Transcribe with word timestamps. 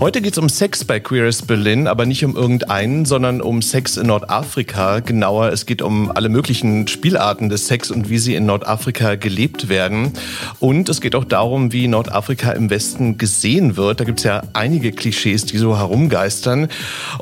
Heute 0.00 0.22
geht 0.22 0.32
es 0.32 0.38
um 0.38 0.48
Sex 0.48 0.82
bei 0.86 0.98
Queer 0.98 1.26
as 1.26 1.42
Berlin, 1.42 1.86
aber 1.86 2.06
nicht 2.06 2.24
um 2.24 2.34
irgendeinen, 2.34 3.04
sondern 3.04 3.42
um 3.42 3.60
Sex 3.60 3.98
in 3.98 4.06
Nordafrika. 4.06 5.00
Genauer, 5.00 5.52
es 5.52 5.66
geht 5.66 5.82
um 5.82 6.10
alle 6.10 6.30
möglichen 6.30 6.88
Spielarten 6.88 7.50
des 7.50 7.66
Sex 7.66 7.90
und 7.90 8.08
wie 8.08 8.16
sie 8.16 8.34
in 8.34 8.46
Nordafrika 8.46 9.16
gelebt 9.16 9.68
werden. 9.68 10.14
Und 10.58 10.88
es 10.88 11.02
geht 11.02 11.14
auch 11.14 11.24
darum, 11.24 11.74
wie 11.74 11.86
Nordafrika 11.86 12.52
im 12.52 12.70
Westen 12.70 13.18
gesehen 13.18 13.76
wird. 13.76 14.00
Da 14.00 14.04
gibt 14.04 14.20
es 14.20 14.24
ja 14.24 14.42
einige 14.54 14.92
Klischees, 14.92 15.44
die 15.44 15.58
so 15.58 15.76
herumgeistern. 15.76 16.68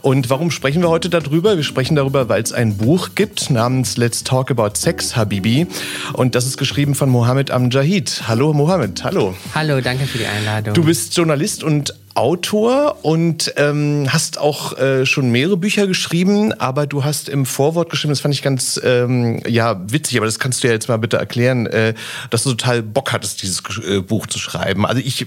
Und 0.02 0.30
warum 0.30 0.52
sprechen 0.52 0.80
wir 0.80 0.88
heute 0.88 1.10
darüber? 1.10 1.56
Wir 1.56 1.64
sprechen 1.64 1.96
darüber, 1.96 2.28
weil 2.28 2.44
es 2.44 2.52
ein 2.52 2.76
Buch 2.76 3.16
gibt 3.16 3.50
namens 3.50 3.96
Let's 3.96 4.22
Talk 4.22 4.52
About 4.52 4.76
Sex, 4.76 5.16
Habibi. 5.16 5.66
Und 6.12 6.36
das 6.36 6.46
ist 6.46 6.58
geschrieben 6.58 6.94
von 6.94 7.10
Mohammed 7.10 7.50
Amjahid. 7.50 8.22
Hallo 8.28 8.52
Mohammed, 8.52 9.02
hallo. 9.02 9.34
Hallo, 9.52 9.80
danke 9.80 10.06
für 10.06 10.18
die 10.18 10.26
Einladung. 10.26 10.74
Du 10.74 10.84
bist 10.84 11.16
Journalist 11.16 11.64
und 11.64 11.92
Autor 12.18 12.96
und 13.02 13.54
ähm, 13.58 14.06
hast 14.08 14.38
auch 14.38 14.76
äh, 14.76 15.06
schon 15.06 15.30
mehrere 15.30 15.56
Bücher 15.56 15.86
geschrieben, 15.86 16.52
aber 16.52 16.88
du 16.88 17.04
hast 17.04 17.28
im 17.28 17.46
Vorwort 17.46 17.90
geschrieben, 17.90 18.10
das 18.10 18.18
fand 18.18 18.34
ich 18.34 18.42
ganz 18.42 18.80
ähm, 18.82 19.40
ja 19.46 19.80
witzig, 19.88 20.16
aber 20.16 20.26
das 20.26 20.40
kannst 20.40 20.64
du 20.64 20.66
ja 20.66 20.74
jetzt 20.74 20.88
mal 20.88 20.96
bitte 20.96 21.16
erklären, 21.16 21.66
äh, 21.66 21.94
dass 22.30 22.42
du 22.42 22.50
total 22.50 22.82
Bock 22.82 23.12
hattest, 23.12 23.42
dieses 23.42 23.62
äh, 23.88 24.00
Buch 24.00 24.26
zu 24.26 24.40
schreiben. 24.40 24.84
Also 24.84 25.00
ich 25.00 25.22
äh, 25.22 25.26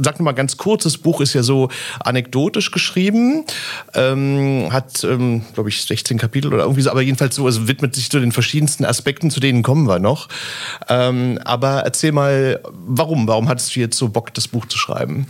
sag 0.00 0.20
nur 0.20 0.26
mal 0.26 0.32
ganz 0.32 0.56
kurz, 0.56 0.84
das 0.84 0.96
Buch 0.96 1.20
ist 1.20 1.34
ja 1.34 1.42
so 1.42 1.70
anekdotisch 1.98 2.70
geschrieben, 2.70 3.44
ähm, 3.94 4.68
hat, 4.70 5.02
ähm, 5.02 5.42
glaube 5.54 5.70
ich, 5.70 5.82
16 5.82 6.18
Kapitel 6.18 6.54
oder 6.54 6.62
irgendwie 6.62 6.82
so, 6.82 6.90
aber 6.92 7.02
jedenfalls 7.02 7.34
so, 7.34 7.46
also 7.46 7.66
widmet 7.66 7.96
sich 7.96 8.10
zu 8.10 8.20
den 8.20 8.30
verschiedensten 8.30 8.84
Aspekten, 8.84 9.32
zu 9.32 9.40
denen 9.40 9.64
kommen 9.64 9.88
wir 9.88 9.98
noch. 9.98 10.28
Ähm, 10.88 11.40
aber 11.44 11.80
erzähl 11.80 12.12
mal, 12.12 12.60
warum? 12.86 13.26
Warum 13.26 13.48
hattest 13.48 13.74
du 13.74 13.80
jetzt 13.80 13.98
so 13.98 14.08
Bock, 14.08 14.32
das 14.34 14.46
Buch 14.46 14.66
zu 14.66 14.78
schreiben? 14.78 15.26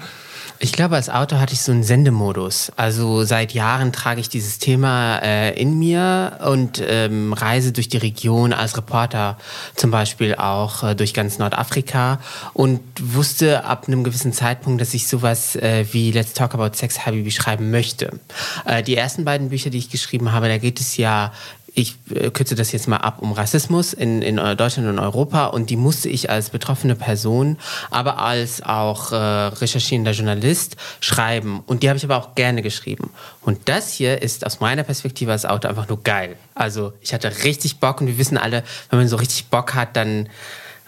Ich 0.58 0.72
glaube, 0.72 0.96
als 0.96 1.10
Autor 1.10 1.38
hatte 1.38 1.52
ich 1.52 1.60
so 1.60 1.72
einen 1.72 1.82
Sendemodus. 1.82 2.72
Also 2.76 3.24
seit 3.24 3.52
Jahren 3.52 3.92
trage 3.92 4.20
ich 4.20 4.28
dieses 4.28 4.58
Thema 4.58 5.18
äh, 5.18 5.60
in 5.60 5.78
mir 5.78 6.38
und 6.46 6.82
ähm, 6.86 7.34
reise 7.34 7.72
durch 7.72 7.88
die 7.88 7.98
Region 7.98 8.52
als 8.54 8.77
Reporter 8.77 9.36
zum 9.74 9.90
Beispiel 9.90 10.34
auch 10.34 10.82
äh, 10.82 10.94
durch 10.94 11.12
ganz 11.12 11.38
Nordafrika 11.38 12.20
und 12.54 12.80
wusste 13.00 13.64
ab 13.64 13.84
einem 13.86 14.02
gewissen 14.02 14.32
Zeitpunkt, 14.32 14.80
dass 14.80 14.94
ich 14.94 15.08
sowas 15.08 15.56
äh, 15.56 15.84
wie 15.92 16.10
Let's 16.10 16.32
Talk 16.32 16.54
About 16.54 16.74
Sex 16.74 17.04
Habibi 17.04 17.30
schreiben 17.30 17.70
möchte. 17.70 18.18
Äh, 18.64 18.82
die 18.82 18.96
ersten 18.96 19.24
beiden 19.24 19.50
Bücher, 19.50 19.68
die 19.68 19.78
ich 19.78 19.90
geschrieben 19.90 20.32
habe, 20.32 20.48
da 20.48 20.56
geht 20.56 20.80
es 20.80 20.96
ja 20.96 21.32
ich 21.77 21.96
äh, 22.10 22.30
kürze 22.30 22.55
das 22.55 22.72
jetzt 22.72 22.88
mal 22.88 22.96
ab, 22.96 23.19
um 23.20 23.32
Rassismus 23.32 23.92
in, 23.92 24.22
in 24.22 24.36
Deutschland 24.56 24.88
und 24.88 24.98
Europa. 24.98 25.46
Und 25.46 25.69
die 25.69 25.77
musste 25.77 26.08
ich 26.08 26.30
als 26.30 26.50
betroffene 26.50 26.96
Person, 26.96 27.58
aber 27.91 28.18
als 28.18 28.62
auch 28.62 29.12
äh, 29.12 29.16
recherchierender 29.16 30.12
Journalist 30.12 30.77
schreiben. 31.00 31.62
Und 31.66 31.83
die 31.83 31.88
habe 31.88 31.98
ich 31.98 32.05
aber 32.05 32.16
auch 32.16 32.34
gerne 32.34 32.62
geschrieben. 32.62 33.10
Und 33.42 33.68
das 33.68 33.92
hier 33.92 34.22
ist 34.22 34.46
aus 34.46 34.60
meiner 34.60 34.84
Perspektive 34.84 35.33
als 35.33 35.44
Autor 35.44 35.70
einfach 35.70 35.88
nur 35.88 36.02
geil. 36.02 36.36
Also 36.55 36.94
ich 37.02 37.12
hatte 37.12 37.30
richtig 37.44 37.78
Bock 37.78 38.00
und 38.00 38.06
wir 38.06 38.16
wissen 38.16 38.38
alle, 38.38 38.64
wenn 38.88 38.98
man 38.98 39.08
so 39.08 39.16
richtig 39.16 39.46
Bock 39.46 39.74
hat, 39.74 39.96
dann 39.96 40.30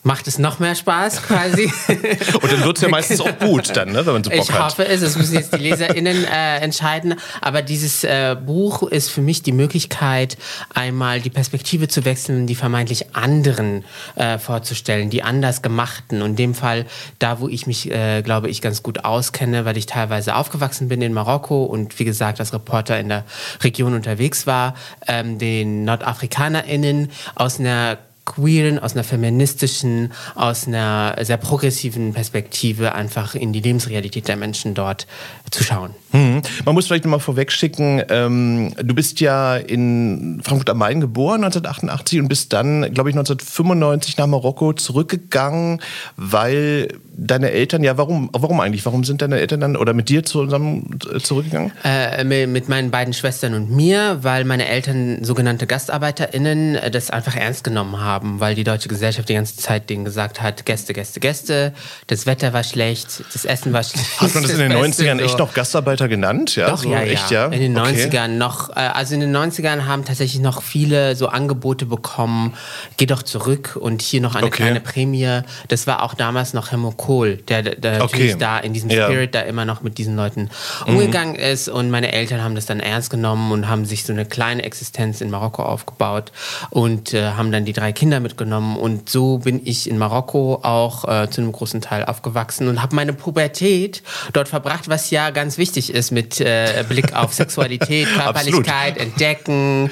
macht 0.02 0.28
es 0.28 0.38
noch 0.38 0.58
mehr 0.58 0.74
Spaß 0.74 1.22
quasi. 1.22 1.64
und 1.88 2.52
dann 2.52 2.64
wird 2.64 2.76
es 2.76 2.82
ja 2.82 2.88
meistens 2.88 3.20
auch 3.20 3.38
gut 3.38 3.76
dann, 3.76 3.92
ne, 3.92 4.06
wenn 4.06 4.14
man 4.14 4.24
so 4.24 4.30
Bock 4.30 4.40
ich 4.40 4.52
hat. 4.52 4.58
Ich 4.58 4.64
hoffe 4.64 4.86
es, 4.86 5.00
das 5.00 5.16
müssen 5.16 5.34
jetzt 5.34 5.52
die 5.52 5.58
LeserInnen 5.58 6.24
äh, 6.24 6.58
entscheiden. 6.58 7.14
Aber 7.40 7.62
dieses 7.62 8.04
äh, 8.04 8.36
Buch 8.36 8.82
ist 8.84 9.10
für 9.10 9.20
mich 9.20 9.42
die 9.42 9.52
Möglichkeit, 9.52 10.38
einmal 10.72 11.20
die 11.20 11.30
Perspektive 11.30 11.88
zu 11.88 12.04
wechseln, 12.04 12.46
die 12.46 12.54
vermeintlich 12.54 13.14
anderen 13.14 13.84
äh, 14.14 14.38
vorzustellen, 14.38 15.10
die 15.10 15.22
anders 15.22 15.62
gemachten. 15.62 16.22
Und 16.22 16.30
in 16.30 16.36
dem 16.36 16.54
Fall, 16.54 16.86
da 17.18 17.40
wo 17.40 17.48
ich 17.48 17.66
mich, 17.66 17.90
äh, 17.90 18.22
glaube 18.22 18.48
ich, 18.48 18.62
ganz 18.62 18.82
gut 18.82 19.04
auskenne, 19.04 19.64
weil 19.64 19.76
ich 19.76 19.86
teilweise 19.86 20.36
aufgewachsen 20.36 20.88
bin 20.88 21.02
in 21.02 21.12
Marokko 21.12 21.64
und 21.64 21.98
wie 21.98 22.04
gesagt 22.04 22.40
als 22.40 22.52
Reporter 22.52 22.98
in 22.98 23.08
der 23.08 23.24
Region 23.62 23.94
unterwegs 23.94 24.46
war, 24.46 24.74
ähm, 25.06 25.38
den 25.38 25.84
NordafrikanerInnen 25.84 27.10
aus 27.34 27.58
einer 27.58 27.98
queeren, 28.28 28.78
aus 28.78 28.92
einer 28.92 29.04
feministischen, 29.04 30.12
aus 30.34 30.66
einer 30.66 31.16
sehr 31.22 31.38
progressiven 31.38 32.12
Perspektive 32.12 32.94
einfach 32.94 33.34
in 33.34 33.52
die 33.52 33.60
Lebensrealität 33.60 34.28
der 34.28 34.36
Menschen 34.36 34.74
dort 34.74 35.06
zu 35.50 35.64
schauen. 35.64 35.90
Mhm. 36.12 36.42
Man 36.64 36.74
muss 36.74 36.86
vielleicht 36.86 37.04
nochmal 37.04 37.20
vorwegschicken, 37.20 38.02
ähm, 38.08 38.72
du 38.82 38.94
bist 38.94 39.20
ja 39.20 39.56
in 39.56 40.40
Frankfurt 40.42 40.70
am 40.70 40.78
Main 40.78 41.00
geboren 41.00 41.44
1988 41.44 42.20
und 42.20 42.28
bist 42.28 42.52
dann, 42.52 42.92
glaube 42.94 43.10
ich, 43.10 43.16
1995 43.16 44.16
nach 44.16 44.26
Marokko 44.26 44.72
zurückgegangen, 44.72 45.80
weil 46.16 46.88
deine 47.18 47.50
Eltern, 47.50 47.82
ja, 47.82 47.98
warum, 47.98 48.30
warum 48.32 48.60
eigentlich? 48.60 48.86
Warum 48.86 49.04
sind 49.04 49.20
deine 49.22 49.38
Eltern 49.40 49.60
dann 49.60 49.76
oder 49.76 49.92
mit 49.92 50.08
dir 50.08 50.24
zusammen 50.24 50.98
äh, 51.12 51.18
zurückgegangen? 51.18 51.72
Äh, 51.84 52.24
mit 52.24 52.68
meinen 52.68 52.90
beiden 52.90 53.12
Schwestern 53.12 53.54
und 53.54 53.70
mir, 53.70 54.18
weil 54.22 54.44
meine 54.44 54.68
Eltern 54.68 55.24
sogenannte 55.24 55.66
GastarbeiterInnen 55.66 56.76
äh, 56.76 56.90
das 56.90 57.10
einfach 57.10 57.36
ernst 57.36 57.64
genommen 57.64 58.00
haben, 58.00 58.40
weil 58.40 58.54
die 58.54 58.64
deutsche 58.64 58.88
Gesellschaft 58.88 59.28
die 59.28 59.34
ganze 59.34 59.56
Zeit 59.56 59.90
denen 59.90 60.04
gesagt 60.04 60.40
hat, 60.40 60.64
Gäste, 60.64 60.94
Gäste, 60.94 61.20
Gäste, 61.20 61.74
das 62.06 62.26
Wetter 62.26 62.52
war 62.52 62.62
schlecht, 62.62 63.24
das 63.32 63.44
Essen 63.44 63.72
war 63.72 63.82
schlecht. 63.82 64.20
Hat 64.20 64.34
man 64.34 64.42
das, 64.42 64.52
das 64.52 64.60
in 64.60 64.70
den 64.70 64.78
90ern 64.78 65.18
so. 65.18 65.24
Echt 65.38 65.48
noch 65.48 65.54
Gastarbeiter 65.54 66.08
genannt? 66.08 66.56
Ja, 66.56 66.70
Doch, 66.70 66.78
so 66.78 66.90
ja, 66.90 67.02
echt, 67.02 67.30
ja. 67.30 67.46
In 67.46 67.60
den 67.60 67.78
90ern 67.78 68.06
okay. 68.06 68.28
noch, 68.28 68.70
äh, 68.70 68.80
also 68.80 69.14
in 69.14 69.20
den 69.20 69.36
90ern 69.36 69.86
haben 69.86 70.04
tatsächlich 70.04 70.40
noch 70.40 70.62
viele 70.62 71.16
so 71.16 71.28
Angebote 71.28 71.86
bekommen, 71.86 72.54
geh 72.96 73.06
doch 73.06 73.22
zurück 73.22 73.76
und 73.80 74.02
hier 74.02 74.20
noch 74.20 74.34
eine 74.34 74.46
okay. 74.46 74.62
kleine 74.62 74.80
Prämie. 74.80 75.40
Das 75.68 75.86
war 75.86 76.02
auch 76.02 76.14
damals 76.14 76.54
noch 76.54 76.70
Helmut 76.70 76.96
Kohl, 76.96 77.36
der, 77.36 77.62
der 77.62 77.94
okay. 77.94 77.98
natürlich 77.98 78.36
da 78.36 78.58
in 78.58 78.72
diesem 78.72 78.90
Spirit 78.90 79.34
ja. 79.34 79.42
da 79.42 79.46
immer 79.46 79.64
noch 79.64 79.82
mit 79.82 79.98
diesen 79.98 80.16
Leuten 80.16 80.50
mhm. 80.86 80.94
umgegangen 80.94 81.34
ist. 81.34 81.68
Und 81.68 81.90
meine 81.90 82.12
Eltern 82.12 82.42
haben 82.42 82.54
das 82.54 82.66
dann 82.66 82.80
ernst 82.80 83.10
genommen 83.10 83.52
und 83.52 83.68
haben 83.68 83.84
sich 83.84 84.04
so 84.04 84.12
eine 84.12 84.24
kleine 84.24 84.62
Existenz 84.62 85.20
in 85.20 85.30
Marokko 85.30 85.62
aufgebaut 85.62 86.32
und 86.70 87.14
äh, 87.14 87.32
haben 87.32 87.52
dann 87.52 87.64
die 87.64 87.72
drei 87.72 87.92
Kinder 87.92 88.20
mitgenommen. 88.20 88.76
Und 88.76 89.08
so 89.08 89.38
bin 89.38 89.60
ich 89.64 89.88
in 89.88 89.98
Marokko 89.98 90.60
auch 90.62 91.04
äh, 91.04 91.30
zu 91.30 91.40
einem 91.40 91.52
großen 91.52 91.80
Teil 91.80 92.04
aufgewachsen 92.04 92.68
und 92.68 92.82
habe 92.82 92.94
meine 92.94 93.12
Pubertät 93.12 94.02
dort 94.32 94.48
verbracht, 94.48 94.88
was 94.88 95.10
ja 95.10 95.27
ganz 95.30 95.58
wichtig 95.58 95.92
ist 95.92 96.10
mit 96.10 96.40
äh, 96.40 96.84
Blick 96.88 97.14
auf 97.14 97.32
Sexualität, 97.32 98.08
Körperlichkeit, 98.16 98.96
entdecken, 98.98 99.90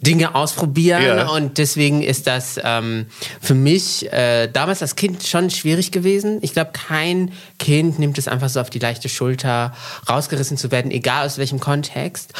Dinge 0.00 0.34
ausprobieren. 0.34 1.02
Ja. 1.02 1.28
Und 1.28 1.58
deswegen 1.58 2.02
ist 2.02 2.26
das 2.26 2.58
ähm, 2.62 3.06
für 3.40 3.54
mich 3.54 4.12
äh, 4.12 4.48
damals 4.48 4.82
als 4.82 4.96
Kind 4.96 5.22
schon 5.24 5.50
schwierig 5.50 5.92
gewesen. 5.92 6.38
Ich 6.42 6.52
glaube, 6.52 6.70
kein 6.72 7.32
Kind 7.58 7.98
nimmt 7.98 8.18
es 8.18 8.28
einfach 8.28 8.48
so 8.48 8.60
auf 8.60 8.70
die 8.70 8.78
leichte 8.78 9.08
Schulter, 9.08 9.72
rausgerissen 10.08 10.56
zu 10.56 10.70
werden, 10.70 10.90
egal 10.90 11.26
aus 11.26 11.38
welchem 11.38 11.60
Kontext. 11.60 12.32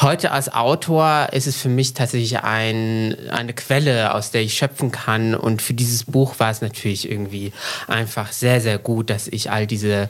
Heute 0.00 0.32
als 0.32 0.52
Autor 0.52 1.28
ist 1.32 1.46
es 1.46 1.56
für 1.56 1.68
mich 1.68 1.94
tatsächlich 1.94 2.40
ein, 2.40 3.16
eine 3.30 3.52
Quelle, 3.52 4.14
aus 4.14 4.30
der 4.30 4.42
ich 4.42 4.54
schöpfen 4.54 4.90
kann. 4.90 5.34
Und 5.34 5.62
für 5.62 5.74
dieses 5.74 6.04
Buch 6.04 6.38
war 6.38 6.50
es 6.50 6.60
natürlich 6.60 7.10
irgendwie 7.10 7.52
einfach 7.88 8.32
sehr, 8.32 8.60
sehr 8.60 8.78
gut, 8.78 9.10
dass 9.10 9.28
ich 9.28 9.50
all 9.50 9.66
diese 9.66 10.08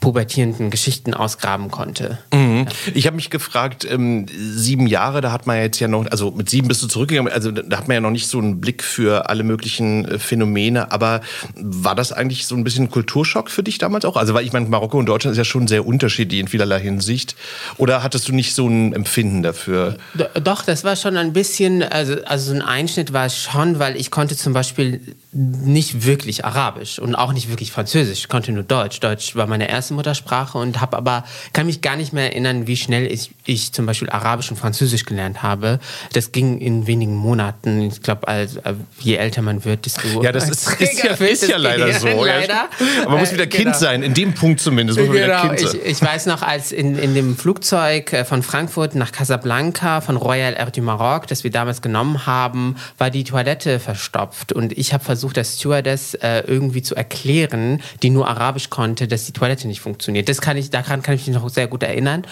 pubertierenden 0.00 0.70
Geschichten 0.70 1.14
ausgraben 1.24 1.70
konnte. 1.70 2.18
Mhm. 2.32 2.66
Ich 2.94 3.06
habe 3.06 3.16
mich 3.16 3.30
gefragt, 3.30 3.86
ähm, 3.90 4.26
sieben 4.36 4.86
Jahre, 4.86 5.20
da 5.20 5.32
hat 5.32 5.46
man 5.46 5.56
jetzt 5.56 5.80
ja 5.80 5.88
noch, 5.88 6.06
also 6.10 6.30
mit 6.30 6.50
sieben 6.50 6.68
bist 6.68 6.82
du 6.82 6.86
zurückgegangen, 6.86 7.32
also 7.32 7.50
da 7.50 7.76
hat 7.76 7.88
man 7.88 7.94
ja 7.94 8.00
noch 8.00 8.10
nicht 8.10 8.28
so 8.28 8.38
einen 8.38 8.60
Blick 8.60 8.82
für 8.82 9.28
alle 9.28 9.42
möglichen 9.42 10.04
äh, 10.04 10.18
Phänomene, 10.18 10.92
aber 10.92 11.22
war 11.56 11.94
das 11.94 12.12
eigentlich 12.12 12.46
so 12.46 12.54
ein 12.54 12.64
bisschen 12.64 12.90
Kulturschock 12.90 13.50
für 13.50 13.62
dich 13.62 13.78
damals 13.78 14.04
auch? 14.04 14.16
Also 14.16 14.34
weil 14.34 14.44
ich 14.44 14.52
meine, 14.52 14.66
Marokko 14.66 14.98
und 14.98 15.06
Deutschland 15.06 15.32
ist 15.32 15.38
ja 15.38 15.44
schon 15.44 15.66
sehr 15.66 15.86
unterschiedlich 15.86 16.40
in 16.40 16.48
vielerlei 16.48 16.80
Hinsicht. 16.80 17.36
Oder 17.76 18.02
hattest 18.02 18.28
du 18.28 18.32
nicht 18.32 18.54
so 18.54 18.68
ein 18.68 18.92
Empfinden 18.92 19.42
dafür? 19.42 19.96
Doch, 20.42 20.62
das 20.62 20.84
war 20.84 20.96
schon 20.96 21.16
ein 21.16 21.32
bisschen, 21.32 21.82
also, 21.82 22.16
also 22.24 22.50
so 22.50 22.54
ein 22.54 22.62
Einschnitt 22.62 23.12
war 23.12 23.26
es 23.26 23.40
schon, 23.40 23.78
weil 23.78 23.96
ich 23.96 24.10
konnte 24.10 24.36
zum 24.36 24.52
Beispiel 24.52 25.00
nicht 25.32 26.04
wirklich 26.06 26.44
Arabisch 26.44 26.98
und 26.98 27.14
auch 27.14 27.32
nicht 27.32 27.48
wirklich 27.48 27.72
Französisch. 27.72 28.20
Ich 28.20 28.28
konnte 28.28 28.52
nur 28.52 28.62
Deutsch. 28.62 29.00
Deutsch 29.00 29.36
war 29.36 29.46
meine 29.46 29.68
erste 29.68 29.94
Muttersprache 29.94 30.58
und 30.58 30.80
habe 30.80 30.96
aber 30.96 31.13
kann 31.52 31.66
mich 31.66 31.80
gar 31.80 31.96
nicht 31.96 32.12
mehr 32.12 32.24
erinnern, 32.24 32.66
wie 32.66 32.76
schnell 32.76 33.10
ich, 33.10 33.30
ich 33.44 33.72
zum 33.72 33.86
Beispiel 33.86 34.10
Arabisch 34.10 34.50
und 34.50 34.56
Französisch 34.56 35.04
gelernt 35.04 35.42
habe. 35.42 35.78
Das 36.12 36.32
ging 36.32 36.58
in 36.58 36.86
wenigen 36.86 37.14
Monaten. 37.14 37.82
Ich 37.82 38.02
glaube, 38.02 38.26
also, 38.26 38.60
je 39.00 39.16
älter 39.16 39.42
man 39.42 39.64
wird, 39.64 39.86
desto 39.86 40.22
ja, 40.22 40.32
das 40.32 40.48
ist, 40.48 40.68
ist, 40.80 41.02
ja, 41.02 41.12
ist 41.12 41.48
ja 41.48 41.56
leider 41.56 41.92
so. 41.94 42.24
leider. 42.24 42.68
Aber 43.02 43.12
man 43.12 43.20
muss 43.20 43.32
wieder 43.32 43.44
äh, 43.44 43.46
Kind 43.46 43.64
genau. 43.66 43.78
sein. 43.78 44.02
In 44.02 44.14
dem 44.14 44.34
Punkt 44.34 44.60
zumindest 44.60 44.98
muss 44.98 45.08
man 45.08 45.16
genau. 45.16 45.42
wieder 45.44 45.54
Kind 45.54 45.60
sein. 45.70 45.80
Ich, 45.84 45.90
ich 45.92 46.02
weiß 46.02 46.26
noch, 46.26 46.42
als 46.42 46.72
in, 46.72 46.98
in 46.98 47.14
dem 47.14 47.36
Flugzeug 47.36 48.12
äh, 48.12 48.24
von 48.24 48.42
Frankfurt 48.42 48.94
nach 48.94 49.12
Casablanca 49.12 50.00
von 50.00 50.16
Royal 50.16 50.54
Air 50.54 50.70
du 50.70 50.82
Maroc, 50.82 51.26
das 51.26 51.44
wir 51.44 51.50
damals 51.50 51.82
genommen 51.82 52.26
haben, 52.26 52.76
war 52.98 53.10
die 53.10 53.24
Toilette 53.24 53.78
verstopft 53.78 54.52
und 54.52 54.76
ich 54.76 54.92
habe 54.92 55.04
versucht, 55.04 55.36
der 55.36 55.44
Stewardess 55.44 56.14
äh, 56.14 56.40
irgendwie 56.46 56.82
zu 56.82 56.94
erklären, 56.94 57.80
die 58.02 58.10
nur 58.10 58.28
Arabisch 58.28 58.70
konnte, 58.70 59.08
dass 59.08 59.24
die 59.26 59.32
Toilette 59.32 59.68
nicht 59.68 59.80
funktioniert. 59.80 60.28
Das 60.28 60.40
kann 60.40 60.56
ich, 60.56 60.70
daran 60.70 61.02
kann 61.02 61.03
ich 61.12 61.26
mich 61.26 61.36
noch 61.36 61.46
sehr 61.50 61.66
gut 61.66 61.82
erinnern. 61.82 62.22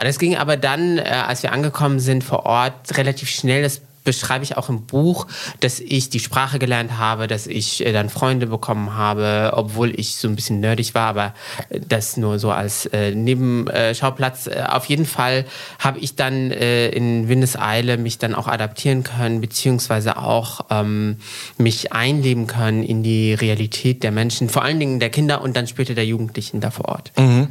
Das 0.00 0.18
ging 0.18 0.36
aber 0.36 0.56
dann, 0.56 0.98
äh, 0.98 1.02
als 1.02 1.44
wir 1.44 1.52
angekommen 1.52 2.00
sind 2.00 2.24
vor 2.24 2.44
Ort, 2.46 2.96
relativ 2.96 3.30
schnell. 3.30 3.62
Das 3.62 3.80
beschreibe 4.06 4.44
ich 4.44 4.56
auch 4.56 4.70
im 4.70 4.86
Buch, 4.86 5.26
dass 5.60 5.80
ich 5.80 6.08
die 6.08 6.20
Sprache 6.20 6.58
gelernt 6.58 6.96
habe, 6.96 7.26
dass 7.26 7.46
ich 7.46 7.84
äh, 7.84 7.92
dann 7.92 8.08
Freunde 8.08 8.46
bekommen 8.46 8.94
habe, 8.94 9.50
obwohl 9.52 9.98
ich 9.98 10.16
so 10.16 10.28
ein 10.28 10.36
bisschen 10.36 10.60
nerdig 10.60 10.94
war, 10.94 11.08
aber 11.08 11.34
äh, 11.68 11.80
das 11.86 12.16
nur 12.16 12.38
so 12.38 12.50
als 12.50 12.86
äh, 12.86 13.14
Nebenschauplatz. 13.14 14.46
Äh, 14.46 14.64
auf 14.68 14.86
jeden 14.86 15.04
Fall 15.04 15.44
habe 15.78 15.98
ich 15.98 16.14
dann 16.14 16.50
äh, 16.50 16.88
in 16.88 17.28
Windeseile 17.28 17.98
mich 17.98 18.18
dann 18.18 18.34
auch 18.34 18.46
adaptieren 18.46 19.02
können, 19.02 19.40
beziehungsweise 19.40 20.16
auch 20.16 20.66
ähm, 20.70 21.16
mich 21.58 21.92
einleben 21.92 22.46
können 22.46 22.82
in 22.82 23.02
die 23.02 23.34
Realität 23.34 24.04
der 24.04 24.12
Menschen, 24.12 24.48
vor 24.48 24.62
allen 24.62 24.78
Dingen 24.78 25.00
der 25.00 25.10
Kinder 25.10 25.42
und 25.42 25.56
dann 25.56 25.66
später 25.66 25.94
der 25.94 26.06
Jugendlichen 26.06 26.60
da 26.60 26.70
vor 26.70 26.86
Ort. 26.86 27.12
Mhm. 27.18 27.48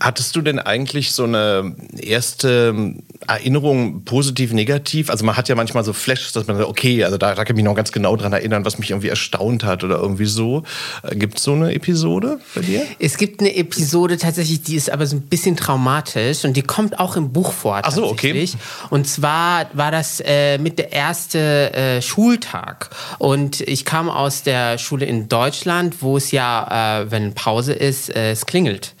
Hattest 0.00 0.34
du 0.34 0.42
denn 0.42 0.58
eigentlich 0.58 1.12
so 1.12 1.24
eine 1.24 1.76
erste 1.96 2.94
Erinnerung 3.28 4.04
positiv, 4.04 4.52
negativ? 4.52 5.08
Also 5.08 5.24
man 5.24 5.36
hat 5.36 5.48
ja 5.48 5.54
manchmal 5.54 5.83
so 5.84 5.92
Flashes, 5.92 6.32
dass 6.32 6.46
man 6.46 6.56
sagt, 6.56 6.68
okay, 6.68 7.04
also 7.04 7.18
da, 7.18 7.34
da 7.34 7.44
kann 7.44 7.54
ich 7.54 7.56
mich 7.56 7.64
noch 7.64 7.74
ganz 7.74 7.92
genau 7.92 8.16
dran 8.16 8.32
erinnern, 8.32 8.64
was 8.64 8.78
mich 8.78 8.90
irgendwie 8.90 9.08
erstaunt 9.08 9.64
hat 9.64 9.84
oder 9.84 9.96
irgendwie 9.96 10.26
so. 10.26 10.62
Äh, 11.02 11.16
gibt 11.16 11.38
es 11.38 11.44
so 11.44 11.52
eine 11.52 11.74
Episode 11.74 12.40
bei 12.54 12.62
dir? 12.62 12.82
Es 12.98 13.16
gibt 13.16 13.40
eine 13.40 13.54
Episode 13.54 14.16
tatsächlich, 14.16 14.62
die 14.62 14.76
ist 14.76 14.90
aber 14.90 15.06
so 15.06 15.16
ein 15.16 15.22
bisschen 15.22 15.56
traumatisch 15.56 16.44
und 16.44 16.56
die 16.56 16.62
kommt 16.62 16.98
auch 16.98 17.16
im 17.16 17.32
Buch 17.32 17.52
vor. 17.52 17.80
Ach 17.82 17.92
so, 17.92 18.06
okay. 18.06 18.48
Und 18.90 19.06
zwar 19.06 19.66
war 19.72 19.90
das 19.90 20.20
äh, 20.24 20.58
mit 20.58 20.78
der 20.78 20.92
erste 20.92 21.72
äh, 21.72 22.02
Schultag 22.02 22.90
und 23.18 23.60
ich 23.60 23.84
kam 23.84 24.08
aus 24.08 24.42
der 24.42 24.78
Schule 24.78 25.06
in 25.06 25.28
Deutschland, 25.28 25.96
wo 26.00 26.16
es 26.16 26.30
ja, 26.30 27.02
äh, 27.02 27.10
wenn 27.10 27.34
Pause 27.34 27.72
ist, 27.72 28.14
äh, 28.14 28.32
es 28.32 28.46
klingelt. 28.46 28.94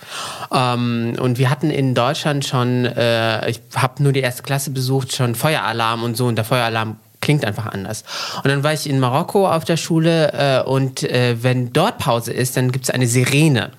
Ähm, 0.52 1.16
und 1.20 1.38
wir 1.38 1.50
hatten 1.50 1.70
in 1.70 1.94
Deutschland 1.94 2.44
schon, 2.44 2.84
äh, 2.84 3.48
ich 3.48 3.60
habe 3.74 4.02
nur 4.02 4.12
die 4.12 4.20
erste 4.20 4.42
Klasse 4.42 4.70
besucht, 4.70 5.14
schon 5.14 5.34
Feueralarm 5.34 6.02
und 6.02 6.16
so 6.16 6.26
und 6.26 6.36
der 6.36 6.44
Feueralarm 6.44 6.74
Alarm 6.74 6.96
klingt 7.20 7.44
einfach 7.44 7.66
anders. 7.66 8.04
Und 8.42 8.48
dann 8.48 8.62
war 8.62 8.74
ich 8.74 8.88
in 8.88 9.00
Marokko 9.00 9.48
auf 9.48 9.64
der 9.64 9.78
Schule 9.78 10.32
äh, 10.32 10.68
und 10.68 11.02
äh, 11.04 11.42
wenn 11.42 11.72
dort 11.72 11.98
Pause 11.98 12.32
ist, 12.32 12.56
dann 12.56 12.70
gibt 12.70 12.84
es 12.84 12.90
eine 12.90 13.06
Sirene. 13.06 13.70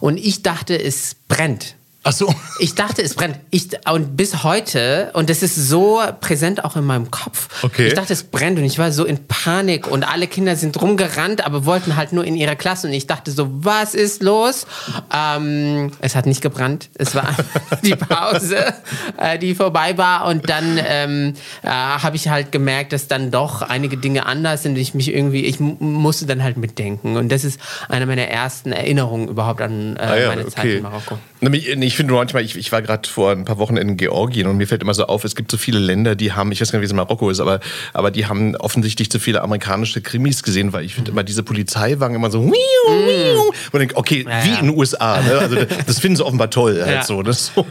Und 0.00 0.16
ich 0.16 0.42
dachte, 0.42 0.80
es 0.82 1.14
brennt. 1.28 1.74
Ach 2.06 2.12
so. 2.12 2.32
Ich 2.60 2.76
dachte, 2.76 3.02
es 3.02 3.14
brennt. 3.14 3.40
Ich, 3.50 3.68
und 3.90 4.16
bis 4.16 4.44
heute, 4.44 5.10
und 5.14 5.28
das 5.28 5.42
ist 5.42 5.56
so 5.56 6.00
präsent 6.20 6.64
auch 6.64 6.76
in 6.76 6.84
meinem 6.84 7.10
Kopf. 7.10 7.48
Okay. 7.64 7.88
Ich 7.88 7.94
dachte, 7.94 8.12
es 8.12 8.22
brennt 8.22 8.58
und 8.58 8.64
ich 8.64 8.78
war 8.78 8.92
so 8.92 9.04
in 9.04 9.26
Panik 9.26 9.88
und 9.88 10.08
alle 10.08 10.28
Kinder 10.28 10.54
sind 10.54 10.80
rumgerannt, 10.80 11.44
aber 11.44 11.66
wollten 11.66 11.96
halt 11.96 12.12
nur 12.12 12.24
in 12.24 12.36
ihre 12.36 12.54
Klasse 12.54 12.86
und 12.86 12.92
ich 12.92 13.08
dachte 13.08 13.32
so, 13.32 13.48
was 13.50 13.94
ist 13.96 14.22
los? 14.22 14.68
Ähm, 15.12 15.90
es 15.98 16.14
hat 16.14 16.26
nicht 16.26 16.42
gebrannt. 16.42 16.90
Es 16.94 17.16
war 17.16 17.34
die 17.82 17.96
Pause, 17.96 18.72
äh, 19.16 19.36
die 19.36 19.56
vorbei 19.56 19.98
war 19.98 20.26
und 20.26 20.48
dann 20.48 20.78
ähm, 20.86 21.34
äh, 21.64 21.68
habe 21.68 22.14
ich 22.14 22.28
halt 22.28 22.52
gemerkt, 22.52 22.92
dass 22.92 23.08
dann 23.08 23.32
doch 23.32 23.62
einige 23.62 23.96
Dinge 23.96 24.26
anders 24.26 24.62
sind. 24.62 24.78
Ich 24.78 24.94
mich 24.94 25.12
irgendwie, 25.12 25.44
ich 25.44 25.58
musste 25.58 26.26
dann 26.26 26.44
halt 26.44 26.56
mitdenken 26.56 27.16
und 27.16 27.32
das 27.32 27.42
ist 27.42 27.60
eine 27.88 28.06
meiner 28.06 28.28
ersten 28.28 28.70
Erinnerungen 28.70 29.26
überhaupt 29.26 29.60
an 29.60 29.96
äh, 29.96 30.00
ah 30.00 30.16
ja, 30.16 30.28
meine 30.28 30.42
okay. 30.42 30.50
Zeit 30.50 30.64
in 30.66 30.82
Marokko. 30.84 31.18
Ich 31.40 31.95
finde 31.96 32.14
manchmal, 32.14 32.42
ich, 32.42 32.56
ich 32.56 32.72
war 32.72 32.82
gerade 32.82 33.08
vor 33.08 33.32
ein 33.32 33.44
paar 33.44 33.58
Wochen 33.58 33.76
in 33.76 33.96
Georgien 33.96 34.46
und 34.46 34.56
mir 34.56 34.66
fällt 34.66 34.82
immer 34.82 34.94
so 34.94 35.06
auf, 35.06 35.24
es 35.24 35.34
gibt 35.34 35.50
so 35.50 35.56
viele 35.56 35.78
Länder, 35.78 36.14
die 36.14 36.32
haben, 36.32 36.52
ich 36.52 36.60
weiß 36.60 36.72
gar 36.72 36.78
nicht, 36.78 36.82
wie 36.82 36.86
es 36.86 36.90
in 36.92 36.96
Marokko 36.96 37.30
ist, 37.30 37.40
aber, 37.40 37.60
aber 37.92 38.10
die 38.10 38.26
haben 38.26 38.56
offensichtlich 38.56 39.10
zu 39.10 39.18
viele 39.18 39.42
amerikanische 39.42 40.00
Krimis 40.00 40.42
gesehen, 40.42 40.72
weil 40.72 40.84
ich 40.84 40.94
finde 40.94 41.10
immer 41.10 41.24
diese 41.24 41.42
Polizeiwagen 41.42 42.14
immer 42.16 42.30
so, 42.30 42.44
wiu, 42.44 42.52
wiu, 42.52 43.42
mm. 43.42 43.52
und 43.72 43.78
denke, 43.78 43.96
okay, 43.96 44.24
ja, 44.28 44.44
wie 44.44 44.58
in 44.58 44.66
den 44.66 44.76
USA. 44.76 45.20
Ne? 45.20 45.38
Also 45.38 45.56
das 45.86 45.98
finden 45.98 46.16
sie 46.16 46.24
offenbar 46.24 46.50
toll. 46.50 46.82
Halt 46.82 46.94
ja. 46.94 47.04
so, 47.04 47.22
ne? 47.22 47.32
so. 47.32 47.66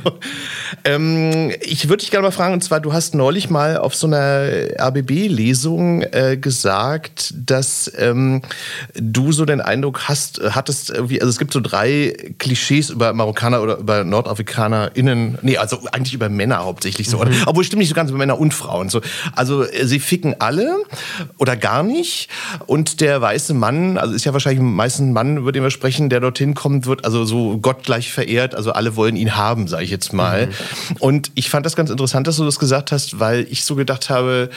Ähm, 0.83 1.51
ich 1.61 1.87
würde 1.89 2.01
dich 2.01 2.11
gerne 2.11 2.27
mal 2.27 2.31
fragen, 2.31 2.53
und 2.53 2.63
zwar, 2.63 2.79
du 2.79 2.93
hast 2.93 3.15
neulich 3.15 3.49
mal 3.49 3.77
auf 3.77 3.95
so 3.95 4.07
einer 4.07 4.49
RBB-Lesung 4.79 6.01
äh, 6.01 6.37
gesagt, 6.37 7.33
dass 7.35 7.91
ähm, 7.97 8.41
du 8.93 9.31
so 9.31 9.45
den 9.45 9.61
Eindruck 9.61 10.07
hast, 10.07 10.41
hattest, 10.51 10.89
irgendwie, 10.89 11.21
also 11.21 11.29
es 11.29 11.39
gibt 11.39 11.53
so 11.53 11.59
drei 11.59 12.15
Klischees 12.39 12.89
über 12.89 13.13
Marokkaner 13.13 13.61
oder 13.61 13.77
über 13.77 14.03
NordafrikanerInnen, 14.15 15.39
nee, 15.41 15.57
also 15.57 15.79
eigentlich 15.91 16.13
über 16.13 16.29
Männer 16.29 16.63
hauptsächlich 16.63 17.09
so. 17.09 17.17
Mhm. 17.17 17.43
Obwohl 17.45 17.63
stimmt 17.63 17.79
nicht 17.79 17.89
so 17.89 17.95
ganz 17.95 18.09
über 18.09 18.17
Männer 18.17 18.39
und 18.39 18.53
Frauen. 18.53 18.89
So. 18.89 19.01
Also 19.35 19.63
äh, 19.63 19.85
sie 19.85 19.99
ficken 19.99 20.35
alle 20.39 20.77
oder 21.37 21.55
gar 21.55 21.83
nicht. 21.83 22.29
Und 22.65 23.01
der 23.01 23.21
weiße 23.21 23.53
Mann, 23.53 23.97
also 23.97 24.13
ist 24.13 24.25
ja 24.25 24.33
wahrscheinlich 24.33 24.61
meistens 24.61 25.07
ein 25.07 25.13
Mann, 25.13 25.37
über 25.37 25.51
den 25.51 25.63
wir 25.63 25.71
sprechen, 25.71 26.09
der 26.09 26.19
dorthin 26.19 26.55
kommt, 26.55 26.85
wird 26.85 27.05
also 27.05 27.25
so 27.25 27.57
gottgleich 27.57 28.11
verehrt. 28.11 28.55
Also 28.55 28.71
alle 28.71 28.95
wollen 28.95 29.15
ihn 29.15 29.35
haben, 29.35 29.67
sage 29.67 29.83
ich 29.83 29.91
jetzt 29.91 30.13
mal. 30.13 30.47
Mhm. 30.47 30.51
Und 30.99 31.31
ich 31.35 31.49
fand 31.49 31.65
das 31.65 31.75
ganz 31.75 31.89
interessant, 31.89 32.27
dass 32.27 32.37
du 32.37 32.45
das 32.45 32.59
gesagt 32.59 32.91
hast, 32.91 33.19
weil 33.19 33.45
ich 33.49 33.65
so 33.65 33.75
gedacht 33.75 34.09
habe, 34.09 34.49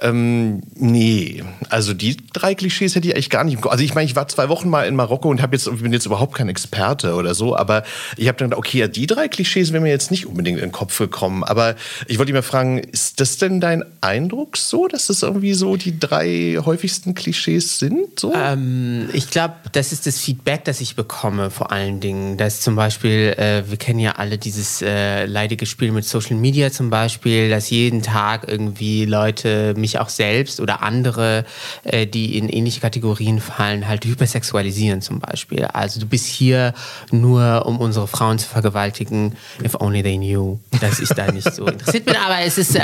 ähm, 0.00 0.62
nee, 0.74 1.42
also 1.70 1.94
die 1.94 2.16
drei 2.32 2.54
Klischees 2.54 2.94
hätte 2.94 3.08
ich 3.08 3.14
eigentlich 3.14 3.30
gar 3.30 3.44
nicht. 3.44 3.64
Also 3.66 3.82
ich 3.82 3.94
meine, 3.94 4.06
ich 4.06 4.16
war 4.16 4.28
zwei 4.28 4.48
Wochen 4.48 4.68
mal 4.68 4.86
in 4.86 4.94
Marokko 4.94 5.28
und 5.28 5.40
jetzt, 5.40 5.82
bin 5.82 5.92
jetzt 5.92 6.06
überhaupt 6.06 6.34
kein 6.34 6.48
Experte 6.48 7.14
oder 7.14 7.34
so, 7.34 7.56
aber 7.56 7.84
ich 8.16 8.28
habe 8.28 8.38
dann 8.38 8.50
gedacht, 8.50 8.58
okay, 8.58 8.78
ja, 8.78 8.88
die 8.88 9.05
drei 9.06 9.28
Klischees 9.28 9.72
wären 9.72 9.82
mir 9.82 9.90
jetzt 9.90 10.10
nicht 10.10 10.26
unbedingt 10.26 10.58
in 10.58 10.66
den 10.66 10.72
Kopf 10.72 10.98
gekommen. 10.98 11.44
Aber 11.44 11.76
ich 12.06 12.18
wollte 12.18 12.32
dich 12.32 12.38
mal 12.38 12.42
fragen, 12.42 12.78
ist 12.78 13.20
das 13.20 13.38
denn 13.38 13.60
dein 13.60 13.84
Eindruck 14.00 14.56
so, 14.56 14.88
dass 14.88 15.06
das 15.06 15.22
irgendwie 15.22 15.54
so 15.54 15.76
die 15.76 15.98
drei 15.98 16.58
häufigsten 16.64 17.14
Klischees 17.14 17.78
sind? 17.78 18.18
So? 18.18 18.34
Ähm, 18.34 19.08
ich 19.12 19.30
glaube, 19.30 19.54
das 19.72 19.92
ist 19.92 20.06
das 20.06 20.18
Feedback, 20.18 20.64
das 20.64 20.80
ich 20.80 20.96
bekomme, 20.96 21.50
vor 21.50 21.72
allen 21.72 22.00
Dingen. 22.00 22.36
Dass 22.36 22.60
zum 22.60 22.76
Beispiel, 22.76 23.34
äh, 23.36 23.62
wir 23.68 23.76
kennen 23.76 23.98
ja 23.98 24.12
alle 24.12 24.38
dieses 24.38 24.82
äh, 24.82 25.26
leidige 25.26 25.66
Spiel 25.66 25.92
mit 25.92 26.04
Social 26.04 26.36
Media 26.36 26.70
zum 26.70 26.90
Beispiel, 26.90 27.50
dass 27.50 27.70
jeden 27.70 28.02
Tag 28.02 28.48
irgendwie 28.48 29.04
Leute, 29.04 29.74
mich 29.76 29.98
auch 29.98 30.08
selbst 30.08 30.60
oder 30.60 30.82
andere, 30.82 31.44
äh, 31.84 32.06
die 32.06 32.38
in 32.38 32.48
ähnliche 32.48 32.80
Kategorien 32.80 33.40
fallen, 33.40 33.88
halt 33.88 34.04
hypersexualisieren 34.04 35.00
zum 35.02 35.20
Beispiel. 35.20 35.64
Also 35.64 36.00
du 36.00 36.06
bist 36.06 36.26
hier 36.26 36.74
nur, 37.10 37.66
um 37.66 37.78
unsere 37.78 38.06
Frauen 38.06 38.38
zu 38.38 38.48
vergewaltigen. 38.48 38.85
If 39.64 39.74
only 39.80 40.02
they 40.02 40.16
knew, 40.16 40.58
dass 40.80 40.98
ich 41.00 41.08
da 41.10 41.30
nicht 41.32 41.52
so 41.52 41.66
interessiert 41.66 42.04
bin. 42.04 42.16
Aber 42.16 42.40
es 42.40 42.58
ist 42.58 42.76
äh, 42.76 42.80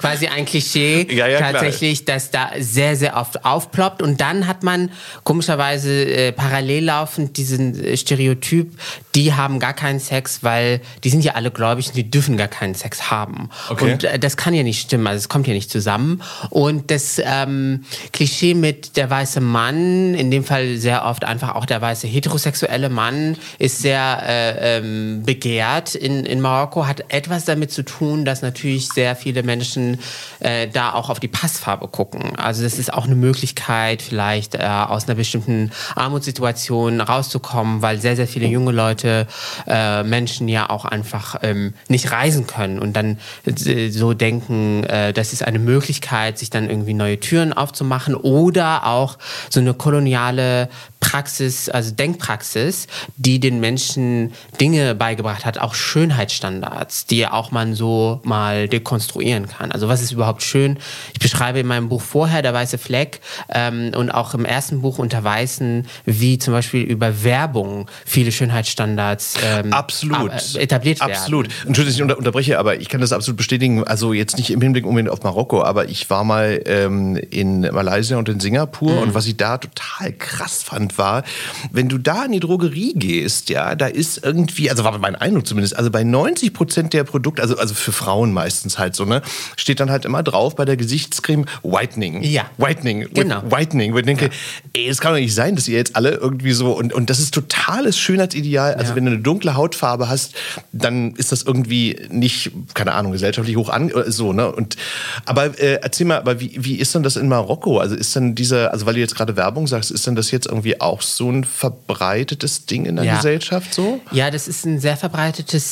quasi 0.00 0.26
ein 0.26 0.44
Klischee 0.44 1.06
ja, 1.10 1.26
ja, 1.26 1.38
tatsächlich, 1.38 2.04
klar. 2.04 2.16
dass 2.16 2.30
da 2.30 2.50
sehr, 2.58 2.96
sehr 2.96 3.16
oft 3.16 3.44
aufploppt. 3.44 4.02
Und 4.02 4.20
dann 4.20 4.46
hat 4.46 4.62
man 4.62 4.90
komischerweise 5.24 6.04
äh, 6.04 6.32
parallel 6.32 6.84
laufend 6.84 7.36
diesen 7.36 7.82
äh, 7.82 7.96
Stereotyp, 7.96 8.72
die 9.14 9.34
haben 9.34 9.58
gar 9.58 9.74
keinen 9.74 10.00
Sex, 10.00 10.42
weil 10.42 10.80
die 11.04 11.10
sind 11.10 11.24
ja 11.24 11.34
alle 11.34 11.50
gläubig 11.50 11.88
und 11.88 11.96
die 11.96 12.10
dürfen 12.10 12.36
gar 12.36 12.48
keinen 12.48 12.74
Sex 12.74 13.10
haben. 13.10 13.50
Okay. 13.68 13.92
Und 13.92 14.04
äh, 14.04 14.18
das 14.18 14.36
kann 14.36 14.54
ja 14.54 14.62
nicht 14.62 14.80
stimmen, 14.80 15.06
also 15.06 15.18
es 15.18 15.28
kommt 15.28 15.46
ja 15.46 15.54
nicht 15.54 15.70
zusammen. 15.70 16.22
Und 16.50 16.90
das 16.90 17.20
ähm, 17.24 17.84
Klischee 18.12 18.54
mit 18.54 18.96
der 18.96 19.10
weiße 19.10 19.40
Mann, 19.40 20.14
in 20.14 20.30
dem 20.30 20.44
Fall 20.44 20.76
sehr 20.76 21.04
oft 21.04 21.24
einfach 21.24 21.54
auch 21.54 21.66
der 21.66 21.80
weiße 21.80 22.06
heterosexuelle 22.06 22.88
Mann, 22.88 23.36
ist 23.58 23.80
sehr 23.80 24.22
äh, 24.26 24.78
ähm, 24.78 25.22
begehrt 25.38 25.94
in, 25.94 26.26
in 26.26 26.40
Marokko, 26.40 26.88
hat 26.88 27.04
etwas 27.10 27.44
damit 27.44 27.70
zu 27.70 27.84
tun, 27.84 28.24
dass 28.24 28.42
natürlich 28.42 28.88
sehr 28.88 29.14
viele 29.14 29.44
Menschen 29.44 30.00
äh, 30.40 30.66
da 30.66 30.94
auch 30.94 31.10
auf 31.10 31.20
die 31.20 31.28
Passfarbe 31.28 31.86
gucken. 31.86 32.36
Also 32.36 32.64
das 32.64 32.76
ist 32.76 32.92
auch 32.92 33.04
eine 33.04 33.14
Möglichkeit, 33.14 34.02
vielleicht 34.02 34.56
äh, 34.56 34.58
aus 34.58 35.06
einer 35.06 35.14
bestimmten 35.14 35.70
Armutssituation 35.94 37.00
rauszukommen, 37.00 37.82
weil 37.82 38.00
sehr, 38.00 38.16
sehr 38.16 38.26
viele 38.26 38.48
junge 38.48 38.72
Leute, 38.72 39.28
äh, 39.68 40.02
Menschen 40.02 40.48
ja 40.48 40.70
auch 40.70 40.84
einfach 40.84 41.36
ähm, 41.42 41.74
nicht 41.88 42.10
reisen 42.10 42.48
können 42.48 42.80
und 42.80 42.94
dann 42.94 43.18
äh, 43.46 43.90
so 43.90 44.14
denken, 44.14 44.82
äh, 44.84 45.12
das 45.12 45.32
ist 45.32 45.44
eine 45.44 45.60
Möglichkeit, 45.60 46.36
sich 46.36 46.50
dann 46.50 46.68
irgendwie 46.68 46.94
neue 46.94 47.20
Türen 47.20 47.52
aufzumachen 47.52 48.16
oder 48.16 48.86
auch 48.86 49.18
so 49.50 49.60
eine 49.60 49.72
koloniale 49.72 50.68
Praxis, 51.00 51.68
also 51.68 51.92
Denkpraxis, 51.92 52.86
die 53.16 53.38
den 53.38 53.60
Menschen 53.60 54.32
Dinge 54.60 54.94
beigebracht 54.94 55.27
mitgebracht 55.28 55.44
hat, 55.44 55.58
auch 55.58 55.74
Schönheitsstandards, 55.74 57.06
die 57.06 57.26
auch 57.26 57.50
man 57.50 57.74
so 57.74 58.20
mal 58.24 58.68
dekonstruieren 58.68 59.46
kann. 59.48 59.72
Also 59.72 59.88
was 59.88 60.00
ist 60.00 60.12
überhaupt 60.12 60.42
schön? 60.42 60.78
Ich 61.12 61.18
beschreibe 61.18 61.58
in 61.58 61.66
meinem 61.66 61.88
Buch 61.88 62.00
vorher 62.00 62.42
der 62.42 62.54
weiße 62.54 62.78
Fleck 62.78 63.20
ähm, 63.50 63.92
und 63.94 64.10
auch 64.10 64.34
im 64.34 64.44
ersten 64.44 64.80
Buch 64.80 64.98
unter 64.98 65.22
Weißen, 65.22 65.86
wie 66.06 66.38
zum 66.38 66.54
Beispiel 66.54 66.82
über 66.82 67.22
Werbung 67.24 67.86
viele 68.06 68.32
Schönheitsstandards 68.32 69.34
ähm, 69.44 69.72
absolut. 69.72 70.32
Äh, 70.54 70.60
etabliert 70.60 71.00
werden. 71.00 71.12
Absolut. 71.12 71.48
Entschuldigung, 71.66 72.08
ich 72.08 72.16
unterbreche, 72.16 72.58
aber 72.58 72.80
ich 72.80 72.88
kann 72.88 73.00
das 73.00 73.12
absolut 73.12 73.36
bestätigen. 73.36 73.84
Also 73.84 74.12
jetzt 74.12 74.38
nicht 74.38 74.50
im 74.50 74.60
Hinblick 74.60 74.86
unbedingt 74.86 75.12
auf 75.12 75.22
Marokko, 75.22 75.62
aber 75.62 75.88
ich 75.88 76.08
war 76.10 76.24
mal 76.24 76.62
ähm, 76.66 77.16
in 77.16 77.60
Malaysia 77.60 78.16
und 78.16 78.28
in 78.28 78.40
Singapur 78.40 78.92
mhm. 78.92 78.98
und 78.98 79.14
was 79.14 79.26
ich 79.26 79.36
da 79.36 79.58
total 79.58 80.12
krass 80.12 80.62
fand, 80.62 80.96
war, 80.98 81.22
wenn 81.70 81.88
du 81.88 81.98
da 81.98 82.24
in 82.24 82.32
die 82.32 82.40
Drogerie 82.40 82.94
gehst, 82.94 83.50
ja, 83.50 83.74
da 83.74 83.86
ist 83.86 84.24
irgendwie, 84.24 84.70
also 84.70 84.84
war 84.84 84.96
mein 84.98 85.16
Eindruck 85.20 85.46
zumindest, 85.46 85.76
also 85.76 85.90
bei 85.90 86.04
90 86.04 86.52
Prozent 86.52 86.92
der 86.92 87.04
Produkte, 87.04 87.42
also, 87.42 87.56
also 87.58 87.74
für 87.74 87.92
Frauen 87.92 88.32
meistens 88.32 88.78
halt 88.78 88.94
so, 88.94 89.04
ne, 89.04 89.22
steht 89.56 89.80
dann 89.80 89.90
halt 89.90 90.04
immer 90.04 90.22
drauf 90.22 90.56
bei 90.56 90.64
der 90.64 90.76
Gesichtscreme 90.76 91.46
Whitening. 91.62 92.22
Ja. 92.22 92.50
Whitening. 92.56 93.08
Genau. 93.12 93.42
Whitening. 93.50 93.94
Wo 93.94 93.98
ich 93.98 94.06
denke, 94.06 94.26
ja. 94.26 94.30
ey, 94.74 94.88
es 94.88 95.00
kann 95.00 95.12
doch 95.12 95.18
nicht 95.18 95.34
sein, 95.34 95.56
dass 95.56 95.68
ihr 95.68 95.76
jetzt 95.76 95.96
alle 95.96 96.10
irgendwie 96.10 96.52
so, 96.52 96.72
und, 96.72 96.92
und 96.92 97.10
das 97.10 97.20
ist 97.20 97.34
totales 97.34 97.98
Schönheitsideal. 97.98 98.74
Also 98.74 98.90
ja. 98.90 98.96
wenn 98.96 99.04
du 99.04 99.12
eine 99.12 99.20
dunkle 99.20 99.54
Hautfarbe 99.54 100.08
hast, 100.08 100.34
dann 100.72 101.12
ist 101.16 101.32
das 101.32 101.42
irgendwie 101.42 101.96
nicht, 102.10 102.50
keine 102.74 102.92
Ahnung, 102.92 103.12
gesellschaftlich 103.12 103.56
hoch 103.56 103.68
an, 103.68 103.90
äh, 103.90 104.10
so, 104.10 104.32
ne, 104.32 104.50
und, 104.50 104.76
aber 105.24 105.58
äh, 105.60 105.80
erzähl 105.82 106.06
mal, 106.06 106.18
aber 106.18 106.40
wie, 106.40 106.52
wie 106.58 106.76
ist 106.76 106.94
denn 106.94 107.02
das 107.02 107.16
in 107.16 107.28
Marokko? 107.28 107.78
Also 107.78 107.94
ist 107.94 108.14
denn 108.16 108.34
dieser, 108.34 108.72
also 108.72 108.86
weil 108.86 108.94
du 108.94 109.00
jetzt 109.00 109.14
gerade 109.14 109.36
Werbung 109.36 109.66
sagst, 109.66 109.90
ist 109.90 110.06
denn 110.06 110.14
das 110.14 110.30
jetzt 110.30 110.46
irgendwie 110.46 110.80
auch 110.80 111.02
so 111.02 111.30
ein 111.30 111.44
verbreitetes 111.44 112.66
Ding 112.66 112.84
in 112.84 112.96
der 112.96 113.04
ja. 113.04 113.16
Gesellschaft 113.16 113.74
so? 113.74 114.00
Ja, 114.12 114.30
das 114.30 114.48
ist 114.48 114.64
ein 114.64 114.78
sehr 114.78 114.96
verbreitetes 114.96 115.07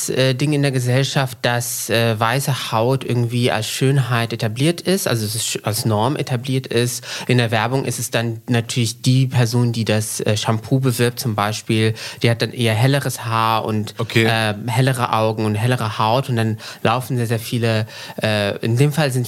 äh, 0.09 0.33
Ding 0.33 0.53
in 0.53 0.61
der 0.61 0.71
Gesellschaft, 0.71 1.37
dass 1.41 1.89
äh, 1.89 2.19
weiße 2.19 2.71
Haut 2.71 3.03
irgendwie 3.03 3.51
als 3.51 3.69
Schönheit 3.69 4.33
etabliert 4.33 4.81
ist, 4.81 5.07
also 5.07 5.27
als 5.63 5.85
Norm 5.85 6.15
etabliert 6.15 6.67
ist. 6.67 7.03
In 7.27 7.37
der 7.37 7.51
Werbung 7.51 7.85
ist 7.85 7.99
es 7.99 8.11
dann 8.11 8.41
natürlich 8.47 9.01
die 9.01 9.27
Person, 9.27 9.71
die 9.71 9.85
das 9.85 10.19
äh, 10.21 10.37
Shampoo 10.37 10.79
bewirbt 10.79 11.19
zum 11.19 11.35
Beispiel, 11.35 11.93
die 12.23 12.29
hat 12.29 12.41
dann 12.41 12.51
eher 12.51 12.73
helleres 12.73 13.25
Haar 13.25 13.65
und 13.65 13.95
okay. 13.97 14.25
äh, 14.25 14.53
hellere 14.67 15.13
Augen 15.13 15.45
und 15.45 15.55
hellere 15.55 15.97
Haut 15.97 16.29
und 16.29 16.35
dann 16.35 16.57
laufen 16.83 17.17
sehr, 17.17 17.27
sehr 17.27 17.39
viele, 17.39 17.87
äh, 18.21 18.57
in 18.57 18.77
dem 18.77 18.91
Fall 18.91 19.11
sind 19.11 19.27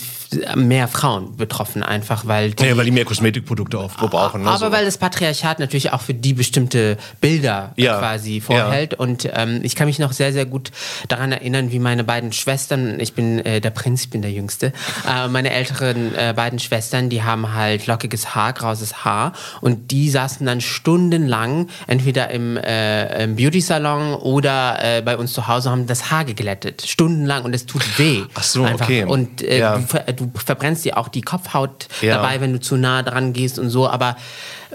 mehr 0.55 0.87
Frauen 0.87 1.35
betroffen 1.37 1.83
einfach, 1.83 2.27
weil 2.27 2.51
die, 2.51 2.63
ja, 2.63 2.77
weil 2.77 2.85
die 2.85 2.91
mehr 2.91 3.05
Kosmetikprodukte 3.05 3.79
auch 3.79 3.91
brauchen. 3.91 4.43
Ne, 4.43 4.49
aber 4.49 4.67
so. 4.67 4.71
weil 4.71 4.85
das 4.85 4.97
Patriarchat 4.97 5.59
natürlich 5.59 5.91
auch 5.91 6.01
für 6.01 6.13
die 6.13 6.33
bestimmte 6.33 6.97
Bilder 7.19 7.73
ja. 7.75 7.97
quasi 7.97 8.41
vorhält 8.41 8.93
ja. 8.93 8.99
und 8.99 9.27
ähm, 9.33 9.61
ich 9.63 9.75
kann 9.75 9.87
mich 9.87 9.98
noch 9.99 10.13
sehr, 10.13 10.33
sehr 10.33 10.45
gut 10.45 10.71
daran 11.07 11.31
erinnern, 11.31 11.71
wie 11.71 11.79
meine 11.79 12.03
beiden 12.03 12.31
Schwestern, 12.33 12.99
ich 12.99 13.13
bin 13.13 13.39
äh, 13.39 13.61
der 13.61 13.69
Prinz, 13.71 14.03
ich 14.03 14.09
bin 14.09 14.21
der 14.21 14.31
Jüngste, 14.31 14.73
äh, 15.07 15.27
meine 15.27 15.51
älteren 15.51 16.15
äh, 16.15 16.33
beiden 16.35 16.59
Schwestern, 16.59 17.09
die 17.09 17.23
haben 17.23 17.53
halt 17.53 17.87
lockiges 17.87 18.35
Haar, 18.35 18.53
graues 18.53 19.05
Haar 19.05 19.33
und 19.61 19.91
die 19.91 20.09
saßen 20.09 20.45
dann 20.45 20.61
stundenlang 20.61 21.67
entweder 21.87 22.29
im, 22.31 22.57
äh, 22.57 23.23
im 23.23 23.35
Beauty-Salon 23.35 24.15
oder 24.15 24.97
äh, 24.97 25.01
bei 25.01 25.17
uns 25.17 25.33
zu 25.33 25.47
Hause 25.47 25.69
haben 25.71 25.87
das 25.87 26.11
Haar 26.11 26.25
geglättet, 26.25 26.83
stundenlang 26.87 27.43
und 27.43 27.53
es 27.53 27.65
tut 27.65 27.99
weh. 27.99 28.23
Ach 28.33 28.43
so, 28.43 28.63
einfach. 28.63 28.85
okay. 28.85 29.03
Und 29.03 29.41
äh, 29.41 29.59
ja. 29.59 29.77
du, 29.77 30.25
du 30.25 30.31
verbrennst 30.35 30.85
dir 30.85 30.97
auch 30.97 31.07
die 31.07 31.21
Kopfhaut 31.21 31.87
ja. 32.01 32.15
dabei, 32.15 32.41
wenn 32.41 32.53
du 32.53 32.59
zu 32.59 32.77
nah 32.77 33.03
dran 33.03 33.33
gehst 33.33 33.59
und 33.59 33.69
so. 33.69 33.87
Aber 33.87 34.15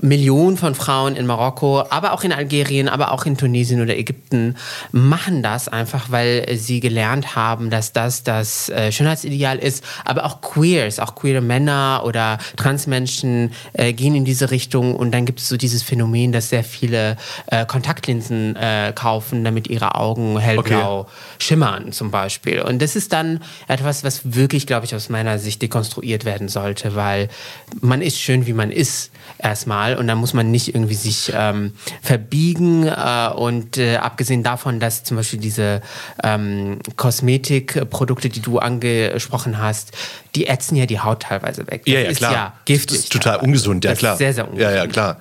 Millionen 0.01 0.57
von 0.57 0.75
Frauen 0.75 1.15
in 1.15 1.27
Marokko, 1.27 1.85
aber 1.89 2.13
auch 2.13 2.25
in 2.25 2.33
Algerien, 2.33 2.89
aber 2.89 3.13
auch 3.13 3.27
in 3.27 3.37
Tunesien 3.37 3.81
oder 3.81 3.97
Ägypten 3.97 4.57
machen 4.91 5.43
das 5.43 5.69
einfach, 5.69 6.11
weil 6.11 6.57
sie 6.57 6.81
gelernt 6.81 7.37
haben, 7.37 7.71
dass 7.71 7.93
das 7.93 8.25
das 8.25 8.69
äh, 8.71 8.91
Schönheitsideal 8.91 9.59
ist. 9.59 9.85
Aber 10.05 10.25
auch 10.25 10.41
Queers, 10.41 10.99
auch 10.99 11.15
queere 11.15 11.41
Männer 11.41 12.03
oder 12.05 12.39
Transmenschen 12.57 13.53
äh, 13.75 13.93
gehen 13.93 14.15
in 14.15 14.25
diese 14.25 14.51
Richtung 14.51 14.97
und 14.97 15.13
dann 15.13 15.27
gibt 15.27 15.41
es 15.41 15.49
so 15.49 15.57
dieses 15.57 15.83
Phänomen, 15.83 16.33
dass 16.33 16.49
sehr 16.49 16.65
viele 16.65 17.17
äh, 17.47 17.65
Kontaktlinsen 17.65 18.57
äh, 18.57 18.93
kaufen, 18.95 19.45
damit 19.45 19.69
ihre 19.69 19.95
Augen 19.95 20.39
hellblau 20.39 21.01
okay. 21.01 21.11
schimmern 21.39 21.93
zum 21.93 22.11
Beispiel. 22.11 22.63
Und 22.63 22.83
das 22.83 22.97
ist 22.97 23.13
dann 23.13 23.41
etwas, 23.69 24.03
was 24.03 24.35
wirklich, 24.35 24.67
glaube 24.67 24.87
ich, 24.87 24.95
aus 24.95 25.09
meiner 25.09 25.39
Sicht 25.39 25.63
dekonstruiert 25.63 26.25
werden 26.25 26.49
sollte, 26.49 26.97
weil 26.97 27.29
man 27.81 28.03
ist 28.03 28.19
schön, 28.19 28.47
wie 28.47 28.53
man 28.53 28.73
ist 28.73 29.13
erstmal 29.39 29.84
und 29.93 30.07
da 30.07 30.15
muss 30.15 30.33
man 30.33 30.51
nicht 30.51 30.75
irgendwie 30.75 30.95
sich 30.95 31.33
ähm, 31.35 31.73
verbiegen 32.01 32.87
äh, 32.87 33.31
und 33.37 33.77
äh, 33.77 33.97
abgesehen 33.97 34.43
davon, 34.43 34.81
dass 34.81 35.05
zum 35.05 35.19
Beispiel 35.19 35.39
diese 35.41 35.83
ähm, 36.23 36.79
Kosmetikprodukte, 36.97 38.31
die 38.31 38.41
du 38.41 38.59
angesprochen 38.59 39.59
hast, 39.59 39.93
die 40.35 40.47
ätzen 40.47 40.77
ja 40.77 40.87
die 40.87 40.99
Haut 40.99 41.23
teilweise 41.23 41.67
weg. 41.69 41.83
Das 41.85 41.93
ja, 41.93 42.01
ja, 42.01 42.11
ist 42.11 42.19
klar. 42.19 42.33
ja 42.33 42.53
giftig. 42.65 42.97
Das 42.97 43.05
ist 43.05 43.13
total 43.13 43.39
ungesund, 43.39 43.85
ja 43.85 43.93
das 43.93 43.99
klar. 44.01 44.13
Ist 44.15 44.19
sehr, 44.19 44.35
sehr 44.35 44.49
ungesund. 44.49 44.71
Ja, 44.71 44.77
ja, 44.77 44.87
klar. 44.87 45.19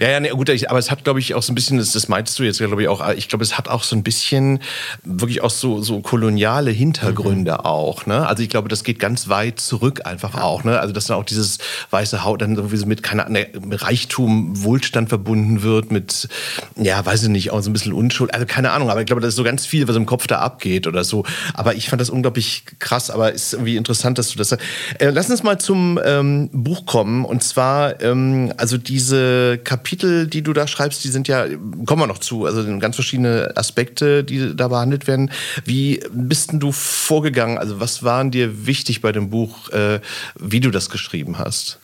Ja, 0.00 0.08
ja, 0.10 0.20
nee, 0.20 0.30
gut, 0.30 0.50
aber 0.68 0.78
es 0.78 0.90
hat, 0.90 1.04
glaube 1.04 1.20
ich, 1.20 1.34
auch 1.34 1.42
so 1.42 1.52
ein 1.52 1.54
bisschen, 1.54 1.76
das, 1.78 1.92
das 1.92 2.08
meinst 2.08 2.38
du 2.38 2.44
jetzt, 2.44 2.58
glaube 2.58 2.82
ich, 2.82 2.88
auch, 2.88 3.06
ich 3.10 3.28
glaube, 3.28 3.44
es 3.44 3.58
hat 3.58 3.68
auch 3.68 3.82
so 3.82 3.94
ein 3.94 4.02
bisschen 4.02 4.60
wirklich 5.04 5.42
auch 5.42 5.50
so, 5.50 5.82
so 5.82 6.00
koloniale 6.00 6.70
Hintergründe 6.70 7.52
mhm. 7.52 7.60
auch. 7.60 8.06
Ne? 8.06 8.26
Also 8.26 8.42
ich 8.42 8.48
glaube, 8.48 8.68
das 8.68 8.84
geht 8.84 8.98
ganz 8.98 9.28
weit 9.28 9.60
zurück 9.60 10.06
einfach 10.06 10.34
ja. 10.34 10.42
auch. 10.42 10.64
Ne? 10.64 10.80
Also 10.80 10.94
dass 10.94 11.06
dann 11.06 11.18
auch 11.18 11.24
dieses 11.24 11.58
weiße 11.90 12.24
Haut 12.24 12.40
dann 12.40 12.56
sowieso 12.56 12.86
mit 12.86 13.02
keine 13.02 13.28
ne, 13.30 13.48
Reichtum, 13.70 14.62
Wohlstand 14.62 15.10
verbunden 15.10 15.62
wird, 15.62 15.90
mit, 15.90 16.28
ja, 16.76 17.04
weiß 17.04 17.24
ich 17.24 17.28
nicht, 17.28 17.50
auch 17.50 17.60
so 17.60 17.68
ein 17.68 17.74
bisschen 17.74 17.92
Unschuld. 17.92 18.32
Also 18.32 18.46
keine 18.46 18.70
Ahnung, 18.70 18.90
aber 18.90 19.00
ich 19.00 19.06
glaube, 19.06 19.20
das 19.20 19.30
ist 19.30 19.36
so 19.36 19.44
ganz 19.44 19.66
viel, 19.66 19.86
was 19.88 19.96
im 19.96 20.06
Kopf 20.06 20.26
da 20.26 20.38
abgeht 20.38 20.86
oder 20.86 21.04
so. 21.04 21.24
Aber 21.52 21.74
ich 21.74 21.90
fand 21.90 22.00
das 22.00 22.08
unglaublich 22.08 22.64
krass, 22.78 23.10
aber 23.10 23.32
ist 23.32 23.52
irgendwie 23.52 23.76
interessant, 23.76 24.18
dass 24.18 24.30
du 24.30 24.38
das 24.38 24.53
äh, 24.98 25.10
lass 25.10 25.30
uns 25.30 25.42
mal 25.42 25.58
zum 25.58 26.00
ähm, 26.04 26.50
Buch 26.52 26.86
kommen. 26.86 27.24
Und 27.24 27.42
zwar, 27.42 28.00
ähm, 28.02 28.52
also 28.56 28.78
diese 28.78 29.58
Kapitel, 29.58 30.26
die 30.26 30.42
du 30.42 30.52
da 30.52 30.66
schreibst, 30.66 31.04
die 31.04 31.08
sind 31.08 31.28
ja, 31.28 31.46
kommen 31.86 32.02
wir 32.02 32.06
noch 32.06 32.18
zu, 32.18 32.46
also 32.46 32.64
ganz 32.78 32.96
verschiedene 32.96 33.52
Aspekte, 33.56 34.24
die 34.24 34.54
da 34.56 34.68
behandelt 34.68 35.06
werden. 35.06 35.30
Wie 35.64 36.00
bist 36.12 36.52
denn 36.52 36.60
du 36.60 36.72
vorgegangen? 36.72 37.58
Also 37.58 37.80
was 37.80 38.02
waren 38.02 38.30
dir 38.30 38.66
wichtig 38.66 39.00
bei 39.00 39.12
dem 39.12 39.30
Buch, 39.30 39.70
äh, 39.70 40.00
wie 40.38 40.60
du 40.60 40.70
das 40.70 40.90
geschrieben 40.90 41.38
hast? 41.38 41.78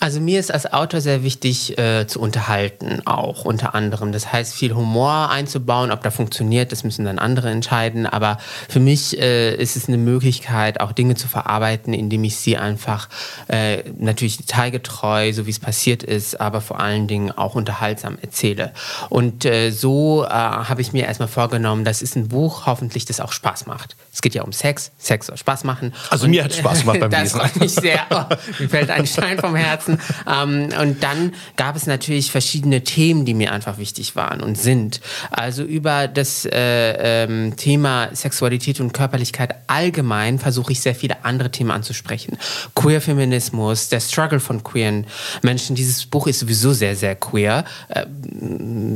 Also 0.00 0.20
mir 0.20 0.40
ist 0.40 0.52
als 0.52 0.72
Autor 0.72 1.00
sehr 1.00 1.22
wichtig 1.22 1.78
äh, 1.78 2.06
zu 2.06 2.20
unterhalten, 2.20 3.02
auch 3.06 3.44
unter 3.44 3.74
anderem. 3.74 4.12
Das 4.12 4.32
heißt, 4.32 4.54
viel 4.54 4.74
Humor 4.74 5.30
einzubauen. 5.30 5.90
Ob 5.90 6.02
da 6.02 6.10
funktioniert, 6.10 6.72
das 6.72 6.84
müssen 6.84 7.04
dann 7.04 7.18
andere 7.18 7.50
entscheiden. 7.50 8.06
Aber 8.06 8.38
für 8.68 8.80
mich 8.80 9.18
äh, 9.18 9.54
ist 9.54 9.76
es 9.76 9.88
eine 9.88 9.96
Möglichkeit, 9.96 10.80
auch 10.80 10.92
Dinge 10.92 11.14
zu 11.14 11.28
verarbeiten, 11.28 11.94
indem 11.94 12.24
ich 12.24 12.36
sie 12.36 12.56
einfach 12.56 13.08
äh, 13.48 13.82
natürlich 13.98 14.36
detailgetreu, 14.38 15.32
so 15.32 15.46
wie 15.46 15.50
es 15.50 15.60
passiert 15.60 16.02
ist, 16.02 16.40
aber 16.40 16.60
vor 16.60 16.80
allen 16.80 17.06
Dingen 17.06 17.32
auch 17.32 17.54
unterhaltsam 17.54 18.18
erzähle. 18.20 18.72
Und 19.08 19.44
äh, 19.44 19.70
so 19.70 20.24
äh, 20.24 20.28
habe 20.28 20.80
ich 20.80 20.92
mir 20.92 21.06
erstmal 21.06 21.28
vorgenommen, 21.28 21.84
das 21.84 22.02
ist 22.02 22.16
ein 22.16 22.28
Buch, 22.28 22.66
hoffentlich, 22.66 23.04
das 23.04 23.20
auch 23.20 23.32
Spaß 23.32 23.66
macht. 23.66 23.96
Es 24.12 24.22
geht 24.22 24.34
ja 24.34 24.42
um 24.42 24.52
Sex. 24.52 24.92
Sex 24.98 25.26
soll 25.26 25.36
Spaß 25.36 25.64
machen. 25.64 25.92
Also 26.10 26.24
und, 26.24 26.30
mir 26.30 26.44
hat 26.44 26.50
es 26.50 26.58
Spaß 26.58 26.80
gemacht 26.80 27.00
beim 27.00 27.10
Lesen. 27.22 27.38
Das 27.38 27.50
freut 27.50 27.56
mich 27.60 27.72
sehr. 27.72 28.00
Oh, 28.10 28.22
mir 28.58 28.68
fällt 28.68 28.90
ein 28.90 29.06
Stein 29.06 29.25
vom 29.38 29.56
Herzen. 29.56 29.98
Ähm, 30.26 30.68
und 30.80 31.02
dann 31.02 31.32
gab 31.56 31.76
es 31.76 31.86
natürlich 31.86 32.30
verschiedene 32.30 32.82
Themen, 32.82 33.24
die 33.24 33.34
mir 33.34 33.52
einfach 33.52 33.78
wichtig 33.78 34.16
waren 34.16 34.40
und 34.40 34.56
sind. 34.56 35.00
Also 35.30 35.62
über 35.62 36.08
das 36.08 36.44
äh, 36.44 37.24
ähm, 37.24 37.56
Thema 37.56 38.08
Sexualität 38.12 38.80
und 38.80 38.92
Körperlichkeit 38.92 39.54
allgemein 39.66 40.38
versuche 40.38 40.72
ich 40.72 40.80
sehr 40.80 40.94
viele 40.94 41.24
andere 41.24 41.50
Themen 41.50 41.70
anzusprechen. 41.70 42.38
Queer-Feminismus, 42.74 43.88
der 43.88 44.00
Struggle 44.00 44.40
von 44.40 44.62
queeren 44.62 45.06
Menschen. 45.42 45.76
Dieses 45.76 46.06
Buch 46.06 46.26
ist 46.26 46.40
sowieso 46.40 46.72
sehr, 46.72 46.96
sehr 46.96 47.14
queer. 47.14 47.64
Äh, 47.88 48.06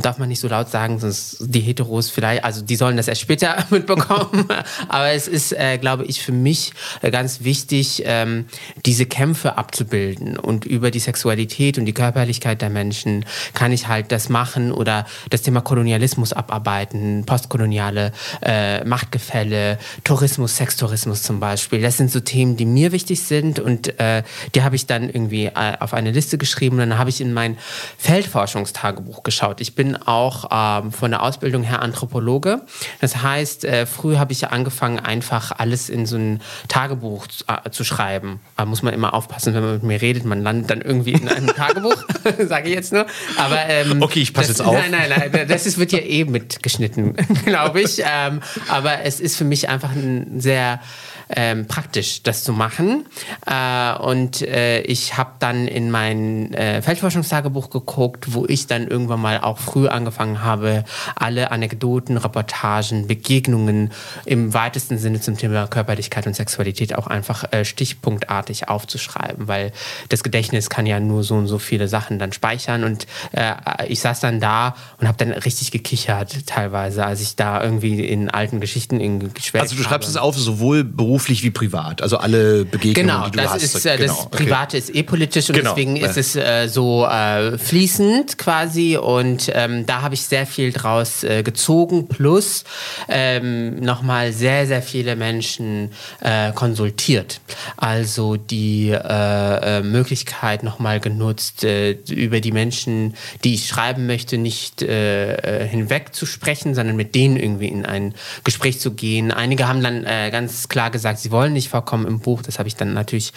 darf 0.00 0.18
man 0.18 0.28
nicht 0.28 0.40
so 0.40 0.48
laut 0.48 0.70
sagen, 0.70 0.98
sonst 0.98 1.38
die 1.40 1.60
Heteros 1.60 2.10
vielleicht, 2.10 2.44
also 2.44 2.62
die 2.62 2.76
sollen 2.76 2.96
das 2.96 3.08
erst 3.08 3.20
später 3.20 3.56
mitbekommen. 3.70 4.46
Aber 4.88 5.10
es 5.10 5.28
ist, 5.28 5.52
äh, 5.52 5.78
glaube 5.78 6.04
ich, 6.04 6.22
für 6.22 6.32
mich 6.32 6.72
ganz 7.10 7.42
wichtig, 7.42 8.02
ähm, 8.06 8.46
diese 8.86 9.06
Kämpfe 9.06 9.56
abzubilden 9.56 10.19
und 10.38 10.64
über 10.64 10.90
die 10.90 10.98
Sexualität 10.98 11.78
und 11.78 11.84
die 11.86 11.94
Körperlichkeit 11.94 12.62
der 12.62 12.70
Menschen 12.70 13.24
kann 13.54 13.72
ich 13.72 13.88
halt 13.88 14.12
das 14.12 14.28
machen 14.28 14.72
oder 14.72 15.06
das 15.30 15.42
Thema 15.42 15.60
Kolonialismus 15.60 16.32
abarbeiten, 16.32 17.24
postkoloniale 17.26 18.12
äh, 18.42 18.84
Machtgefälle, 18.84 19.78
Tourismus, 20.04 20.56
Sextourismus 20.56 21.22
zum 21.22 21.40
Beispiel. 21.40 21.80
Das 21.80 21.96
sind 21.96 22.10
so 22.10 22.20
Themen, 22.20 22.56
die 22.56 22.66
mir 22.66 22.92
wichtig 22.92 23.22
sind 23.22 23.58
und 23.58 23.98
äh, 23.98 24.22
die 24.54 24.62
habe 24.62 24.76
ich 24.76 24.86
dann 24.86 25.04
irgendwie 25.08 25.46
äh, 25.46 25.76
auf 25.78 25.94
eine 25.94 26.10
Liste 26.10 26.38
geschrieben. 26.38 26.80
Und 26.80 26.90
dann 26.90 26.98
habe 26.98 27.10
ich 27.10 27.20
in 27.20 27.32
mein 27.32 27.56
Feldforschungstagebuch 27.98 29.22
geschaut. 29.22 29.60
Ich 29.60 29.74
bin 29.74 29.96
auch 29.96 30.48
ähm, 30.50 30.92
von 30.92 31.10
der 31.10 31.22
Ausbildung 31.22 31.62
her 31.62 31.82
Anthropologe. 31.82 32.62
Das 33.00 33.22
heißt, 33.22 33.64
äh, 33.64 33.86
früh 33.86 34.16
habe 34.16 34.32
ich 34.32 34.48
angefangen, 34.48 34.98
einfach 34.98 35.52
alles 35.56 35.88
in 35.88 36.06
so 36.06 36.16
ein 36.16 36.40
Tagebuch 36.68 37.26
zu, 37.28 37.44
äh, 37.46 37.70
zu 37.70 37.84
schreiben. 37.84 38.40
Da 38.56 38.64
muss 38.64 38.82
man 38.82 38.94
immer 38.94 39.14
aufpassen, 39.14 39.54
wenn 39.54 39.62
man 39.62 39.72
mit 39.74 39.82
mir 39.82 40.02
redet 40.02 40.09
geredet. 40.10 40.24
Man 40.24 40.42
landet 40.42 40.70
dann 40.70 40.80
irgendwie 40.80 41.12
in 41.12 41.28
einem 41.28 41.46
Tagebuch, 41.48 42.04
sage 42.46 42.68
ich 42.68 42.74
jetzt 42.74 42.92
nur. 42.92 43.06
Aber 43.36 43.58
ähm, 43.68 44.02
okay, 44.02 44.20
ich 44.20 44.32
passe 44.32 44.48
jetzt 44.48 44.60
auf. 44.60 44.74
Nein, 44.74 44.90
nein, 44.90 45.30
nein, 45.32 45.48
das 45.48 45.66
ist, 45.66 45.78
wird 45.78 45.92
ja 45.92 46.00
eh 46.00 46.24
mitgeschnitten, 46.24 47.14
glaube 47.44 47.80
ich. 47.80 48.02
Ähm, 48.04 48.40
aber 48.68 49.02
es 49.04 49.20
ist 49.20 49.36
für 49.36 49.44
mich 49.44 49.68
einfach 49.68 49.90
ein 49.90 50.40
sehr 50.40 50.80
ähm, 51.30 51.66
praktisch, 51.66 52.22
das 52.22 52.44
zu 52.44 52.52
machen. 52.52 53.06
Äh, 53.46 53.94
und 53.98 54.42
äh, 54.42 54.80
ich 54.82 55.16
habe 55.16 55.32
dann 55.38 55.68
in 55.68 55.90
mein 55.90 56.52
äh, 56.54 56.82
Feldforschungstagebuch 56.82 57.70
geguckt, 57.70 58.34
wo 58.34 58.46
ich 58.46 58.66
dann 58.66 58.88
irgendwann 58.88 59.20
mal 59.20 59.40
auch 59.40 59.58
früh 59.58 59.88
angefangen 59.88 60.42
habe, 60.42 60.84
alle 61.14 61.50
Anekdoten, 61.50 62.16
Reportagen, 62.16 63.06
Begegnungen 63.06 63.92
im 64.24 64.52
weitesten 64.54 64.98
Sinne 64.98 65.20
zum 65.20 65.36
Thema 65.36 65.66
Körperlichkeit 65.66 66.26
und 66.26 66.34
Sexualität 66.34 66.96
auch 66.96 67.06
einfach 67.06 67.52
äh, 67.52 67.64
stichpunktartig 67.64 68.68
aufzuschreiben, 68.68 69.48
weil 69.48 69.72
das 70.08 70.22
Gedächtnis 70.22 70.68
kann 70.68 70.86
ja 70.86 71.00
nur 71.00 71.22
so 71.22 71.36
und 71.36 71.46
so 71.46 71.58
viele 71.58 71.88
Sachen 71.88 72.18
dann 72.18 72.32
speichern. 72.32 72.84
Und 72.84 73.06
äh, 73.32 73.54
ich 73.88 74.00
saß 74.00 74.20
dann 74.20 74.40
da 74.40 74.74
und 74.98 75.06
habe 75.06 75.18
dann 75.18 75.32
richtig 75.32 75.70
gekichert 75.70 76.46
teilweise, 76.46 77.06
als 77.06 77.20
ich 77.20 77.36
da 77.36 77.62
irgendwie 77.62 78.04
in 78.04 78.30
alten 78.30 78.60
Geschichten 78.60 79.00
irgendwie 79.00 79.28
geschwärzt 79.28 79.70
Also 79.70 79.76
du 79.76 79.82
schreibst 79.82 80.08
habe. 80.08 80.16
es 80.16 80.16
auf, 80.16 80.36
sowohl 80.36 80.84
beruflich 80.84 81.19
beruflich 81.20 81.42
wie 81.42 81.50
privat. 81.50 82.02
Also 82.02 82.16
alle 82.16 82.64
Begegnungen, 82.64 82.94
genau, 82.94 83.24
die 83.26 83.32
du 83.32 83.36
das 83.38 83.52
hast. 83.52 83.62
Ist, 83.62 83.86
äh, 83.86 83.96
genau, 83.96 84.28
das 84.30 84.30
Private 84.30 84.76
ist 84.76 84.94
eh 84.94 85.02
politisch 85.02 85.48
und 85.50 85.56
genau. 85.56 85.74
deswegen 85.74 85.96
ist 85.96 86.16
es 86.16 86.36
äh, 86.36 86.68
so 86.68 87.06
äh, 87.06 87.58
fließend 87.58 88.38
quasi. 88.38 88.96
Und 88.96 89.50
ähm, 89.54 89.86
da 89.86 90.02
habe 90.02 90.14
ich 90.14 90.22
sehr 90.22 90.46
viel 90.46 90.72
draus 90.72 91.22
äh, 91.24 91.42
gezogen. 91.42 92.08
Plus 92.08 92.64
ähm, 93.08 93.80
nochmal 93.80 94.32
sehr, 94.32 94.66
sehr 94.66 94.82
viele 94.82 95.16
Menschen 95.16 95.90
äh, 96.20 96.52
konsultiert. 96.52 97.40
Also 97.76 98.36
die 98.36 98.90
äh, 98.90 99.82
Möglichkeit 99.82 100.62
nochmal 100.62 101.00
genutzt, 101.00 101.64
über 102.08 102.40
die 102.40 102.52
Menschen, 102.52 103.14
die 103.44 103.54
ich 103.54 103.66
schreiben 103.66 104.06
möchte, 104.06 104.38
nicht 104.38 104.80
hinweg 104.80 106.14
zu 106.14 106.26
sprechen, 106.26 106.74
sondern 106.74 106.96
mit 106.96 107.14
denen 107.14 107.36
irgendwie 107.36 107.68
in 107.68 107.84
ein 107.84 108.14
Gespräch 108.44 108.80
zu 108.80 108.92
gehen. 108.92 109.30
Einige 109.30 109.68
haben 109.68 109.82
dann 109.82 110.04
ganz 110.04 110.68
klar 110.68 110.90
gesagt, 110.90 111.09
gesagt, 111.10 111.22
sie 111.22 111.30
wollen 111.30 111.52
nicht 111.52 111.68
vorkommen 111.68 112.06
im 112.06 112.20
Buch. 112.20 112.42
Das 112.42 112.58
habe 112.58 112.68
ich 112.68 112.76
dann 112.76 112.94
natürlich, 112.94 113.32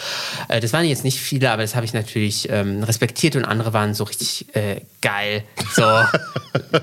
äh, 0.47 0.59
das 0.59 0.73
waren 0.73 0.85
jetzt 0.85 1.03
nicht 1.03 1.19
viele, 1.19 1.51
aber 1.51 1.61
das 1.61 1.75
habe 1.75 1.85
ich 1.85 1.93
natürlich 1.93 2.49
ähm, 2.49 2.83
respektiert 2.83 3.35
und 3.35 3.45
andere 3.45 3.73
waren 3.73 3.93
so 3.93 4.03
richtig 4.03 4.53
äh, 4.55 4.81
geil. 5.01 5.43
So, 5.73 5.83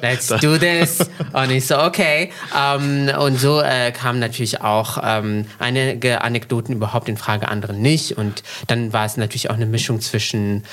let's 0.03 0.29
do 0.29 0.59
this. 0.59 0.99
Und 1.33 1.51
ich 1.51 1.67
so, 1.67 1.79
okay. 1.79 2.31
Ähm, 2.57 3.11
und 3.19 3.39
so 3.39 3.61
äh, 3.61 3.93
kamen 3.93 4.19
natürlich 4.19 4.61
auch 4.61 4.99
ähm, 5.03 5.47
einige 5.59 6.23
Anekdoten 6.23 6.75
überhaupt 6.75 7.09
in 7.09 7.17
Frage, 7.17 7.49
andere 7.49 7.73
nicht. 7.73 8.17
Und 8.17 8.43
dann 8.67 8.93
war 8.93 9.07
es 9.07 9.17
natürlich 9.17 9.51
auch 9.51 9.55
eine 9.55 9.67
Mischung 9.67 10.01
zwischen 10.01 10.65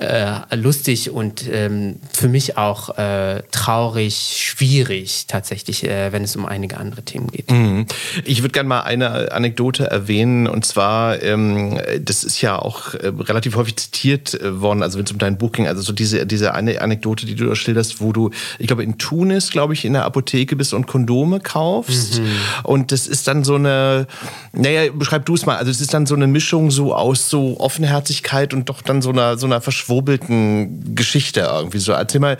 äh, 0.00 0.56
lustig 0.56 1.10
und 1.10 1.44
ähm, 1.50 1.96
für 2.12 2.28
mich 2.28 2.56
auch 2.56 2.96
äh, 2.96 3.42
traurig, 3.50 4.36
schwierig 4.38 5.26
tatsächlich, 5.28 5.84
äh, 5.84 6.12
wenn 6.12 6.24
es 6.24 6.34
um 6.36 6.46
einige 6.46 6.78
andere 6.78 7.02
Themen 7.02 7.28
geht. 7.28 7.50
Mhm. 7.50 7.86
Ich 8.24 8.42
würde 8.42 8.52
gerne 8.52 8.68
mal 8.68 8.80
eine 8.80 9.32
Anekdote 9.32 9.90
erwähnen 9.90 10.46
und 10.46 10.64
zwar, 10.64 11.22
ähm, 11.22 11.78
das 12.00 12.24
ist 12.24 12.40
ja 12.40 12.58
auch 12.58 12.94
äh, 12.94 13.12
relativ 13.18 13.56
häufig 13.56 13.76
zitiert 13.76 14.40
äh, 14.40 14.60
worden, 14.60 14.82
also 14.82 14.98
wenn 14.98 15.04
es 15.04 15.12
um 15.12 15.18
dein 15.18 15.38
Buch 15.38 15.52
ging, 15.52 15.66
also 15.66 15.82
so 15.82 15.92
diese, 15.92 16.26
diese 16.26 16.54
eine 16.54 16.80
Anekdote, 16.80 17.26
die 17.26 17.34
du 17.34 17.46
da 17.46 17.54
schilderst, 17.54 18.00
wo 18.00 18.12
du, 18.12 18.30
ich 18.58 18.66
glaube 18.66 18.82
in 18.82 18.98
Tunis, 18.98 19.50
glaube 19.50 19.74
ich, 19.74 19.84
in 19.84 19.92
der 19.92 20.04
Apotheke 20.04 20.56
bist 20.56 20.72
und 20.72 20.86
Kondome 20.86 21.40
kaufst 21.40 22.20
mhm. 22.20 22.30
und 22.62 22.92
das 22.92 23.06
ist 23.06 23.28
dann 23.28 23.44
so 23.44 23.56
eine, 23.56 24.06
naja, 24.52 24.90
beschreib 24.92 25.26
du 25.26 25.34
es 25.34 25.44
mal, 25.44 25.56
also 25.56 25.70
es 25.70 25.80
ist 25.80 25.92
dann 25.92 26.06
so 26.06 26.14
eine 26.14 26.26
Mischung 26.26 26.70
so 26.70 26.94
aus 26.94 27.28
so 27.28 27.60
Offenherzigkeit 27.60 28.54
und 28.54 28.68
doch 28.68 28.80
dann 28.82 29.02
so 29.02 29.10
einer, 29.10 29.36
so 29.36 29.46
einer 29.46 29.60
Verschwörung 29.60 29.89
verschwurbelten 29.90 30.94
Geschichte 30.94 31.40
irgendwie 31.40 31.78
so. 31.78 31.92
Erzähl 31.92 32.20
mal, 32.20 32.38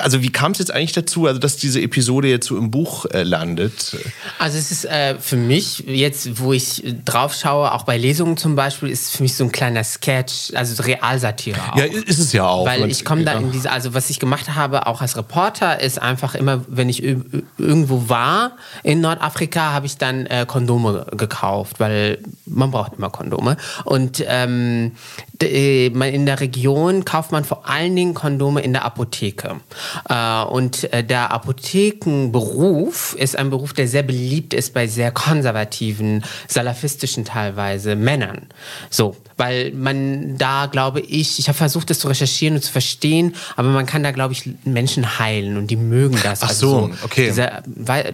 also 0.00 0.22
wie 0.22 0.30
kam 0.30 0.52
es 0.52 0.58
jetzt 0.58 0.72
eigentlich 0.72 0.92
dazu, 0.92 1.26
also 1.26 1.38
dass 1.38 1.56
diese 1.56 1.80
Episode 1.80 2.28
jetzt 2.28 2.48
so 2.48 2.56
im 2.58 2.70
Buch 2.70 3.06
äh, 3.06 3.22
landet? 3.22 3.96
Also 4.38 4.58
es 4.58 4.72
ist 4.72 4.84
äh, 4.86 5.14
für 5.18 5.36
mich 5.36 5.84
jetzt, 5.86 6.40
wo 6.40 6.52
ich 6.52 6.82
drauf 7.04 7.34
schaue, 7.34 7.72
auch 7.72 7.84
bei 7.84 7.96
Lesungen 7.96 8.36
zum 8.36 8.56
Beispiel, 8.56 8.88
ist 8.88 9.16
für 9.16 9.22
mich 9.22 9.36
so 9.36 9.44
ein 9.44 9.52
kleiner 9.52 9.84
Sketch, 9.84 10.52
also 10.54 10.82
Realsatire 10.82 11.60
auch. 11.72 11.76
Ja, 11.76 11.84
ist 11.84 12.18
es 12.18 12.32
ja 12.32 12.46
auch. 12.46 12.66
Weil 12.66 12.90
ich 12.90 13.04
komme 13.04 13.24
da 13.24 13.34
in 13.34 13.52
diese, 13.52 13.70
also 13.70 13.94
was 13.94 14.10
ich 14.10 14.18
gemacht 14.18 14.54
habe, 14.54 14.86
auch 14.88 15.00
als 15.00 15.16
Reporter, 15.16 15.80
ist 15.80 16.02
einfach 16.02 16.34
immer, 16.34 16.64
wenn 16.66 16.88
ich 16.88 17.04
irgendwo 17.04 18.08
war 18.08 18.52
in 18.82 19.00
Nordafrika, 19.00 19.72
habe 19.72 19.86
ich 19.86 19.96
dann 19.96 20.26
äh, 20.26 20.44
Kondome 20.46 21.06
gekauft, 21.16 21.78
weil 21.78 22.18
man 22.46 22.72
braucht 22.72 22.94
immer 22.94 23.10
Kondome. 23.10 23.56
Und 23.84 24.24
ähm, 24.26 24.92
äh, 25.40 25.86
in 25.86 26.26
der 26.26 26.40
Region 26.40 26.79
kauft 27.04 27.32
man 27.32 27.44
vor 27.44 27.68
allen 27.68 27.94
Dingen 27.94 28.14
Kondome 28.14 28.60
in 28.60 28.72
der 28.72 28.84
Apotheke. 28.84 29.60
Äh, 30.08 30.42
und 30.44 30.92
äh, 30.92 31.04
der 31.04 31.30
Apothekenberuf 31.30 33.14
ist 33.18 33.36
ein 33.36 33.50
Beruf, 33.50 33.72
der 33.72 33.88
sehr 33.88 34.02
beliebt 34.02 34.54
ist 34.54 34.74
bei 34.74 34.86
sehr 34.86 35.10
konservativen, 35.10 36.24
salafistischen 36.48 37.24
teilweise 37.24 37.96
Männern. 37.96 38.48
So, 38.90 39.16
weil 39.40 39.72
man 39.72 40.36
da, 40.36 40.66
glaube 40.66 41.00
ich, 41.00 41.38
ich 41.38 41.48
habe 41.48 41.56
versucht, 41.56 41.88
das 41.88 41.98
zu 41.98 42.08
recherchieren 42.08 42.56
und 42.56 42.62
zu 42.62 42.70
verstehen, 42.70 43.34
aber 43.56 43.70
man 43.70 43.86
kann 43.86 44.02
da, 44.02 44.10
glaube 44.10 44.34
ich, 44.34 44.50
Menschen 44.64 45.18
heilen 45.18 45.56
und 45.56 45.70
die 45.70 45.76
mögen 45.76 46.18
das. 46.22 46.42
Ach 46.42 46.50
also 46.50 46.68
so, 46.68 46.90
okay. 47.02 47.28
Dieser, 47.28 47.62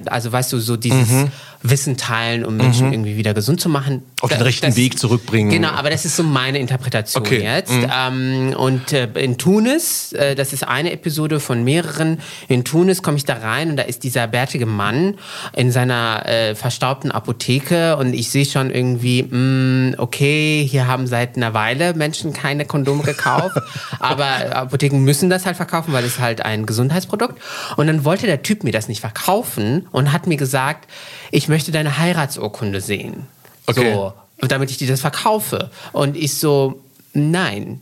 also 0.07 0.31
weißt 0.31 0.53
du, 0.53 0.61
so 0.61 0.77
dieses 0.77 1.11
mhm. 1.11 1.33
Wissen 1.63 1.97
teilen, 1.97 2.45
um 2.45 2.57
Menschen 2.57 2.87
mhm. 2.87 2.93
irgendwie 2.93 3.17
wieder 3.17 3.35
gesund 3.35 3.61
zu 3.61 3.69
machen. 3.69 4.03
Auf 4.21 4.31
den 4.31 4.41
rechten 4.41 4.67
das, 4.67 4.77
Weg 4.77 4.99
zurückbringen. 4.99 5.51
Genau, 5.51 5.71
aber 5.71 5.91
das 5.91 6.05
ist 6.05 6.17
so 6.17 6.23
meine 6.23 6.59
Interpretation 6.59 7.23
okay. 7.23 7.43
jetzt. 7.43 7.73
Mhm. 7.73 7.91
Ähm, 7.93 8.55
und 8.57 8.93
äh, 8.93 9.09
in 9.15 9.39
Tunis, 9.39 10.13
äh, 10.13 10.35
das 10.35 10.53
ist 10.53 10.63
eine 10.63 10.93
Episode 10.93 11.41
von 11.41 11.65
mehreren, 11.65 12.21
in 12.49 12.65
Tunis 12.65 13.03
komme 13.03 13.17
ich 13.17 13.25
da 13.25 13.35
rein 13.35 13.71
und 13.71 13.77
da 13.77 13.83
ist 13.83 14.05
dieser 14.05 14.27
bärtige 14.29 14.67
Mann 14.67 15.15
in 15.55 15.73
seiner 15.73 16.25
äh, 16.27 16.55
verstaubten 16.55 17.11
Apotheke 17.11 17.97
und 17.97 18.15
ich 18.15 18.31
sehe 18.31 18.45
schon 18.45 18.71
irgendwie, 18.71 19.25
mh, 19.25 19.37
mm, 19.37 19.95
okay, 19.99 20.67
hier 20.69 20.87
haben 20.87 21.07
sie 21.07 21.16
seit 21.17 21.37
einer 21.37 21.55
Weile 21.55 21.95
Menschen 21.95 22.35
keine 22.35 22.67
Kondome 22.67 23.03
gekauft. 23.03 23.57
aber 23.99 24.55
Apotheken 24.55 24.99
müssen 24.99 25.31
das 25.31 25.47
halt 25.47 25.57
verkaufen, 25.57 25.95
weil 25.95 26.05
es 26.05 26.19
halt 26.19 26.45
ein 26.45 26.67
Gesundheitsprodukt. 26.67 27.41
Und 27.77 27.87
dann 27.87 28.05
wollte 28.05 28.27
der 28.27 28.43
Typ 28.43 28.65
mir 28.65 28.73
das 28.73 28.89
nicht 28.89 29.01
verkaufen 29.01 29.89
und 29.93 30.13
hat 30.13 30.27
mir 30.27 30.37
gesagt, 30.37 30.89
ich 31.31 31.49
möchte 31.49 31.73
deine 31.73 31.97
Heiratsurkunde 31.97 32.83
sehen. 32.83 33.27
Okay. 33.67 33.95
So, 33.95 34.13
damit 34.47 34.71
ich 34.71 34.77
dir 34.77 34.89
das 34.89 35.01
verkaufe. 35.01 35.71
Und 35.93 36.17
ich 36.17 36.37
so, 36.37 36.83
nein. 37.15 37.81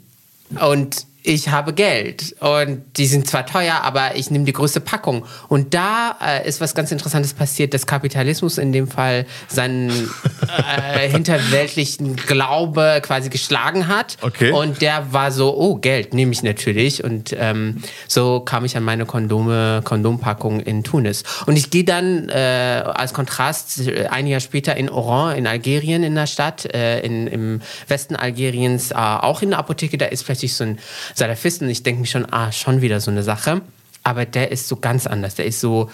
Und 0.60 1.06
ich 1.26 1.48
habe 1.48 1.72
Geld 1.72 2.36
und 2.40 2.82
die 2.98 3.06
sind 3.06 3.26
zwar 3.26 3.46
teuer, 3.46 3.80
aber 3.82 4.14
ich 4.14 4.30
nehme 4.30 4.44
die 4.44 4.52
größte 4.52 4.80
Packung. 4.80 5.24
Und 5.48 5.72
da 5.72 6.18
äh, 6.22 6.46
ist 6.46 6.60
was 6.60 6.74
ganz 6.74 6.92
Interessantes 6.92 7.32
passiert, 7.32 7.72
dass 7.72 7.86
Kapitalismus 7.86 8.58
in 8.58 8.72
dem 8.72 8.86
Fall 8.86 9.24
seinen 9.48 9.90
äh, 9.90 11.08
hinterweltlichen 11.08 12.16
Glaube 12.16 13.00
quasi 13.02 13.30
geschlagen 13.30 13.88
hat. 13.88 14.18
Okay. 14.20 14.52
Und 14.52 14.82
der 14.82 15.14
war 15.14 15.32
so, 15.32 15.56
oh, 15.56 15.76
Geld 15.76 16.12
nehme 16.12 16.32
ich 16.32 16.42
natürlich. 16.42 17.02
Und 17.02 17.34
ähm, 17.38 17.82
so 18.06 18.40
kam 18.40 18.66
ich 18.66 18.76
an 18.76 18.82
meine 18.82 19.06
Kondome, 19.06 19.80
Kondompackung 19.82 20.60
in 20.60 20.84
Tunis. 20.84 21.22
Und 21.46 21.56
ich 21.56 21.70
gehe 21.70 21.84
dann 21.84 22.28
äh, 22.28 22.82
als 22.84 23.14
Kontrast 23.14 23.88
äh, 23.88 24.08
ein 24.08 24.26
Jahr 24.26 24.40
später 24.40 24.76
in 24.76 24.90
Oran, 24.90 25.38
in 25.38 25.46
Algerien, 25.46 26.02
in 26.02 26.16
der 26.16 26.26
Stadt, 26.26 26.66
äh, 26.66 27.00
in, 27.00 27.26
im 27.28 27.62
Westen 27.88 28.14
Algeriens, 28.14 28.90
äh, 28.90 28.94
auch 28.96 29.40
in 29.40 29.50
der 29.50 29.58
Apotheke. 29.58 29.96
Da 29.96 30.04
ist 30.04 30.24
plötzlich 30.24 30.52
so 30.52 30.64
ein 30.64 30.78
Salafisten. 31.14 31.68
Ich 31.68 31.82
denke 31.82 32.00
mir 32.00 32.06
schon, 32.06 32.26
ah, 32.32 32.52
schon 32.52 32.80
wieder 32.80 33.00
so 33.00 33.10
eine 33.10 33.22
Sache. 33.22 33.62
Aber 34.02 34.26
der 34.26 34.52
ist 34.52 34.68
so 34.68 34.76
ganz 34.76 35.06
anders. 35.06 35.34
Der 35.34 35.46
ist 35.46 35.60
so, 35.60 35.90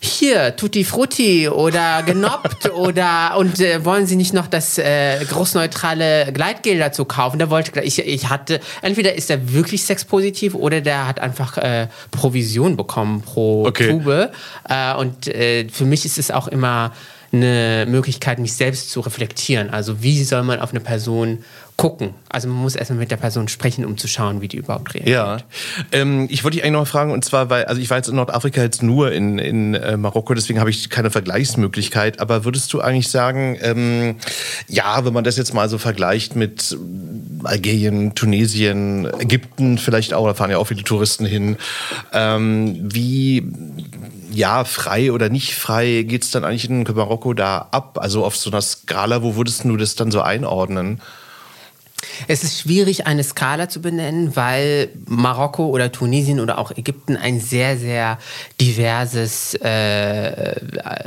hier, 0.00 0.54
Tutti 0.56 0.84
Frutti 0.84 1.48
oder 1.48 2.02
genoppt 2.04 2.70
oder 2.74 3.36
und 3.36 3.58
äh, 3.60 3.84
wollen 3.84 4.06
Sie 4.06 4.16
nicht 4.16 4.32
noch 4.32 4.46
das 4.46 4.78
äh, 4.78 5.24
großneutrale 5.24 6.32
Gleitgel 6.32 6.78
dazu 6.78 7.04
kaufen? 7.04 7.38
Der 7.38 7.50
wollte, 7.50 7.80
ich, 7.80 7.98
ich 7.98 8.28
hatte, 8.28 8.60
entweder 8.82 9.14
ist 9.14 9.30
er 9.30 9.52
wirklich 9.52 9.84
sexpositiv 9.84 10.54
oder 10.54 10.80
der 10.80 11.06
hat 11.08 11.20
einfach 11.20 11.58
äh, 11.58 11.88
Provision 12.10 12.76
bekommen 12.76 13.22
pro 13.22 13.66
okay. 13.66 13.88
Tube. 13.88 14.30
Äh, 14.68 14.94
und 14.94 15.26
äh, 15.26 15.68
für 15.68 15.84
mich 15.84 16.04
ist 16.04 16.18
es 16.18 16.30
auch 16.30 16.48
immer 16.48 16.92
eine 17.32 17.86
Möglichkeit, 17.88 18.38
mich 18.38 18.54
selbst 18.54 18.90
zu 18.90 19.00
reflektieren. 19.00 19.68
Also 19.70 20.02
wie 20.02 20.22
soll 20.24 20.44
man 20.44 20.60
auf 20.60 20.70
eine 20.70 20.80
Person 20.80 21.44
gucken. 21.78 22.14
Also 22.28 22.48
man 22.48 22.58
muss 22.58 22.74
erstmal 22.74 22.98
mit 22.98 23.12
der 23.12 23.16
Person 23.16 23.46
sprechen, 23.46 23.84
um 23.84 23.96
zu 23.96 24.08
schauen, 24.08 24.40
wie 24.40 24.48
die 24.48 24.56
überhaupt 24.56 24.94
reagiert. 24.94 25.14
Ja, 25.14 25.38
ähm, 25.92 26.26
ich 26.28 26.42
wollte 26.42 26.56
dich 26.56 26.64
eigentlich 26.64 26.72
noch 26.72 26.80
mal 26.80 26.86
fragen, 26.86 27.12
und 27.12 27.24
zwar, 27.24 27.50
weil, 27.50 27.66
also 27.66 27.80
ich 27.80 27.88
war 27.88 27.96
jetzt 27.96 28.08
in 28.08 28.16
Nordafrika 28.16 28.60
jetzt 28.60 28.82
nur 28.82 29.12
in, 29.12 29.38
in 29.38 29.74
äh, 29.74 29.96
Marokko, 29.96 30.34
deswegen 30.34 30.58
habe 30.58 30.70
ich 30.70 30.90
keine 30.90 31.10
Vergleichsmöglichkeit, 31.10 32.18
aber 32.18 32.44
würdest 32.44 32.72
du 32.72 32.80
eigentlich 32.80 33.08
sagen, 33.08 33.56
ähm, 33.62 34.16
ja, 34.66 35.04
wenn 35.04 35.12
man 35.12 35.22
das 35.22 35.36
jetzt 35.36 35.54
mal 35.54 35.68
so 35.68 35.78
vergleicht 35.78 36.34
mit 36.34 36.76
Algerien, 37.44 38.16
Tunesien, 38.16 39.08
Ägypten 39.20 39.78
vielleicht 39.78 40.14
auch, 40.14 40.26
da 40.26 40.34
fahren 40.34 40.50
ja 40.50 40.58
auch 40.58 40.66
viele 40.66 40.82
Touristen 40.82 41.26
hin, 41.26 41.58
ähm, 42.12 42.76
wie 42.92 43.52
ja, 44.32 44.64
frei 44.64 45.12
oder 45.12 45.28
nicht 45.28 45.54
frei 45.54 46.04
geht 46.06 46.24
es 46.24 46.32
dann 46.32 46.44
eigentlich 46.44 46.68
in 46.68 46.82
Marokko 46.82 47.34
da 47.34 47.68
ab? 47.70 47.98
Also 48.00 48.24
auf 48.24 48.36
so 48.36 48.50
einer 48.50 48.60
Skala, 48.60 49.22
wo 49.22 49.36
würdest 49.36 49.64
du 49.64 49.76
das 49.76 49.94
dann 49.94 50.10
so 50.10 50.20
einordnen? 50.20 51.00
Es 52.26 52.42
ist 52.42 52.60
schwierig, 52.60 53.06
eine 53.06 53.22
Skala 53.22 53.68
zu 53.68 53.80
benennen, 53.80 54.34
weil 54.36 54.90
Marokko 55.06 55.66
oder 55.66 55.92
Tunesien 55.92 56.40
oder 56.40 56.58
auch 56.58 56.70
Ägypten 56.72 57.16
ein 57.16 57.40
sehr, 57.40 57.76
sehr 57.76 58.18
diverses, 58.60 59.54
äh, 59.54 60.60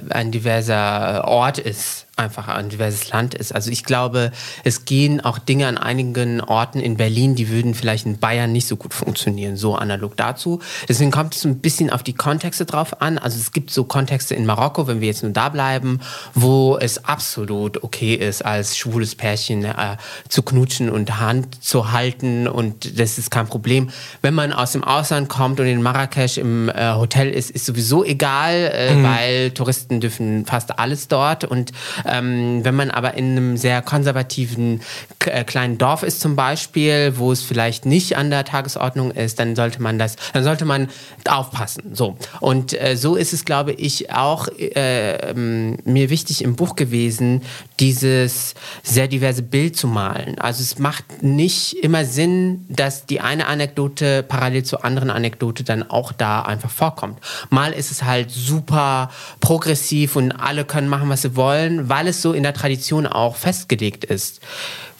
ein 0.09 0.31
diverser 0.31 1.25
Ort 1.27 1.59
ist 1.59 2.07
einfach 2.21 2.47
ein 2.47 2.69
diverses 2.69 3.09
Land 3.09 3.33
ist. 3.33 3.53
Also 3.53 3.71
ich 3.71 3.83
glaube, 3.83 4.31
es 4.63 4.85
gehen 4.85 5.21
auch 5.21 5.39
Dinge 5.39 5.67
an 5.67 5.77
einigen 5.77 6.41
Orten 6.41 6.79
in 6.79 6.97
Berlin, 6.97 7.35
die 7.35 7.49
würden 7.49 7.73
vielleicht 7.73 8.05
in 8.05 8.19
Bayern 8.19 8.51
nicht 8.51 8.67
so 8.67 8.75
gut 8.75 8.93
funktionieren, 8.93 9.57
so 9.57 9.75
analog 9.75 10.15
dazu. 10.15 10.59
Deswegen 10.87 11.11
kommt 11.11 11.35
es 11.35 11.43
ein 11.45 11.59
bisschen 11.59 11.89
auf 11.89 12.03
die 12.03 12.13
Kontexte 12.13 12.65
drauf 12.65 13.01
an. 13.01 13.17
Also 13.17 13.37
es 13.37 13.51
gibt 13.51 13.71
so 13.71 13.83
Kontexte 13.83 14.35
in 14.35 14.45
Marokko, 14.45 14.87
wenn 14.87 15.01
wir 15.01 15.07
jetzt 15.07 15.23
nur 15.23 15.31
da 15.31 15.49
bleiben, 15.49 15.99
wo 16.33 16.77
es 16.77 17.05
absolut 17.05 17.83
okay 17.83 18.15
ist, 18.15 18.43
als 18.45 18.77
schwules 18.77 19.15
Pärchen 19.15 19.65
äh, 19.65 19.97
zu 20.29 20.43
knutschen 20.43 20.89
und 20.89 21.19
Hand 21.19 21.63
zu 21.63 21.91
halten 21.91 22.47
und 22.47 22.99
das 22.99 23.17
ist 23.17 23.31
kein 23.31 23.47
Problem. 23.47 23.89
Wenn 24.21 24.33
man 24.33 24.53
aus 24.53 24.71
dem 24.71 24.83
Ausland 24.83 25.29
kommt 25.29 25.59
und 25.59 25.65
in 25.65 25.81
Marrakesch 25.81 26.37
im 26.37 26.69
äh, 26.69 26.93
Hotel 26.93 27.29
ist, 27.29 27.51
ist 27.51 27.65
sowieso 27.65 28.03
egal, 28.03 28.71
äh, 28.73 28.95
mhm. 28.95 29.03
weil 29.03 29.51
Touristen 29.51 29.99
dürfen 29.99 30.45
fast 30.45 30.77
alles 30.79 31.07
dort 31.07 31.43
und 31.43 31.71
ähm, 32.11 32.63
wenn 32.63 32.75
man 32.75 32.91
aber 32.91 33.15
in 33.15 33.31
einem 33.31 33.57
sehr 33.57 33.81
konservativen 33.81 34.81
äh, 35.25 35.43
kleinen 35.43 35.77
Dorf 35.77 36.03
ist 36.03 36.21
zum 36.21 36.35
Beispiel, 36.35 37.13
wo 37.17 37.31
es 37.31 37.41
vielleicht 37.41 37.85
nicht 37.85 38.17
an 38.17 38.29
der 38.29 38.45
Tagesordnung 38.45 39.11
ist, 39.11 39.39
dann 39.39 39.55
sollte 39.55 39.81
man 39.81 39.97
das, 39.97 40.15
dann 40.33 40.43
sollte 40.43 40.65
man 40.65 40.89
aufpassen. 41.27 41.95
So 41.95 42.17
und 42.39 42.79
äh, 42.79 42.95
so 42.95 43.15
ist 43.15 43.33
es, 43.33 43.45
glaube 43.45 43.71
ich, 43.73 44.11
auch 44.11 44.47
äh, 44.47 45.15
ähm, 45.29 45.77
mir 45.85 46.09
wichtig 46.09 46.43
im 46.43 46.55
Buch 46.55 46.75
gewesen, 46.75 47.41
dieses 47.79 48.53
sehr 48.83 49.07
diverse 49.07 49.41
Bild 49.43 49.75
zu 49.75 49.87
malen. 49.87 50.39
Also 50.39 50.61
es 50.61 50.77
macht 50.79 51.23
nicht 51.23 51.73
immer 51.83 52.05
Sinn, 52.05 52.65
dass 52.69 53.05
die 53.05 53.21
eine 53.21 53.47
Anekdote 53.47 54.23
parallel 54.23 54.63
zur 54.63 54.85
anderen 54.85 55.09
Anekdote 55.09 55.63
dann 55.63 55.89
auch 55.89 56.11
da 56.11 56.41
einfach 56.41 56.69
vorkommt. 56.69 57.19
Mal 57.49 57.73
ist 57.73 57.91
es 57.91 58.03
halt 58.03 58.31
super 58.31 59.09
progressiv 59.39 60.15
und 60.15 60.31
alle 60.31 60.65
können 60.65 60.89
machen, 60.89 61.09
was 61.09 61.23
sie 61.23 61.35
wollen, 61.35 61.89
weil 61.89 62.00
es 62.07 62.21
so 62.21 62.33
in 62.33 62.43
der 62.43 62.53
Tradition 62.53 63.07
auch 63.07 63.35
festgelegt 63.35 64.03
ist 64.03 64.41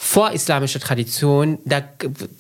vorislamische 0.04 0.80
Tradition, 0.80 1.60
da, 1.64 1.84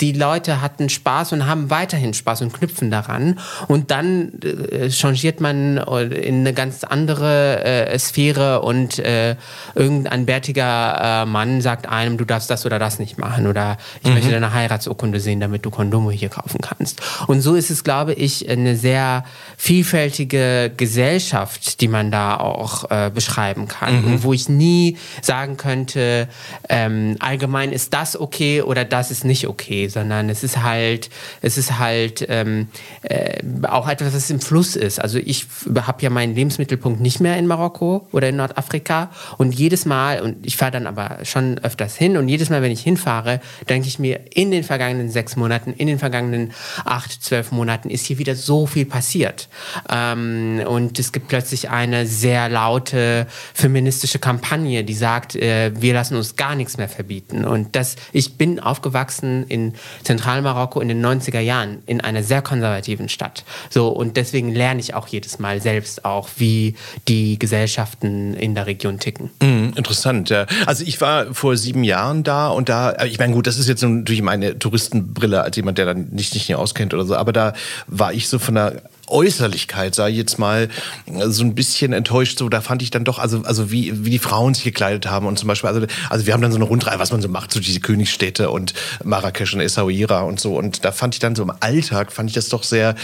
die 0.01 0.13
Leute 0.13 0.61
hatten 0.61 0.89
Spaß 0.89 1.31
und 1.33 1.45
haben 1.45 1.69
weiterhin 1.69 2.15
Spaß 2.15 2.41
und 2.41 2.53
knüpfen 2.53 2.89
daran. 2.89 3.39
Und 3.67 3.91
dann 3.91 4.39
äh, 4.41 4.89
changiert 4.89 5.41
man 5.41 5.77
in 5.77 6.39
eine 6.39 6.53
ganz 6.53 6.83
andere 6.83 7.63
äh, 7.63 7.99
Sphäre 7.99 8.63
und 8.63 8.97
äh, 8.97 9.35
irgendein 9.75 10.25
bärtiger 10.25 11.21
äh, 11.21 11.25
Mann 11.27 11.61
sagt 11.61 11.87
einem, 11.87 12.17
du 12.17 12.25
darfst 12.25 12.49
das 12.49 12.65
oder 12.65 12.79
das 12.79 12.97
nicht 12.97 13.19
machen 13.19 13.45
oder 13.45 13.77
ich 14.01 14.09
mhm. 14.09 14.15
möchte 14.15 14.31
deine 14.31 14.53
Heiratsurkunde 14.53 15.19
sehen, 15.19 15.39
damit 15.39 15.63
du 15.63 15.69
Kondome 15.69 16.13
hier 16.13 16.29
kaufen 16.29 16.61
kannst. 16.61 17.01
Und 17.27 17.41
so 17.41 17.53
ist 17.53 17.69
es, 17.69 17.83
glaube 17.83 18.13
ich, 18.13 18.49
eine 18.49 18.75
sehr 18.75 19.23
vielfältige 19.55 20.71
Gesellschaft, 20.75 21.79
die 21.79 21.87
man 21.87 22.09
da 22.09 22.37
auch 22.37 22.89
äh, 22.89 23.11
beschreiben 23.13 23.67
kann. 23.67 24.01
Mhm. 24.01 24.07
Und 24.07 24.23
wo 24.23 24.33
ich 24.33 24.49
nie 24.49 24.97
sagen 25.21 25.57
könnte, 25.57 26.27
ähm, 26.67 27.17
allgemein 27.19 27.50
allgemein 27.51 27.73
ist 27.73 27.93
das 27.93 28.17
okay 28.17 28.61
oder 28.61 28.85
das 28.85 29.11
ist 29.11 29.25
nicht 29.25 29.47
okay, 29.47 29.89
sondern 29.89 30.29
es 30.29 30.41
ist 30.41 30.63
halt, 30.63 31.09
es 31.41 31.57
ist 31.57 31.79
halt 31.79 32.25
ähm, 32.29 32.67
äh, 33.01 33.41
auch 33.67 33.89
etwas, 33.89 34.13
was 34.13 34.29
im 34.29 34.39
Fluss 34.39 34.77
ist. 34.77 34.99
Also 34.99 35.19
ich 35.19 35.47
habe 35.75 36.01
ja 36.01 36.09
meinen 36.09 36.33
Lebensmittelpunkt 36.33 37.01
nicht 37.01 37.19
mehr 37.19 37.37
in 37.37 37.47
Marokko 37.47 38.07
oder 38.13 38.29
in 38.29 38.37
Nordafrika 38.37 39.11
und 39.37 39.53
jedes 39.53 39.85
Mal, 39.85 40.21
und 40.21 40.45
ich 40.45 40.55
fahre 40.55 40.71
dann 40.71 40.87
aber 40.87 41.19
schon 41.23 41.59
öfters 41.59 41.97
hin 41.97 42.15
und 42.15 42.29
jedes 42.29 42.49
Mal, 42.49 42.61
wenn 42.61 42.71
ich 42.71 42.81
hinfahre, 42.81 43.41
denke 43.67 43.89
ich 43.89 43.99
mir, 43.99 44.21
in 44.33 44.51
den 44.51 44.63
vergangenen 44.63 45.09
sechs 45.09 45.35
Monaten, 45.35 45.73
in 45.73 45.87
den 45.87 45.99
vergangenen 45.99 46.53
acht, 46.85 47.21
zwölf 47.21 47.51
Monaten 47.51 47.89
ist 47.89 48.05
hier 48.05 48.17
wieder 48.17 48.35
so 48.35 48.65
viel 48.65 48.85
passiert. 48.85 49.49
Ähm, 49.89 50.61
und 50.65 50.99
es 50.99 51.11
gibt 51.11 51.27
plötzlich 51.27 51.69
eine 51.69 52.05
sehr 52.05 52.47
laute 52.47 53.27
feministische 53.53 54.19
Kampagne, 54.19 54.85
die 54.85 54.93
sagt, 54.93 55.35
äh, 55.35 55.71
wir 55.75 55.93
lassen 55.93 56.15
uns 56.15 56.37
gar 56.37 56.55
nichts 56.55 56.77
mehr 56.77 56.87
verbieten. 56.87 57.40
Und 57.45 57.75
das, 57.75 57.95
ich 58.13 58.35
bin 58.35 58.59
aufgewachsen 58.59 59.45
in 59.47 59.73
Zentralmarokko 60.03 60.79
in 60.81 60.87
den 60.87 61.05
90er 61.05 61.39
Jahren 61.39 61.79
in 61.85 62.01
einer 62.01 62.23
sehr 62.23 62.41
konservativen 62.41 63.09
Stadt. 63.09 63.43
So, 63.69 63.89
und 63.89 64.17
deswegen 64.17 64.53
lerne 64.53 64.79
ich 64.79 64.93
auch 64.93 65.07
jedes 65.07 65.39
Mal 65.39 65.61
selbst 65.61 66.05
auch, 66.05 66.29
wie 66.37 66.75
die 67.07 67.39
Gesellschaften 67.39 68.33
in 68.33 68.55
der 68.55 68.67
Region 68.67 68.99
ticken. 68.99 69.29
Mm, 69.41 69.73
interessant, 69.75 70.29
ja. 70.29 70.45
Also 70.65 70.83
ich 70.85 70.99
war 71.01 71.33
vor 71.33 71.57
sieben 71.57 71.83
Jahren 71.83 72.23
da 72.23 72.49
und 72.49 72.69
da, 72.69 73.03
ich 73.05 73.19
meine, 73.19 73.33
gut, 73.33 73.47
das 73.47 73.57
ist 73.57 73.67
jetzt 73.67 73.81
natürlich 73.81 74.21
meine 74.21 74.57
Touristenbrille 74.57 75.41
als 75.41 75.55
jemand, 75.55 75.77
der 75.77 75.85
dann 75.85 76.09
nicht, 76.11 76.33
nicht 76.33 76.53
auskennt 76.55 76.93
oder 76.93 77.05
so, 77.05 77.15
aber 77.15 77.33
da 77.33 77.53
war 77.87 78.13
ich 78.13 78.27
so 78.27 78.39
von 78.39 78.55
der 78.55 78.81
Äußerlichkeit, 79.07 79.95
sei 79.95 80.09
jetzt 80.09 80.39
mal, 80.39 80.69
so 81.05 81.43
ein 81.43 81.55
bisschen 81.55 81.93
enttäuscht. 81.93 82.37
So, 82.37 82.49
da 82.49 82.61
fand 82.61 82.81
ich 82.81 82.91
dann 82.91 83.03
doch, 83.03 83.19
also, 83.19 83.43
also 83.43 83.71
wie, 83.71 84.05
wie 84.05 84.09
die 84.09 84.19
Frauen 84.19 84.53
sich 84.53 84.63
gekleidet 84.63 85.09
haben 85.09 85.25
und 85.25 85.37
zum 85.37 85.47
Beispiel, 85.47 85.69
also, 85.69 85.85
also 86.09 86.25
wir 86.25 86.33
haben 86.33 86.41
dann 86.41 86.51
so 86.51 86.57
eine 86.57 86.65
Rundreihe, 86.65 86.99
was 86.99 87.11
man 87.11 87.21
so 87.21 87.27
macht, 87.27 87.51
so 87.51 87.59
diese 87.59 87.79
Königsstädte 87.79 88.49
und 88.49 88.73
Marrakesch 89.03 89.53
und 89.53 89.61
Essaouira 89.61 90.21
und 90.21 90.39
so. 90.39 90.55
Und 90.55 90.85
da 90.85 90.91
fand 90.91 91.15
ich 91.15 91.19
dann 91.19 91.35
so 91.35 91.43
im 91.43 91.51
Alltag, 91.59 92.11
fand 92.11 92.29
ich 92.29 92.35
das 92.35 92.49
doch 92.49 92.63
sehr 92.63 92.95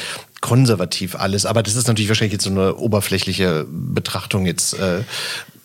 konservativ 0.41 1.15
alles. 1.15 1.45
Aber 1.45 1.63
das 1.63 1.75
ist 1.75 1.87
natürlich 1.87 2.09
wahrscheinlich 2.09 2.33
jetzt 2.33 2.43
so 2.43 2.51
eine 2.51 2.75
oberflächliche 2.75 3.65
Betrachtung 3.69 4.45
jetzt. 4.45 4.73
Äh, 4.79 5.01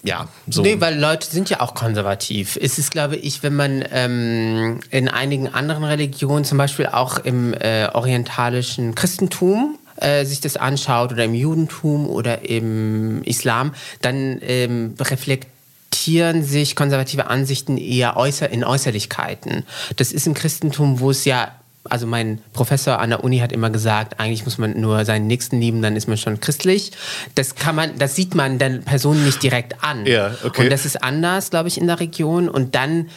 ja, 0.05 0.29
so. 0.49 0.63
Nee, 0.63 0.81
weil 0.81 0.99
Leute 0.99 1.29
sind 1.29 1.49
ja 1.49 1.61
auch 1.61 1.75
konservativ. 1.75 2.59
Es 2.61 2.79
ist, 2.79 2.91
glaube 2.91 3.17
ich, 3.17 3.45
wenn 3.45 3.55
man 3.55 3.85
ähm, 3.93 4.81
in 4.91 5.09
einigen 5.09 5.49
anderen 5.49 5.85
Religionen, 5.85 6.45
zum 6.45 6.59
Beispiel 6.59 6.87
auch 6.87 7.19
im 7.19 7.55
äh, 7.55 7.87
orientalischen 7.93 8.97
Christentum, 8.97 9.79
äh, 10.03 10.25
sich 10.25 10.41
das 10.41 10.57
anschaut 10.57 11.13
oder 11.13 11.25
im 11.25 11.35
Judentum 11.35 12.09
oder 12.09 12.49
im 12.49 13.23
Islam, 13.25 13.75
dann 14.01 14.39
ähm, 14.43 14.95
reflektieren 15.01 16.43
sich 16.43 16.77
konservative 16.77 17.29
Ansichten 17.29 17.79
eher 17.79 18.17
äußer 18.17 18.49
in 18.51 18.65
Äußerlichkeiten. 18.65 19.65
Das 19.97 20.13
ist 20.13 20.27
im 20.27 20.35
Christentum, 20.35 21.01
wo 21.01 21.11
es 21.11 21.25
ja 21.25 21.53
also 21.89 22.07
mein 22.07 22.39
Professor 22.53 23.01
an 23.01 23.11
der 23.11 23.25
Uni 23.25 23.39
hat 23.39 23.53
immer 23.53 23.71
gesagt, 23.71 24.21
eigentlich 24.21 24.45
muss 24.45 24.59
man 24.59 24.81
nur 24.81 25.05
seinen 25.05 25.27
Nächsten 25.27 25.61
lieben, 25.61 25.83
dann 25.83 25.97
ist 25.97 26.07
man 26.07 26.17
schon 26.17 26.41
christlich. 26.41 26.93
Das 27.35 27.55
kann 27.55 27.75
man, 27.75 27.99
das 27.99 28.15
sieht 28.15 28.35
man 28.35 28.59
den 28.59 28.83
Personen 28.85 29.25
nicht 29.25 29.43
direkt 29.43 29.83
an. 29.83 30.07
Ja, 30.07 30.35
okay. 30.45 30.63
Und 30.63 30.71
das 30.71 30.87
ist 30.87 31.03
anders, 31.03 31.51
glaube 31.51 31.69
ich, 31.69 31.79
in 31.79 31.87
der 31.87 31.99
Region. 31.99 32.49
Und 32.49 32.75
dann 32.75 33.09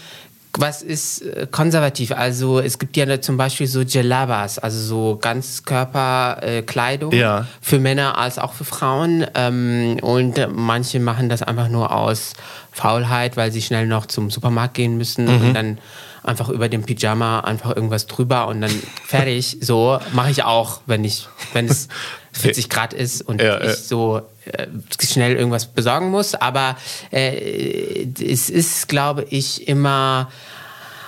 was 0.58 0.82
ist 0.82 1.22
äh, 1.22 1.48
konservativ? 1.50 2.12
Also 2.12 2.60
es 2.60 2.80
gibt 2.80 2.98
ja 2.98 3.22
zum 3.22 3.38
Beispiel 3.38 3.68
so 3.68 3.82
Jalabas, 3.82 4.60
also 4.60 4.80
so 4.80 5.18
Ganzkörperkleidung 5.22 7.12
äh, 7.12 7.20
ja. 7.20 7.48
für 7.62 7.80
Männer 7.80 8.18
als 8.18 8.39
auch 8.39 8.54
für 8.54 8.65
Frauen. 8.65 9.26
Ähm, 9.36 9.98
und 10.02 10.39
manche 10.54 11.00
machen 11.00 11.30
das 11.30 11.41
einfach 11.41 11.70
nur 11.70 11.91
aus 11.94 12.34
Faulheit, 12.72 13.38
weil 13.38 13.52
sie 13.52 13.62
schnell 13.62 13.88
noch 13.88 14.06
zum 14.06 14.30
Supermarkt 14.30 14.74
gehen 14.74 14.98
müssen 14.98 15.26
mhm. 15.26 15.48
und 15.48 15.54
dann 15.54 15.78
einfach 16.24 16.50
über 16.50 16.70
dem 16.70 16.84
Pyjama 16.84 17.41
einfach 17.41 17.76
irgendwas 17.76 18.08
drüber 18.08 18.48
und 18.48 18.62
dann 18.62 18.72
fertig. 19.06 19.58
So 19.65 20.00
mache 20.13 20.32
ich 20.32 20.44
auch, 20.44 20.82
wenn 20.86 21.04
ich, 21.04 21.28
wenn 21.54 21.65
es 21.65 21.88
40 22.38 22.69
Grad 22.69 22.93
ist 22.93 23.21
und 23.21 23.41
ja, 23.41 23.62
ich 23.62 23.78
so 23.78 24.21
äh, 24.45 24.67
schnell 25.02 25.36
irgendwas 25.36 25.65
besorgen 25.67 26.10
muss. 26.10 26.36
Aber 26.36 26.78
äh, 27.12 28.08
es 28.21 28.50
ist, 28.50 28.88
glaube 28.88 29.26
ich, 29.30 29.67
immer 29.67 30.30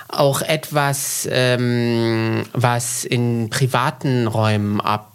auch 0.08 0.40
etwas, 0.40 1.28
ähm, 1.30 2.44
was 2.52 3.04
in 3.04 3.50
privaten 3.50 4.26
Räumen 4.26 4.80
ab 4.80 5.07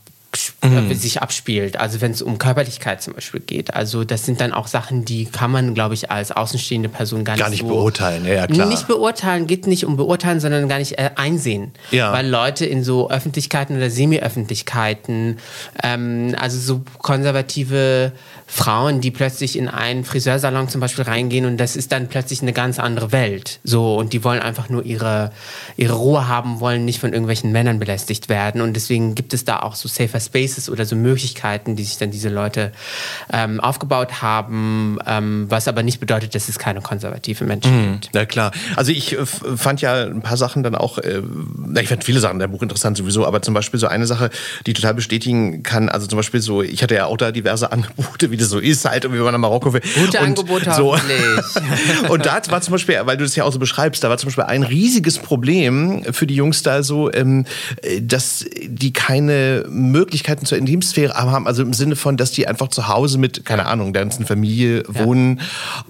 mhm. 0.63 0.91
Äh, 0.91 0.95
sich 0.95 1.21
abspielt. 1.21 1.79
Also 1.79 2.01
wenn 2.01 2.11
es 2.11 2.21
um 2.21 2.37
Körperlichkeit 2.37 3.01
zum 3.01 3.13
Beispiel 3.13 3.39
geht. 3.39 3.73
Also 3.73 4.03
das 4.03 4.25
sind 4.25 4.41
dann 4.41 4.53
auch 4.53 4.67
Sachen, 4.67 5.05
die 5.05 5.25
kann 5.25 5.51
man, 5.51 5.73
glaube 5.73 5.93
ich, 5.93 6.11
als 6.11 6.31
außenstehende 6.31 6.89
Person 6.89 7.23
gar 7.23 7.33
nicht, 7.33 7.41
gar 7.41 7.49
nicht 7.49 7.61
so 7.61 7.67
beurteilen. 7.67 8.25
Ja, 8.25 8.47
klar. 8.47 8.67
Nicht 8.67 8.87
beurteilen, 8.87 9.47
geht 9.47 9.67
nicht 9.67 9.85
um 9.85 9.97
beurteilen, 9.97 10.39
sondern 10.39 10.67
gar 10.67 10.79
nicht 10.79 10.97
äh, 10.97 11.11
einsehen. 11.15 11.71
Ja. 11.91 12.11
Weil 12.11 12.27
Leute 12.27 12.65
in 12.65 12.83
so 12.83 13.09
Öffentlichkeiten 13.09 13.77
oder 13.77 13.89
Semi-Öffentlichkeiten, 13.89 15.37
ähm, 15.83 16.35
also 16.39 16.57
so 16.59 16.81
konservative 16.99 18.13
Frauen, 18.45 19.01
die 19.01 19.11
plötzlich 19.11 19.57
in 19.57 19.67
einen 19.67 20.03
Friseursalon 20.03 20.69
zum 20.69 20.79
Beispiel 20.79 21.05
reingehen 21.05 21.45
und 21.45 21.57
das 21.57 21.75
ist 21.75 21.91
dann 21.91 22.07
plötzlich 22.07 22.41
eine 22.41 22.53
ganz 22.53 22.77
andere 22.77 23.11
Welt. 23.11 23.59
So, 23.63 23.95
und 23.95 24.13
die 24.13 24.23
wollen 24.23 24.39
einfach 24.39 24.69
nur 24.69 24.85
ihre, 24.85 25.31
ihre 25.75 25.93
Ruhe 25.93 26.27
haben, 26.27 26.59
wollen 26.59 26.85
nicht 26.85 26.99
von 26.99 27.13
irgendwelchen 27.13 27.51
Männern 27.51 27.79
belästigt 27.79 28.29
werden. 28.29 28.61
Und 28.61 28.73
deswegen 28.73 29.15
gibt 29.15 29.33
es 29.33 29.43
da 29.43 29.59
auch 29.61 29.75
so 29.75 29.87
Safer 29.87 30.19
Spaces 30.19 30.52
Spaces 30.53 30.69
oder 30.69 30.85
so 30.85 30.95
Möglichkeiten, 30.95 31.75
die 31.75 31.83
sich 31.83 31.97
dann 31.97 32.11
diese 32.11 32.29
Leute 32.29 32.71
ähm, 33.31 33.59
aufgebaut 33.59 34.21
haben, 34.21 34.99
ähm, 35.05 35.45
was 35.49 35.67
aber 35.67 35.83
nicht 35.83 35.99
bedeutet, 35.99 36.35
dass 36.35 36.49
es 36.49 36.59
keine 36.59 36.81
konservative 36.81 37.43
Menschen 37.43 37.75
mhm. 37.75 38.01
gibt. 38.01 38.15
Ja 38.15 38.25
klar. 38.25 38.51
Also 38.75 38.91
ich 38.91 39.17
äh, 39.17 39.25
fand 39.25 39.81
ja 39.81 40.05
ein 40.05 40.21
paar 40.21 40.37
Sachen 40.37 40.63
dann 40.63 40.75
auch, 40.75 40.97
äh, 40.97 41.21
ich 41.79 41.89
fand 41.89 42.03
viele 42.03 42.19
Sachen 42.19 42.33
in 42.33 42.39
der 42.39 42.47
Buch 42.47 42.61
interessant 42.61 42.97
sowieso, 42.97 43.25
aber 43.25 43.41
zum 43.41 43.53
Beispiel 43.53 43.79
so 43.79 43.87
eine 43.87 44.05
Sache, 44.05 44.29
die 44.65 44.73
total 44.73 44.93
bestätigen 44.93 45.63
kann, 45.63 45.89
also 45.89 46.07
zum 46.07 46.17
Beispiel 46.17 46.41
so, 46.41 46.61
ich 46.61 46.83
hatte 46.83 46.95
ja 46.95 47.05
auch 47.05 47.17
da 47.17 47.31
diverse 47.31 47.71
Angebote, 47.71 48.31
wie 48.31 48.37
das 48.37 48.49
so 48.49 48.59
ist 48.59 48.85
halt, 48.85 49.05
und 49.05 49.13
wie 49.13 49.17
man 49.17 49.33
nach 49.33 49.39
Marokko 49.39 49.73
will. 49.73 49.81
Gute 49.95 50.19
und 50.19 50.25
Angebote 50.25 50.73
so. 50.73 50.93
und 52.09 52.25
da 52.25 52.41
war 52.49 52.61
zum 52.61 52.73
Beispiel, 52.73 52.99
weil 53.03 53.17
du 53.17 53.23
das 53.23 53.35
ja 53.35 53.43
auch 53.43 53.51
so 53.51 53.59
beschreibst, 53.59 54.03
da 54.03 54.09
war 54.09 54.17
zum 54.17 54.27
Beispiel 54.27 54.43
ein 54.45 54.63
riesiges 54.63 55.19
Problem 55.19 56.03
für 56.11 56.27
die 56.27 56.35
Jungs 56.35 56.63
da 56.63 56.83
so, 56.83 57.11
ähm, 57.11 57.45
dass 58.01 58.45
die 58.63 58.93
keine 58.93 59.65
Möglichkeiten 59.69 60.42
zur 60.45 60.57
Intimsphäre 60.57 61.13
haben, 61.13 61.47
also 61.47 61.63
im 61.63 61.73
Sinne 61.73 61.95
von, 61.95 62.17
dass 62.17 62.31
die 62.31 62.47
einfach 62.47 62.67
zu 62.67 62.87
Hause 62.87 63.17
mit, 63.17 63.45
keine 63.45 63.65
Ahnung, 63.65 63.93
der 63.93 64.03
ganzen 64.03 64.25
Familie 64.25 64.83
wohnen 64.87 65.41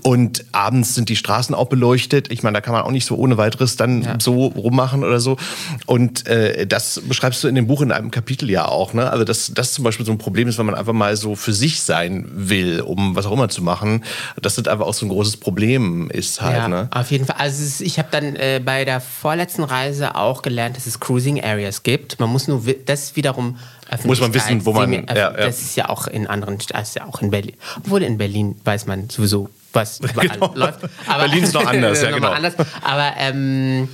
und 0.01 0.45
abends 0.51 0.95
sind 0.95 1.09
die 1.09 1.15
Straßen 1.15 1.55
auch 1.55 1.67
beleuchtet. 1.67 2.31
Ich 2.31 2.43
meine, 2.43 2.55
da 2.55 2.61
kann 2.61 2.73
man 2.73 2.83
auch 2.83 2.91
nicht 2.91 3.05
so 3.05 3.15
ohne 3.15 3.37
weiteres 3.37 3.75
dann 3.75 4.19
so 4.19 4.47
rummachen 4.47 5.03
oder 5.03 5.19
so. 5.19 5.37
Und 5.85 6.27
äh, 6.27 6.65
das 6.67 7.01
beschreibst 7.07 7.43
du 7.43 7.47
in 7.47 7.55
dem 7.55 7.67
Buch 7.67 7.81
in 7.81 7.91
einem 7.91 8.11
Kapitel 8.11 8.49
ja 8.49 8.65
auch, 8.65 8.93
ne? 8.93 9.09
Also 9.09 9.23
dass 9.23 9.51
das 9.53 9.73
zum 9.73 9.83
Beispiel 9.83 10.05
so 10.05 10.11
ein 10.11 10.17
Problem 10.17 10.47
ist, 10.47 10.57
wenn 10.57 10.65
man 10.65 10.75
einfach 10.75 10.93
mal 10.93 11.15
so 11.15 11.35
für 11.35 11.53
sich 11.53 11.81
sein 11.81 12.25
will, 12.33 12.81
um 12.81 13.15
was 13.15 13.25
auch 13.25 13.31
immer 13.31 13.49
zu 13.49 13.61
machen, 13.61 14.03
dass 14.41 14.55
das 14.55 14.67
einfach 14.67 14.85
auch 14.85 14.93
so 14.93 15.05
ein 15.05 15.09
großes 15.09 15.37
Problem 15.37 16.09
ist 16.09 16.41
halt. 16.41 16.57
Ja, 16.57 16.67
ne? 16.67 16.87
auf 16.91 17.11
jeden 17.11 17.25
Fall. 17.25 17.37
Also 17.39 17.83
ich 17.83 17.99
habe 17.99 18.09
dann 18.11 18.35
äh, 18.35 18.61
bei 18.63 18.85
der 18.85 19.01
vorletzten 19.01 19.63
Reise 19.63 20.15
auch 20.15 20.41
gelernt, 20.41 20.77
dass 20.77 20.85
es 20.85 20.99
Cruising 20.99 21.43
Areas 21.43 21.83
gibt. 21.83 22.19
Man 22.19 22.29
muss 22.29 22.47
nur 22.47 22.63
das 22.85 23.15
wiederum 23.15 23.57
muss 24.03 24.21
man 24.21 24.33
wissen, 24.33 24.65
wo 24.65 24.73
man. 24.73 24.91
Ja, 24.93 25.15
ja. 25.15 25.31
Das 25.31 25.61
ist 25.61 25.75
ja 25.75 25.89
auch 25.89 26.07
in 26.07 26.27
anderen, 26.27 26.57
also 26.73 26.99
ja 26.99 27.05
auch 27.05 27.21
in 27.21 27.31
Berlin. 27.31 27.55
Obwohl 27.77 28.03
in 28.03 28.17
Berlin 28.17 28.55
weiß 28.63 28.85
man 28.85 29.09
sowieso 29.09 29.49
was 29.73 29.99
überall 30.03 30.29
genau. 30.29 30.53
läuft. 30.55 30.79
Aber, 31.07 31.23
Berlin 31.23 31.43
ist 31.43 31.53
noch 31.53 31.65
anders, 31.65 32.01
ja 32.01 32.11
genau. 32.11 32.31
Anders. 32.31 32.53
Aber 32.81 33.13
ähm, 33.17 33.89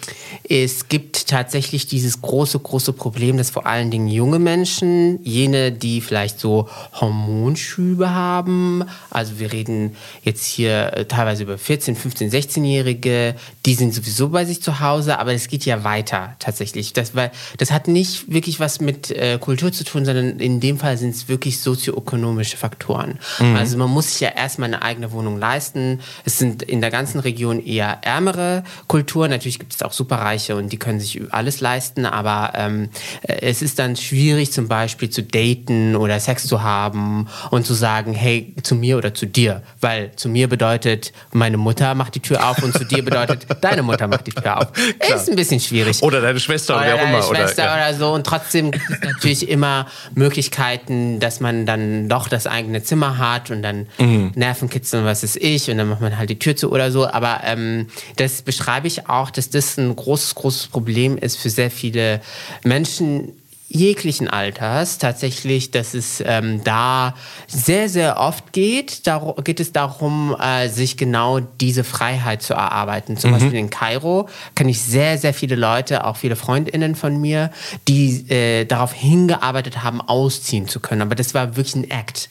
es 0.48 0.88
gibt 0.88 1.28
tatsächlich 1.28 1.88
dieses 1.88 2.22
große, 2.22 2.60
große 2.60 2.94
Problem, 2.94 3.38
dass 3.38 3.50
vor 3.50 3.66
allen 3.66 3.92
Dingen 3.92 4.08
junge 4.08 4.40
Menschen, 4.40 5.20
jene, 5.24 5.72
die 5.72 6.02
vielleicht 6.02 6.40
so 6.40 6.68
Hormonschübe 7.00 8.10
haben, 8.10 8.84
also 9.10 9.40
wir 9.40 9.52
reden 9.52 9.96
jetzt 10.24 10.46
hier 10.46 10.94
äh, 10.94 11.06
teilweise 11.06 11.44
über 11.44 11.58
14, 11.58 11.96
15, 11.96 12.32
16-Jährige, 12.32 13.36
die 13.66 13.76
sind 13.76 13.94
sowieso 13.94 14.30
bei 14.30 14.46
sich 14.46 14.62
zu 14.62 14.80
Hause, 14.80 15.20
aber 15.20 15.34
es 15.34 15.48
geht 15.48 15.66
ja 15.66 15.84
weiter 15.84 16.36
tatsächlich. 16.40 16.94
Das, 16.94 17.16
weil, 17.16 17.32
das 17.58 17.72
hat 17.72 17.88
nicht 17.88 18.32
wirklich 18.32 18.60
was 18.60 18.82
mit 18.82 19.12
äh, 19.12 19.38
Kultur 19.40 19.72
zu 19.72 19.84
tun, 19.84 20.06
sondern 20.06 20.40
in 20.40 20.60
dem 20.60 20.78
Fall 20.80 20.98
sind 20.98 21.12
es 21.12 21.28
wirklich 21.28 21.60
sozioökonomische 21.62 22.58
Faktoren. 22.58 23.20
Mhm. 23.40 23.56
Also 23.56 23.78
man 23.78 23.90
muss 23.90 24.12
sich 24.12 24.22
ja 24.22 24.30
erstmal 24.30 24.68
eine 24.68 24.82
eigene 24.82 25.12
Wohnung 25.12 25.38
leisten 25.38 25.69
meisten, 25.70 26.00
es 26.26 26.38
sind 26.38 26.64
in 26.64 26.82
der 26.82 26.92
ganzen 26.92 27.20
Region 27.20 27.64
eher 27.64 28.00
ärmere 28.02 28.64
Kulturen. 28.88 29.32
Natürlich 29.32 29.60
gibt 29.60 29.74
es 29.74 29.82
auch 29.82 29.92
Superreiche 29.92 30.56
und 30.56 30.72
die 30.72 30.78
können 30.78 31.00
sich 31.00 31.22
alles 31.32 31.62
leisten, 31.62 32.06
aber 32.06 32.54
ähm, 32.56 32.90
es 33.22 33.62
ist 33.62 33.80
dann 33.80 33.96
schwierig 33.96 34.52
zum 34.52 34.68
Beispiel 34.68 35.10
zu 35.10 35.24
daten 35.24 35.96
oder 35.96 36.20
Sex 36.20 36.48
zu 36.48 36.64
haben 36.64 37.28
und 37.52 37.66
zu 37.66 37.74
sagen, 37.74 38.14
hey, 38.14 38.54
zu 38.64 38.76
mir 38.76 38.98
oder 38.98 39.14
zu 39.14 39.26
dir. 39.26 39.62
Weil 39.82 40.12
zu 40.16 40.30
mir 40.30 40.48
bedeutet, 40.48 41.14
meine 41.32 41.58
Mutter 41.58 41.96
macht 41.96 42.16
die 42.16 42.20
Tür 42.20 42.48
auf 42.50 42.62
und 42.64 42.74
zu 42.74 42.86
dir 42.86 43.04
bedeutet, 43.04 43.46
deine 43.62 43.84
Mutter 43.84 44.08
macht 44.08 44.28
die 44.28 44.32
Tür 44.32 44.58
auf. 44.58 44.72
Klar. 44.74 45.20
Ist 45.20 45.30
ein 45.30 45.36
bisschen 45.36 45.60
schwierig. 45.60 46.02
Oder 46.02 46.22
deine 46.22 46.40
Schwester 46.40 46.76
oder, 46.76 46.86
oder 46.86 46.94
wer 46.96 47.04
auch 47.04 47.08
immer. 47.08 47.24
Schwester 47.24 47.64
oder, 47.64 47.78
ja. 47.78 47.90
oder 47.90 47.98
so. 47.98 48.14
Und 48.14 48.26
trotzdem 48.26 48.72
gibt 48.72 48.86
es 48.90 49.02
natürlich 49.02 49.50
immer 49.50 49.88
Möglichkeiten, 50.16 51.20
dass 51.20 51.40
man 51.40 51.66
dann 51.66 52.10
doch 52.10 52.28
das 52.28 52.48
eigene 52.48 52.84
Zimmer 52.84 53.18
hat 53.18 53.52
und 53.52 53.62
dann 53.62 53.88
mhm. 53.98 54.32
Nervenkitzeln, 54.36 55.06
was 55.06 55.24
ist 55.24 55.38
ich 55.38 55.59
nicht 55.60 55.70
und 55.70 55.78
dann 55.78 55.90
macht 55.90 56.02
man 56.02 56.18
halt 56.18 56.30
die 56.30 56.40
Tür 56.40 56.56
zu 56.56 56.72
oder 56.72 56.92
so. 56.92 57.08
Aber 57.08 57.42
ähm, 57.44 57.88
das 58.16 58.42
beschreibe 58.42 58.88
ich 58.88 59.08
auch, 59.08 59.30
dass 59.30 59.50
das 59.50 59.78
ein 59.78 59.96
großes, 59.96 60.36
großes 60.36 60.68
Problem 60.68 61.18
ist 61.18 61.38
für 61.38 61.50
sehr 61.50 61.72
viele 61.72 62.22
Menschen 62.64 63.34
jeglichen 63.70 64.28
Alters 64.28 64.98
tatsächlich, 64.98 65.70
dass 65.70 65.94
es 65.94 66.24
ähm, 66.26 66.64
da 66.64 67.14
sehr, 67.48 67.88
sehr 67.88 68.20
oft 68.20 68.52
geht. 68.52 69.06
Da 69.06 69.36
geht 69.44 69.60
es 69.60 69.72
darum, 69.72 70.36
äh, 70.40 70.70
sich 70.70 70.98
genau 70.98 71.40
diese 71.40 71.84
Freiheit 71.84 72.42
zu 72.42 72.56
erarbeiten. 72.56 73.16
Zum 73.16 73.30
mhm. 73.30 73.36
Beispiel 73.36 73.60
in 73.60 73.70
Kairo 73.70 74.28
kenne 74.56 74.72
ich 74.72 74.82
sehr, 74.82 75.20
sehr 75.20 75.36
viele 75.36 75.56
Leute, 75.56 76.06
auch 76.06 76.18
viele 76.18 76.36
Freundinnen 76.36 76.96
von 76.96 77.22
mir, 77.22 77.52
die 77.88 78.30
äh, 78.32 78.66
darauf 78.66 78.92
hingearbeitet 78.92 79.84
haben, 79.84 80.02
ausziehen 80.02 80.68
zu 80.68 80.80
können. 80.80 81.04
Aber 81.04 81.14
das 81.14 81.36
war 81.36 81.56
wirklich 81.56 81.76
ein 81.76 81.90
Act. 81.90 82.28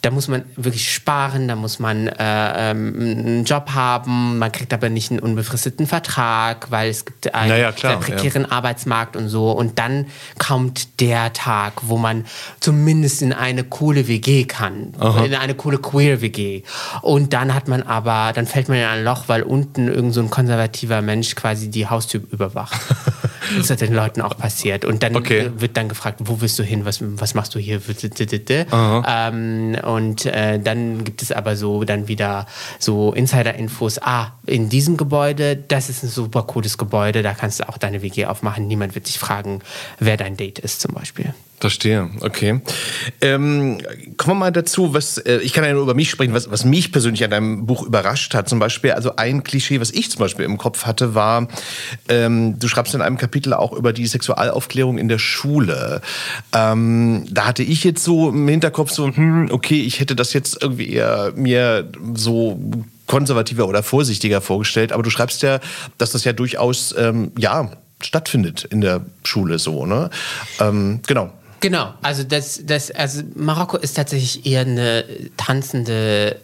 Da 0.00 0.10
muss 0.10 0.28
man 0.28 0.44
wirklich 0.56 0.92
sparen, 0.92 1.46
da 1.46 1.56
muss 1.56 1.78
man 1.78 2.08
äh, 2.08 2.70
ähm, 2.70 2.94
einen 2.98 3.44
Job 3.44 3.70
haben, 3.74 4.38
man 4.38 4.50
kriegt 4.50 4.72
aber 4.72 4.88
nicht 4.88 5.10
einen 5.10 5.20
unbefristeten 5.20 5.86
Vertrag, 5.86 6.70
weil 6.70 6.88
es 6.88 7.04
gibt 7.04 7.34
einen 7.34 7.50
naja, 7.50 7.72
sehr 7.72 7.98
prekären 7.98 8.42
ja. 8.42 8.52
Arbeitsmarkt 8.52 9.14
und 9.14 9.28
so. 9.28 9.50
Und 9.50 9.78
dann 9.78 10.06
kommt 10.38 10.69
kommt 10.70 11.00
der 11.00 11.32
Tag, 11.32 11.72
wo 11.82 11.96
man 11.96 12.24
zumindest 12.60 13.22
in 13.22 13.32
eine 13.32 13.64
coole 13.64 14.06
WG 14.06 14.44
kann, 14.44 14.94
Aha. 15.00 15.24
in 15.24 15.34
eine 15.34 15.54
coole 15.54 15.78
Queer 15.78 16.20
WG. 16.20 16.62
Und 17.02 17.32
dann 17.32 17.54
hat 17.54 17.66
man 17.66 17.82
aber, 17.82 18.32
dann 18.32 18.46
fällt 18.46 18.68
man 18.68 18.78
in 18.78 18.84
ein 18.84 19.04
Loch, 19.04 19.24
weil 19.26 19.42
unten 19.42 19.88
irgend 19.88 20.14
so 20.14 20.20
ein 20.20 20.30
konservativer 20.30 21.02
Mensch 21.02 21.34
quasi 21.34 21.70
die 21.70 21.88
Haustür 21.88 22.22
überwacht. 22.30 22.80
das 23.56 23.70
ist 23.70 23.80
den 23.80 23.94
Leuten 23.94 24.20
auch 24.20 24.36
passiert. 24.36 24.84
Und 24.84 25.02
dann 25.02 25.16
okay. 25.16 25.50
wird 25.56 25.76
dann 25.76 25.88
gefragt, 25.88 26.20
wo 26.24 26.40
willst 26.40 26.58
du 26.58 26.62
hin, 26.62 26.84
was, 26.84 27.00
was 27.00 27.34
machst 27.34 27.54
du 27.54 27.58
hier? 27.58 27.80
Ähm, 29.06 29.76
und 29.82 30.26
äh, 30.26 30.58
dann 30.58 31.04
gibt 31.04 31.22
es 31.22 31.32
aber 31.32 31.56
so 31.56 31.84
dann 31.84 32.08
wieder 32.08 32.46
so 32.78 33.12
Insider-Infos, 33.12 34.00
ah, 34.02 34.32
in 34.46 34.68
diesem 34.68 34.96
Gebäude, 34.96 35.56
das 35.56 35.88
ist 35.88 36.02
ein 36.02 36.08
super 36.08 36.42
cooles 36.42 36.78
Gebäude, 36.78 37.22
da 37.22 37.34
kannst 37.34 37.60
du 37.60 37.68
auch 37.68 37.78
deine 37.78 38.02
WG 38.02 38.26
aufmachen. 38.26 38.66
Niemand 38.66 38.94
wird 38.94 39.08
dich 39.08 39.18
fragen, 39.18 39.60
wer 39.98 40.16
dein 40.16 40.36
Date 40.36 40.58
ist 40.58 40.80
zum 40.80 40.94
Beispiel. 40.94 41.34
Verstehe, 41.60 42.08
okay. 42.20 42.62
Ähm, 43.20 43.82
kommen 44.16 44.38
wir 44.38 44.46
mal 44.46 44.50
dazu, 44.50 44.94
was 44.94 45.18
äh, 45.18 45.40
ich 45.42 45.52
kann 45.52 45.62
ja 45.62 45.74
nur 45.74 45.82
über 45.82 45.92
mich 45.92 46.08
sprechen, 46.08 46.32
was, 46.32 46.50
was 46.50 46.64
mich 46.64 46.90
persönlich 46.90 47.22
an 47.22 47.30
deinem 47.30 47.66
Buch 47.66 47.82
überrascht 47.82 48.32
hat. 48.32 48.48
Zum 48.48 48.58
Beispiel, 48.58 48.92
also 48.92 49.16
ein 49.16 49.44
Klischee, 49.44 49.78
was 49.78 49.90
ich 49.90 50.10
zum 50.10 50.20
Beispiel 50.20 50.46
im 50.46 50.56
Kopf 50.56 50.86
hatte, 50.86 51.14
war, 51.14 51.48
ähm, 52.08 52.58
du 52.58 52.66
schreibst 52.66 52.94
in 52.94 53.02
einem 53.02 53.18
Kapitel 53.18 53.39
auch 53.46 53.72
über 53.72 53.92
die 53.92 54.06
Sexualaufklärung 54.06 54.98
in 54.98 55.08
der 55.08 55.18
Schule. 55.18 56.00
Ähm, 56.54 57.26
da 57.30 57.46
hatte 57.46 57.62
ich 57.62 57.84
jetzt 57.84 58.04
so 58.04 58.30
im 58.30 58.48
Hinterkopf 58.48 58.90
so, 58.90 59.06
hm, 59.06 59.48
okay, 59.50 59.80
ich 59.82 60.00
hätte 60.00 60.16
das 60.16 60.32
jetzt 60.32 60.62
irgendwie 60.62 60.90
eher 60.90 61.32
mir 61.34 61.90
so 62.14 62.60
konservativer 63.06 63.66
oder 63.66 63.82
vorsichtiger 63.82 64.40
vorgestellt. 64.40 64.92
Aber 64.92 65.02
du 65.02 65.10
schreibst 65.10 65.42
ja, 65.42 65.60
dass 65.98 66.12
das 66.12 66.24
ja 66.24 66.32
durchaus, 66.32 66.94
ähm, 66.96 67.32
ja, 67.36 67.70
stattfindet 68.00 68.64
in 68.64 68.80
der 68.80 69.04
Schule 69.24 69.58
so, 69.58 69.84
ne? 69.84 70.10
Ähm, 70.60 71.00
genau. 71.06 71.30
Genau, 71.60 71.92
also 72.00 72.22
das, 72.22 72.62
das, 72.64 72.90
also 72.90 73.22
Marokko 73.34 73.76
ist 73.76 73.94
tatsächlich 73.94 74.46
eher 74.46 74.62
eine 74.62 75.04
tanzende 75.36 76.36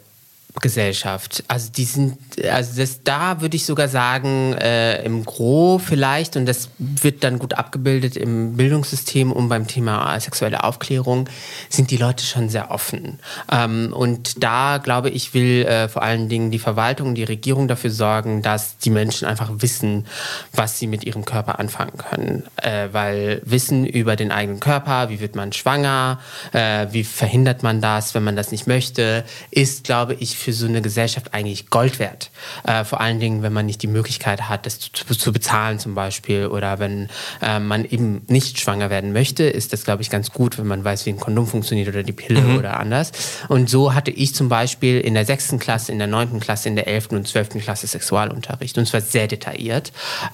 Gesellschaft. 0.61 1.45
Also 1.49 1.71
die 1.73 1.85
sind, 1.85 2.17
also 2.51 2.81
das, 2.81 3.03
da 3.03 3.41
würde 3.41 3.57
ich 3.57 3.65
sogar 3.65 3.89
sagen, 3.89 4.55
äh, 4.55 5.03
im 5.05 5.25
Gro 5.25 5.79
vielleicht, 5.79 6.37
und 6.37 6.47
das 6.47 6.71
wird 6.79 7.25
dann 7.25 7.39
gut 7.39 7.55
abgebildet 7.55 8.17
im 8.17 8.57
Bildungssystem 8.57 9.33
und 9.33 9.49
beim 9.49 9.67
Thema 9.67 10.19
sexuelle 10.21 10.65
Aufklärung, 10.65 11.29
sind 11.69 11.91
die 11.91 11.97
Leute 11.97 12.25
schon 12.25 12.49
sehr 12.49 12.71
offen. 12.71 13.19
Ähm, 13.51 13.93
und 13.93 14.43
da, 14.43 14.79
glaube 14.79 15.11
ich, 15.11 15.35
will 15.35 15.65
äh, 15.67 15.89
vor 15.89 16.03
allen 16.03 16.29
Dingen 16.29 16.51
die 16.51 16.59
Verwaltung, 16.59 17.15
die 17.15 17.25
Regierung 17.25 17.69
dafür 17.69 17.91
sorgen, 17.91 18.43
dass 18.43 18.79
die 18.79 18.91
Menschen 18.91 19.27
einfach 19.27 19.51
wissen, 19.59 20.07
was 20.53 20.79
sie 20.79 20.87
mit 20.87 21.05
ihrem 21.05 21.25
Körper 21.25 21.59
anfangen 21.59 21.97
können. 21.97 22.45
Äh, 22.57 22.89
weil 22.93 23.43
Wissen 23.45 23.87
über 23.87 24.17
den 24.17 24.33
eigenen 24.33 24.61
Körper, 24.61 25.11
wie 25.11 25.21
wird 25.21 25.37
man 25.37 25.53
schwanger, 25.53 26.19
äh, 26.53 26.87
wie 26.91 27.05
verhindert 27.05 27.63
man 27.63 27.81
das, 27.81 28.15
wenn 28.15 28.25
man 28.25 28.37
das 28.37 28.51
nicht 28.53 28.67
möchte, 28.67 29.25
ist, 29.51 29.85
glaube 29.85 30.15
ich, 30.15 30.37
für 30.47 30.53
so 30.53 30.67
eine 30.67 30.81
Gesellschaft 30.81 31.35
eigentlich 31.35 31.71
Gold 31.71 31.99
wert. 31.99 32.31
Äh, 32.63 32.85
vor 32.85 33.01
allen 33.01 33.19
Dingen, 33.19 33.43
wenn 33.43 33.53
man 33.53 33.67
nicht 33.67 33.83
die 33.83 33.89
Möglichkeit 33.89 34.49
hat, 34.49 34.65
das 34.65 34.79
zu, 34.79 35.05
zu 35.05 35.33
bezahlen 35.33 35.81
zum 35.81 35.97
Beispiel 35.97 36.47
oder 36.47 36.79
wenn 36.79 37.09
äh, 37.43 37.59
man 37.59 37.85
eben 37.85 38.23
nicht 38.29 38.61
schwanger 38.61 38.89
werden 38.89 39.13
möchte, 39.13 39.43
ist 39.43 39.73
das, 39.73 39.83
glaube 39.83 40.03
ich, 40.03 40.11
ganz 40.11 40.31
gut, 40.31 40.57
wenn 40.57 40.69
man 40.69 40.85
weiß, 40.85 41.05
wie 41.05 41.11
ein 41.11 41.19
Kondom 41.19 41.49
funktioniert 41.49 41.89
oder 41.89 42.05
die 42.05 42.13
Pille 42.13 42.43
mhm. 42.43 42.59
oder 42.59 42.79
anders. 42.79 43.11
Und 43.49 43.69
so 43.69 43.93
hatte 43.93 44.13
ich 44.13 44.37
zum 44.37 44.49
Beispiel 44.49 45.01
in 45.01 45.15
der 45.15 45.25
sechsten 45.25 45.59
Klasse, 45.59 45.91
in 45.91 45.99
der 45.99 46.07
neunten 46.07 46.39
Klasse, 46.39 46.69
in 46.69 46.77
der 46.77 46.87
elften 46.87 47.17
und 47.17 47.27
zwölften 47.27 47.61
Klasse 47.61 47.89
Sexualunterricht. 47.89 48.79
Und 48.79 48.87
zwar 48.87 49.01
sehr 49.01 49.27
detailliert. 49.27 49.91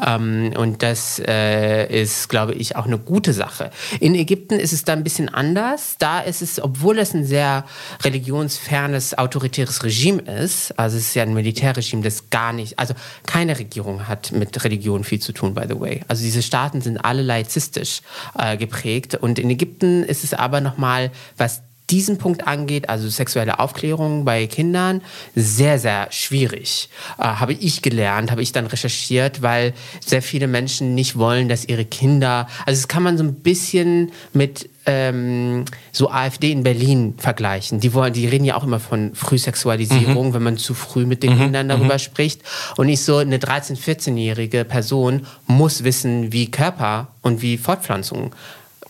Ähm, 0.07 0.53
und 0.59 0.83
das 0.83 1.22
äh, 1.27 2.03
ist, 2.03 2.29
glaube 2.29 2.53
ich, 2.53 2.77
auch 2.77 2.85
eine 2.85 2.98
gute 2.98 3.33
Sache. 3.33 3.70
In 3.98 4.14
Ägypten 4.14 4.61
ist 4.61 4.75
es 4.75 4.85
da 4.85 4.92
ein 4.92 5.05
bisschen 5.05 5.31
anders. 5.31 5.96
Da 5.98 6.20
ist 6.20 6.42
es, 6.42 6.62
obwohl 6.62 6.98
es 6.98 7.14
ein 7.14 7.25
sehr 7.25 7.64
religionsfernes, 8.05 9.16
autoritäres 9.16 9.83
Regime 9.85 10.01
Regime 10.02 10.22
ist, 10.22 10.76
also 10.78 10.96
es 10.96 11.04
ist 11.06 11.14
ja 11.14 11.22
ein 11.22 11.32
Militärregime, 11.32 12.02
das 12.02 12.28
gar 12.28 12.52
nicht, 12.52 12.76
also 12.76 12.94
keine 13.24 13.58
Regierung 13.58 14.08
hat 14.08 14.32
mit 14.32 14.64
Religion 14.64 15.04
viel 15.04 15.20
zu 15.20 15.32
tun, 15.32 15.54
by 15.54 15.62
the 15.68 15.78
way. 15.78 16.00
Also 16.08 16.24
diese 16.24 16.42
Staaten 16.42 16.80
sind 16.80 16.98
alle 16.98 17.22
laizistisch 17.22 18.02
äh, 18.36 18.56
geprägt 18.56 19.14
und 19.14 19.38
in 19.38 19.48
Ägypten 19.48 20.02
ist 20.02 20.24
es 20.24 20.34
aber 20.34 20.60
nochmal, 20.60 21.12
was 21.36 21.62
diesen 21.92 22.16
Punkt 22.16 22.46
angeht, 22.48 22.88
also 22.88 23.09
sexuelle 23.09 23.59
Aufklärung 23.59 24.24
bei 24.24 24.46
Kindern, 24.46 25.02
sehr, 25.35 25.78
sehr 25.78 26.09
schwierig. 26.11 26.88
Äh, 27.18 27.24
habe 27.24 27.52
ich 27.52 27.83
gelernt, 27.83 28.31
habe 28.31 28.42
ich 28.42 28.52
dann 28.52 28.66
recherchiert, 28.66 29.42
weil 29.42 29.74
sehr 30.05 30.22
viele 30.22 30.46
Menschen 30.46 30.94
nicht 30.94 31.18
wollen, 31.18 31.50
dass 31.50 31.66
ihre 31.66 31.85
Kinder, 31.85 32.48
also 32.64 32.81
das 32.81 32.88
kann 32.88 33.02
man 33.02 33.18
so 33.18 33.24
ein 33.24 33.35
bisschen 33.35 34.11
mit 34.33 34.70
ähm, 34.87 35.66
so 35.92 36.11
AfD 36.11 36.50
in 36.50 36.62
Berlin 36.62 37.14
vergleichen. 37.18 37.78
Die 37.78 37.92
wollen, 37.92 38.14
die 38.14 38.26
reden 38.26 38.46
ja 38.46 38.57
auch 38.57 38.64
immer 38.64 38.81
von 38.81 39.14
Frühsexualisierung, 39.14 40.28
mhm. 40.28 40.35
wenn 40.35 40.42
man 40.42 40.57
zu 40.57 40.72
früh 40.72 41.05
mit 41.05 41.22
den 41.22 41.35
mhm. 41.35 41.40
Kindern 41.40 41.68
darüber 41.68 41.94
mhm. 41.94 41.98
spricht. 41.98 42.40
Und 42.78 42.87
nicht 42.87 43.02
so 43.02 43.18
eine 43.18 43.37
13-, 43.37 43.78
14-jährige 43.78 44.64
Person 44.64 45.26
muss 45.46 45.85
wissen, 45.85 46.33
wie 46.33 46.50
Körper 46.50 47.09
und 47.20 47.42
wie 47.42 47.59
Fortpflanzung 47.59 48.35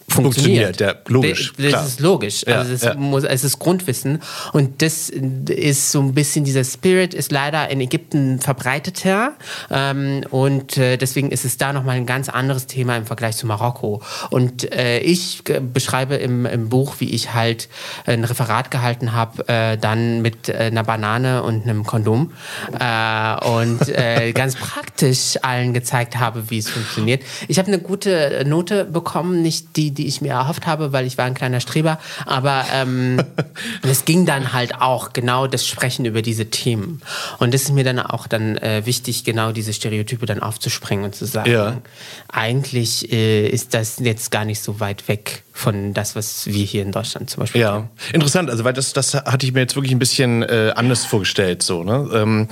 funktioniert. 0.08 0.76
funktioniert 0.76 0.80
ja, 0.80 1.12
logisch. 1.12 1.52
Das 1.56 1.68
klar. 1.68 1.86
ist 1.86 2.00
logisch. 2.00 2.44
Ja, 2.46 2.58
also 2.58 2.72
es, 2.72 2.82
ja. 2.82 2.94
muss, 2.94 3.24
es 3.24 3.44
ist 3.44 3.58
Grundwissen. 3.58 4.22
Und 4.52 4.82
das 4.82 5.10
ist 5.10 5.92
so 5.92 6.00
ein 6.00 6.14
bisschen, 6.14 6.44
dieser 6.44 6.64
Spirit 6.64 7.14
ist 7.14 7.32
leider 7.32 7.68
in 7.70 7.80
Ägypten 7.80 8.40
verbreiteter. 8.40 9.32
Ähm, 9.70 10.24
und 10.30 10.76
äh, 10.76 10.96
deswegen 10.96 11.30
ist 11.30 11.44
es 11.44 11.56
da 11.56 11.72
nochmal 11.72 11.96
ein 11.96 12.06
ganz 12.06 12.28
anderes 12.28 12.66
Thema 12.66 12.96
im 12.96 13.06
Vergleich 13.06 13.36
zu 13.36 13.46
Marokko. 13.46 14.02
Und 14.30 14.72
äh, 14.72 14.98
ich 15.00 15.42
beschreibe 15.44 16.16
im, 16.16 16.46
im, 16.46 16.68
Buch, 16.68 16.96
wie 16.98 17.10
ich 17.10 17.34
halt 17.34 17.68
ein 18.06 18.24
Referat 18.24 18.70
gehalten 18.70 19.12
habe, 19.12 19.48
äh, 19.48 19.76
dann 19.76 20.22
mit 20.22 20.48
äh, 20.48 20.54
einer 20.54 20.84
Banane 20.84 21.42
und 21.42 21.64
einem 21.64 21.84
Kondom. 21.84 22.32
Äh, 22.78 23.44
und 23.44 23.88
äh, 23.88 24.32
ganz 24.34 24.56
praktisch 24.56 25.38
allen 25.42 25.74
gezeigt 25.74 26.18
habe, 26.18 26.50
wie 26.50 26.58
es 26.58 26.70
funktioniert. 26.70 27.22
Ich 27.48 27.58
habe 27.58 27.68
eine 27.68 27.78
gute 27.78 28.44
Note 28.46 28.84
bekommen, 28.84 29.42
nicht 29.42 29.76
die, 29.76 29.91
die 29.94 30.06
ich 30.06 30.20
mir 30.20 30.32
erhofft 30.32 30.66
habe, 30.66 30.92
weil 30.92 31.06
ich 31.06 31.18
war 31.18 31.24
ein 31.24 31.34
kleiner 31.34 31.60
Streber. 31.60 31.98
Aber 32.26 32.64
ähm, 32.72 33.22
es 33.82 34.04
ging 34.04 34.26
dann 34.26 34.52
halt 34.52 34.80
auch 34.80 35.12
genau 35.12 35.46
das 35.46 35.66
Sprechen 35.66 36.04
über 36.04 36.22
diese 36.22 36.46
Themen. 36.46 37.02
Und 37.38 37.54
das 37.54 37.62
ist 37.62 37.72
mir 37.72 37.84
dann 37.84 37.98
auch 37.98 38.26
dann 38.26 38.56
äh, 38.58 38.82
wichtig, 38.84 39.24
genau 39.24 39.52
diese 39.52 39.72
Stereotype 39.72 40.26
dann 40.26 40.40
aufzuspringen 40.40 41.04
und 41.04 41.14
zu 41.14 41.24
sagen, 41.24 41.50
ja. 41.50 41.82
eigentlich 42.28 43.12
äh, 43.12 43.46
ist 43.48 43.74
das 43.74 43.98
jetzt 43.98 44.30
gar 44.30 44.44
nicht 44.44 44.62
so 44.62 44.80
weit 44.80 45.08
weg 45.08 45.42
von 45.52 45.92
das, 45.92 46.16
was 46.16 46.46
wir 46.46 46.64
hier 46.64 46.82
in 46.82 46.92
Deutschland 46.92 47.28
zum 47.28 47.40
Beispiel 47.40 47.60
Ja, 47.60 47.88
interessant. 48.12 48.50
Also, 48.50 48.64
weil 48.64 48.72
das, 48.72 48.92
das 48.94 49.14
hatte 49.14 49.44
ich 49.44 49.52
mir 49.52 49.60
jetzt 49.60 49.76
wirklich 49.76 49.92
ein 49.92 49.98
bisschen 49.98 50.42
äh, 50.42 50.72
anders 50.74 51.04
vorgestellt. 51.04 51.62
So, 51.62 51.84
ne? 51.84 52.08
ähm, 52.14 52.48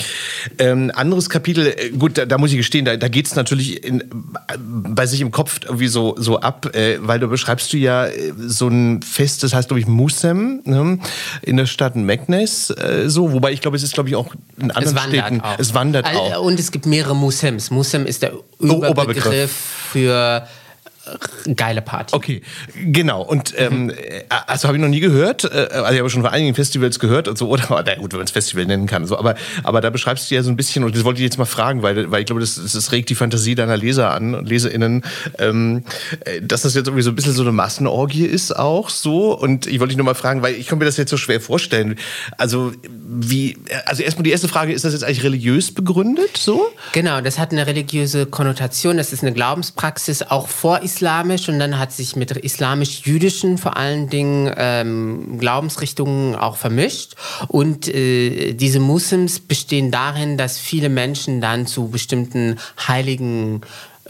ähm, 0.58 0.92
anderes 0.94 1.30
Kapitel, 1.30 1.66
äh, 1.66 1.90
gut, 1.90 2.18
da, 2.18 2.26
da, 2.26 2.36
muss 2.36 2.50
ich 2.50 2.58
gestehen, 2.58 2.84
da, 2.84 2.96
da 2.96 3.08
geht 3.08 3.26
es 3.26 3.34
natürlich 3.34 3.82
in, 3.84 4.04
bei 4.58 5.06
sich 5.06 5.22
im 5.22 5.30
Kopf 5.30 5.60
irgendwie 5.64 5.88
so, 5.88 6.14
so 6.18 6.40
ab, 6.40 6.74
äh, 6.74 6.98
weil 7.00 7.18
du 7.18 7.28
beschreibst 7.28 7.72
du 7.72 7.78
ja 7.78 8.06
äh, 8.06 8.32
so 8.36 8.68
ein 8.68 9.02
Fest, 9.02 9.42
das 9.42 9.54
heißt, 9.54 9.68
glaube 9.68 9.80
ich, 9.80 9.86
Musem 9.86 10.60
ne? 10.64 10.98
in 11.42 11.56
der 11.56 11.66
Stadt 11.66 11.96
Meknes. 11.96 12.70
Äh, 12.70 13.08
so, 13.08 13.32
wobei 13.32 13.52
ich 13.52 13.62
glaube, 13.62 13.78
es 13.78 13.82
ist, 13.82 13.94
glaube 13.94 14.10
ich, 14.10 14.16
auch 14.16 14.34
in 14.58 14.70
anderen 14.70 14.96
es 14.96 15.02
Städten. 15.04 15.40
Auch. 15.40 15.58
Es 15.58 15.74
wandert 15.74 16.06
auch. 16.06 16.42
Und 16.42 16.60
es 16.60 16.70
gibt 16.70 16.84
mehrere 16.84 17.16
Musems. 17.16 17.70
Musem 17.70 18.04
ist 18.04 18.22
der 18.22 18.32
Überbegriff, 18.58 18.90
Oberbegriff. 18.90 19.50
für 19.92 20.46
geile 21.56 21.82
Party. 21.82 22.14
Okay, 22.14 22.42
genau. 22.74 23.22
Und 23.22 23.54
ähm, 23.56 23.86
mhm. 23.86 23.92
also 24.46 24.68
habe 24.68 24.76
ich 24.76 24.82
noch 24.82 24.88
nie 24.88 25.00
gehört. 25.00 25.44
Äh, 25.44 25.68
also 25.72 25.92
ich 25.92 25.98
habe 25.98 26.10
schon 26.10 26.22
von 26.22 26.30
einigen 26.30 26.54
Festivals 26.54 26.98
gehört 26.98 27.28
und 27.28 27.38
so. 27.38 27.48
Oder 27.48 27.64
na 27.68 27.94
gut, 27.94 28.12
wenn 28.12 28.18
man 28.18 28.26
es 28.26 28.32
Festival 28.32 28.66
nennen 28.66 28.86
kann. 28.86 29.06
So, 29.06 29.18
aber, 29.18 29.34
aber 29.62 29.80
da 29.80 29.90
beschreibst 29.90 30.30
du 30.30 30.34
ja 30.34 30.42
so 30.42 30.50
ein 30.50 30.56
bisschen, 30.56 30.84
und 30.84 30.94
das 30.94 31.04
wollte 31.04 31.20
ich 31.20 31.24
jetzt 31.24 31.38
mal 31.38 31.46
fragen, 31.46 31.82
weil, 31.82 32.10
weil 32.10 32.20
ich 32.20 32.26
glaube, 32.26 32.40
das, 32.40 32.54
das 32.54 32.92
regt 32.92 33.08
die 33.08 33.14
Fantasie 33.14 33.54
deiner 33.54 33.76
Leser 33.76 34.10
an 34.10 34.34
und 34.34 34.48
LeserInnen, 34.48 35.02
ähm, 35.38 35.84
äh, 36.24 36.42
dass 36.42 36.62
das 36.62 36.74
jetzt 36.74 36.86
irgendwie 36.86 37.02
so 37.02 37.10
ein 37.10 37.16
bisschen 37.16 37.32
so 37.32 37.42
eine 37.42 37.52
Massenorgie 37.52 38.26
ist 38.26 38.56
auch 38.56 38.90
so. 38.90 39.36
Und 39.36 39.66
ich 39.66 39.80
wollte 39.80 39.90
dich 39.90 39.96
nur 39.96 40.06
mal 40.06 40.14
fragen, 40.14 40.42
weil 40.42 40.54
ich 40.54 40.66
kann 40.66 40.78
mir 40.78 40.84
das 40.84 40.96
jetzt 40.96 41.10
so 41.10 41.16
schwer 41.16 41.40
vorstellen. 41.40 41.96
Also 42.36 42.72
wie, 42.88 43.56
also 43.86 44.02
erstmal 44.02 44.24
die 44.24 44.30
erste 44.30 44.48
Frage, 44.48 44.72
ist 44.72 44.84
das 44.84 44.92
jetzt 44.92 45.04
eigentlich 45.04 45.24
religiös 45.24 45.72
begründet 45.72 46.36
so? 46.36 46.70
Genau, 46.92 47.20
das 47.20 47.38
hat 47.38 47.52
eine 47.52 47.66
religiöse 47.66 48.26
Konnotation. 48.26 48.96
Das 48.96 49.12
ist 49.12 49.22
eine 49.22 49.32
Glaubenspraxis 49.32 50.22
auch 50.22 50.48
vor 50.48 50.82
islamisch 50.90 51.48
und 51.48 51.58
dann 51.58 51.78
hat 51.78 51.92
sich 51.92 52.16
mit 52.16 52.30
islamisch-jüdischen 52.32 53.58
vor 53.58 53.76
allen 53.76 54.08
Dingen 54.08 54.52
ähm, 54.56 55.38
Glaubensrichtungen 55.38 56.34
auch 56.34 56.56
vermischt. 56.56 57.14
Und 57.48 57.88
äh, 57.88 58.54
diese 58.54 58.80
Muslims 58.80 59.40
bestehen 59.40 59.90
darin, 59.90 60.36
dass 60.36 60.58
viele 60.58 60.88
Menschen 60.88 61.40
dann 61.40 61.66
zu 61.66 61.88
bestimmten 61.88 62.58
heiligen 62.88 63.62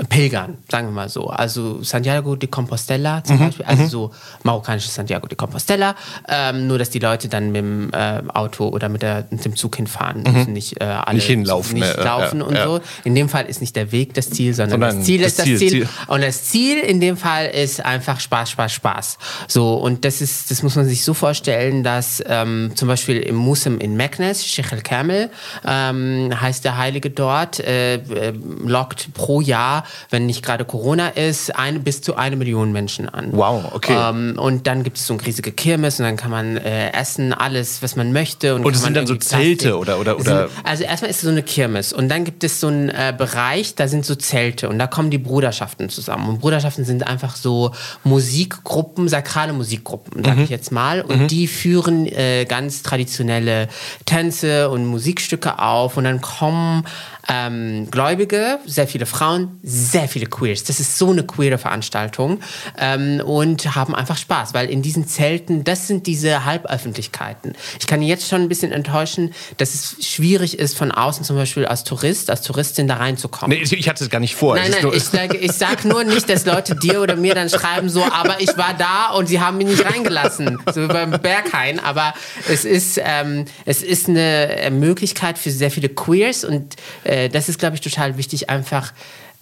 Pilgern, 0.08 0.58
sagen 0.70 0.88
wir 0.88 0.92
mal 0.92 1.08
so. 1.08 1.26
Also 1.26 1.82
Santiago 1.82 2.36
de 2.36 2.48
Compostela 2.48 3.22
zum 3.24 3.36
mhm. 3.36 3.46
Beispiel, 3.46 3.66
also 3.66 3.82
mhm. 3.82 3.88
so 3.88 4.10
marokkanisches 4.44 4.94
Santiago 4.94 5.26
de 5.26 5.36
Compostela. 5.36 5.94
Ähm, 6.28 6.68
nur, 6.68 6.78
dass 6.78 6.90
die 6.90 7.00
Leute 7.00 7.28
dann 7.28 7.52
mit 7.52 7.56
dem 7.56 7.90
äh, 7.92 8.22
Auto 8.32 8.68
oder 8.68 8.88
mit, 8.88 9.02
der, 9.02 9.26
mit, 9.30 9.44
dem 9.44 9.56
Zug 9.56 9.76
hinfahren, 9.76 10.22
mhm. 10.22 10.32
müssen 10.32 10.52
nicht 10.52 10.80
äh, 10.80 10.84
alle 10.84 11.16
nicht 11.16 11.26
hinlaufen, 11.26 11.74
nicht 11.74 11.98
äh, 11.98 12.04
laufen 12.04 12.38
ja, 12.38 12.46
und 12.46 12.54
ja. 12.54 12.64
so. 12.64 12.80
In 13.04 13.14
dem 13.14 13.28
Fall 13.28 13.46
ist 13.46 13.60
nicht 13.60 13.74
der 13.74 13.92
Weg 13.92 14.14
das 14.14 14.30
Ziel, 14.30 14.54
sondern, 14.54 14.80
sondern 14.80 14.96
das 14.98 15.06
Ziel 15.06 15.22
das 15.22 15.32
ist 15.32 15.42
Ziel, 15.42 15.52
das 15.52 15.60
Ziel. 15.60 15.70
Ziel. 15.70 15.88
Und 16.06 16.22
das 16.22 16.44
Ziel 16.44 16.78
in 16.78 17.00
dem 17.00 17.16
Fall 17.16 17.46
ist 17.46 17.84
einfach 17.84 18.20
Spaß, 18.20 18.50
Spaß, 18.50 18.72
Spaß. 18.72 19.18
So 19.48 19.74
und 19.74 20.04
das 20.04 20.20
ist, 20.20 20.50
das 20.50 20.62
muss 20.62 20.76
man 20.76 20.86
sich 20.86 21.04
so 21.04 21.14
vorstellen, 21.14 21.82
dass 21.82 22.22
ähm, 22.26 22.72
zum 22.76 22.88
Beispiel 22.88 23.18
im 23.18 23.34
Muslim 23.34 23.78
in 23.78 23.96
Meknes, 23.96 24.46
Sheikh 24.46 24.74
el 24.74 24.82
Kamel, 24.82 25.30
ähm, 25.66 26.30
heißt 26.40 26.64
der 26.64 26.78
Heilige 26.78 27.10
dort, 27.10 27.60
äh, 27.60 27.96
äh 27.96 28.32
lockt 28.64 29.12
pro 29.14 29.40
Jahr 29.40 29.84
wenn 30.10 30.26
nicht 30.26 30.44
gerade 30.44 30.64
Corona 30.64 31.08
ist, 31.08 31.56
eine, 31.56 31.80
bis 31.80 32.02
zu 32.02 32.16
eine 32.16 32.36
Million 32.36 32.72
Menschen 32.72 33.08
an. 33.08 33.28
Wow, 33.32 33.72
okay. 33.72 33.96
Ähm, 33.96 34.34
und 34.38 34.66
dann 34.66 34.82
gibt 34.82 34.96
es 34.96 35.06
so 35.06 35.14
ein 35.14 35.20
riesige 35.20 35.52
Kirmes 35.52 35.98
und 35.98 36.06
dann 36.06 36.16
kann 36.16 36.30
man 36.30 36.56
äh, 36.56 36.92
essen, 36.92 37.32
alles, 37.32 37.82
was 37.82 37.96
man 37.96 38.12
möchte. 38.12 38.54
Und, 38.54 38.64
und 38.64 38.74
es 38.74 38.82
sind 38.82 38.96
dann 38.96 39.06
so 39.06 39.16
Zelte 39.16 39.78
oder, 39.78 39.98
oder, 39.98 40.18
oder? 40.18 40.48
also 40.64 40.84
erstmal 40.84 41.10
ist 41.10 41.18
es 41.18 41.22
so 41.22 41.30
eine 41.30 41.42
Kirmes 41.42 41.92
und 41.92 42.08
dann 42.08 42.24
gibt 42.24 42.44
es 42.44 42.60
so 42.60 42.68
einen 42.68 42.88
äh, 42.88 43.14
Bereich, 43.16 43.74
da 43.74 43.88
sind 43.88 44.04
so 44.04 44.14
Zelte 44.14 44.68
und 44.68 44.78
da 44.78 44.86
kommen 44.86 45.10
die 45.10 45.18
Bruderschaften 45.18 45.88
zusammen. 45.88 46.28
Und 46.28 46.40
Bruderschaften 46.40 46.84
sind 46.84 47.06
einfach 47.06 47.36
so 47.36 47.72
Musikgruppen, 48.04 49.08
sakrale 49.08 49.52
Musikgruppen, 49.52 50.24
sag 50.24 50.36
mhm. 50.36 50.44
ich 50.44 50.50
jetzt 50.50 50.72
mal. 50.72 51.02
Und 51.02 51.22
mhm. 51.22 51.28
die 51.28 51.46
führen 51.46 52.06
äh, 52.06 52.44
ganz 52.46 52.82
traditionelle 52.82 53.68
Tänze 54.06 54.70
und 54.70 54.86
Musikstücke 54.86 55.58
auf 55.58 55.96
und 55.96 56.04
dann 56.04 56.20
kommen 56.20 56.84
ähm, 57.30 57.88
Gläubige, 57.90 58.58
sehr 58.66 58.88
viele 58.88 59.06
Frauen, 59.06 59.60
sehr 59.62 60.08
viele 60.08 60.26
Queers. 60.26 60.64
Das 60.64 60.80
ist 60.80 60.98
so 60.98 61.10
eine 61.10 61.22
queere 61.22 61.58
Veranstaltung 61.58 62.40
ähm, 62.76 63.22
und 63.24 63.76
haben 63.76 63.94
einfach 63.94 64.16
Spaß, 64.16 64.52
weil 64.52 64.68
in 64.68 64.82
diesen 64.82 65.06
Zelten, 65.06 65.62
das 65.62 65.86
sind 65.86 66.08
diese 66.08 66.44
Halböffentlichkeiten. 66.44 67.52
Ich 67.78 67.86
kann 67.86 68.02
jetzt 68.02 68.28
schon 68.28 68.42
ein 68.42 68.48
bisschen 68.48 68.72
enttäuschen, 68.72 69.32
dass 69.58 69.74
es 69.74 70.04
schwierig 70.04 70.58
ist, 70.58 70.76
von 70.76 70.90
außen 70.90 71.24
zum 71.24 71.36
Beispiel 71.36 71.66
als 71.66 71.84
Tourist, 71.84 72.30
als 72.30 72.42
Touristin 72.42 72.88
da 72.88 72.96
reinzukommen. 72.96 73.56
Nee, 73.56 73.76
ich 73.76 73.88
hatte 73.88 74.02
es 74.02 74.10
gar 74.10 74.18
nicht 74.18 74.34
vor. 74.34 74.56
Nein, 74.56 74.72
nein, 74.72 74.90
ich 74.92 75.04
sage 75.04 75.36
ich 75.36 75.52
sag 75.52 75.84
nur 75.84 76.02
nicht, 76.02 76.28
dass 76.28 76.44
Leute 76.46 76.74
dir 76.74 77.00
oder 77.00 77.14
mir 77.14 77.36
dann 77.36 77.48
schreiben 77.48 77.88
so, 77.88 78.02
aber 78.02 78.40
ich 78.40 78.56
war 78.56 78.74
da 78.76 79.10
und 79.14 79.26
sie 79.26 79.40
haben 79.40 79.56
mich 79.56 79.68
nicht 79.68 79.84
reingelassen, 79.84 80.58
so 80.74 80.82
wie 80.82 80.88
beim 80.88 81.12
Berghain. 81.12 81.78
Aber 81.78 82.12
es 82.48 82.64
ist, 82.64 83.00
ähm, 83.00 83.44
es 83.66 83.84
ist 83.84 84.08
eine 84.08 84.70
Möglichkeit 84.72 85.38
für 85.38 85.52
sehr 85.52 85.70
viele 85.70 85.88
Queers 85.88 86.44
und 86.44 86.74
äh, 87.04 87.19
äh, 87.20 87.28
das 87.28 87.48
ist, 87.48 87.58
glaube 87.58 87.74
ich, 87.76 87.80
total 87.80 88.16
wichtig, 88.16 88.50
einfach 88.50 88.92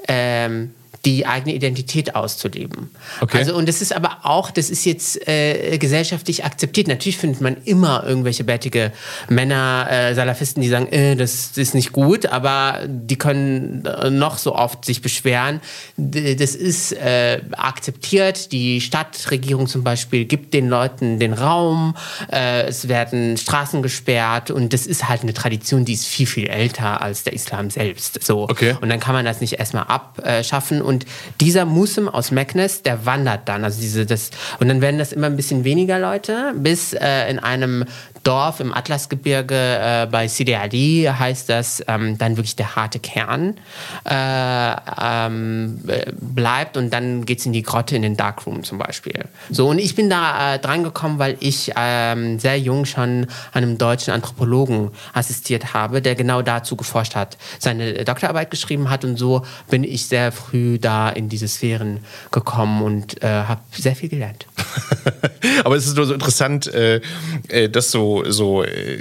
ähm, 0.06 0.74
die 1.04 1.26
eigene 1.26 1.54
Identität 1.54 2.14
auszuleben. 2.14 2.90
Okay. 3.20 3.38
Also, 3.38 3.56
und 3.56 3.68
das 3.68 3.80
ist 3.80 3.94
aber 3.94 4.18
auch, 4.24 4.50
das 4.50 4.68
ist 4.68 4.84
jetzt 4.84 5.28
äh, 5.28 5.78
gesellschaftlich 5.78 6.44
akzeptiert. 6.44 6.88
Natürlich 6.88 7.18
findet 7.18 7.40
man 7.40 7.56
immer 7.64 8.04
irgendwelche 8.04 8.44
bärtige 8.44 8.92
Männer, 9.28 9.86
äh, 9.90 10.14
Salafisten, 10.14 10.62
die 10.62 10.68
sagen, 10.68 10.88
äh, 10.88 11.14
das, 11.14 11.56
ist 11.56 11.74
nicht 11.74 11.92
gut, 11.92 12.26
aber 12.26 12.80
die 12.86 13.16
können 13.16 13.84
äh, 13.84 14.10
noch 14.10 14.38
so 14.38 14.54
oft 14.54 14.84
sich 14.84 15.02
beschweren. 15.02 15.60
Das 15.96 16.54
ist 16.54 16.92
äh, 16.92 17.42
akzeptiert. 17.52 18.52
Die 18.52 18.80
Stadtregierung 18.80 19.66
zum 19.68 19.84
Beispiel 19.84 20.24
gibt 20.24 20.52
den 20.54 20.68
Leuten 20.68 21.18
den 21.18 21.32
Raum. 21.32 21.94
Äh, 22.32 22.62
es 22.66 22.88
werden 22.88 23.36
Straßen 23.36 23.82
gesperrt 23.82 24.50
und 24.50 24.72
das 24.72 24.86
ist 24.86 25.08
halt 25.08 25.22
eine 25.22 25.34
Tradition, 25.34 25.84
die 25.84 25.92
ist 25.92 26.06
viel, 26.06 26.26
viel 26.26 26.48
älter 26.48 27.00
als 27.02 27.22
der 27.22 27.34
Islam 27.34 27.70
selbst. 27.70 28.22
So. 28.24 28.42
Okay. 28.42 28.76
Und 28.80 28.88
dann 28.88 29.00
kann 29.00 29.14
man 29.14 29.24
das 29.24 29.40
nicht 29.40 29.54
erstmal 29.54 29.84
abschaffen 29.84 30.82
und 30.88 31.06
dieser 31.40 31.64
Muslim 31.64 32.08
aus 32.08 32.30
Meknes, 32.30 32.82
der 32.82 33.06
wandert 33.06 33.48
dann. 33.48 33.62
Also 33.62 33.80
diese, 33.80 34.06
das, 34.06 34.30
und 34.58 34.68
dann 34.68 34.80
werden 34.80 34.98
das 34.98 35.12
immer 35.12 35.26
ein 35.26 35.36
bisschen 35.36 35.64
weniger 35.64 35.98
Leute, 35.98 36.54
bis 36.56 36.94
äh, 36.94 37.30
in 37.30 37.38
einem 37.38 37.84
Dorf 38.28 38.60
im 38.60 38.74
Atlasgebirge 38.74 39.54
äh, 39.54 40.06
bei 40.10 40.28
Sidi 40.28 40.54
Ali 40.54 41.08
heißt 41.10 41.48
das 41.48 41.82
ähm, 41.88 42.18
dann 42.18 42.36
wirklich 42.36 42.56
der 42.56 42.76
harte 42.76 42.98
Kern 42.98 43.54
äh, 44.04 44.76
ähm, 45.00 45.80
bleibt 46.20 46.76
und 46.76 46.92
dann 46.92 47.24
geht 47.24 47.38
es 47.38 47.46
in 47.46 47.54
die 47.54 47.62
Grotte 47.62 47.96
in 47.96 48.02
den 48.02 48.18
Darkroom 48.18 48.64
zum 48.64 48.76
Beispiel. 48.76 49.24
So 49.48 49.70
und 49.70 49.78
ich 49.78 49.94
bin 49.94 50.10
da 50.10 50.56
äh, 50.56 50.58
dran 50.58 50.84
gekommen, 50.84 51.18
weil 51.18 51.38
ich 51.40 51.72
ähm, 51.74 52.38
sehr 52.38 52.60
jung 52.60 52.84
schon 52.84 53.28
einem 53.54 53.78
deutschen 53.78 54.12
Anthropologen 54.12 54.90
assistiert 55.14 55.72
habe, 55.72 56.02
der 56.02 56.14
genau 56.14 56.42
dazu 56.42 56.76
geforscht 56.76 57.14
hat, 57.14 57.38
seine 57.58 58.04
Doktorarbeit 58.04 58.50
geschrieben 58.50 58.90
hat 58.90 59.06
und 59.06 59.16
so 59.16 59.46
bin 59.70 59.84
ich 59.84 60.06
sehr 60.06 60.32
früh 60.32 60.78
da 60.78 61.08
in 61.08 61.30
diese 61.30 61.48
Sphären 61.48 62.00
gekommen 62.30 62.82
und 62.82 63.22
äh, 63.22 63.26
habe 63.26 63.62
sehr 63.72 63.96
viel 63.96 64.10
gelernt. 64.10 64.46
Aber 65.64 65.76
es 65.76 65.86
ist 65.86 65.96
nur 65.96 66.04
so 66.04 66.12
interessant, 66.12 66.66
äh, 66.66 67.00
äh, 67.48 67.70
dass 67.70 67.90
so, 67.90 68.17
so 68.26 68.62
äh, 68.62 68.98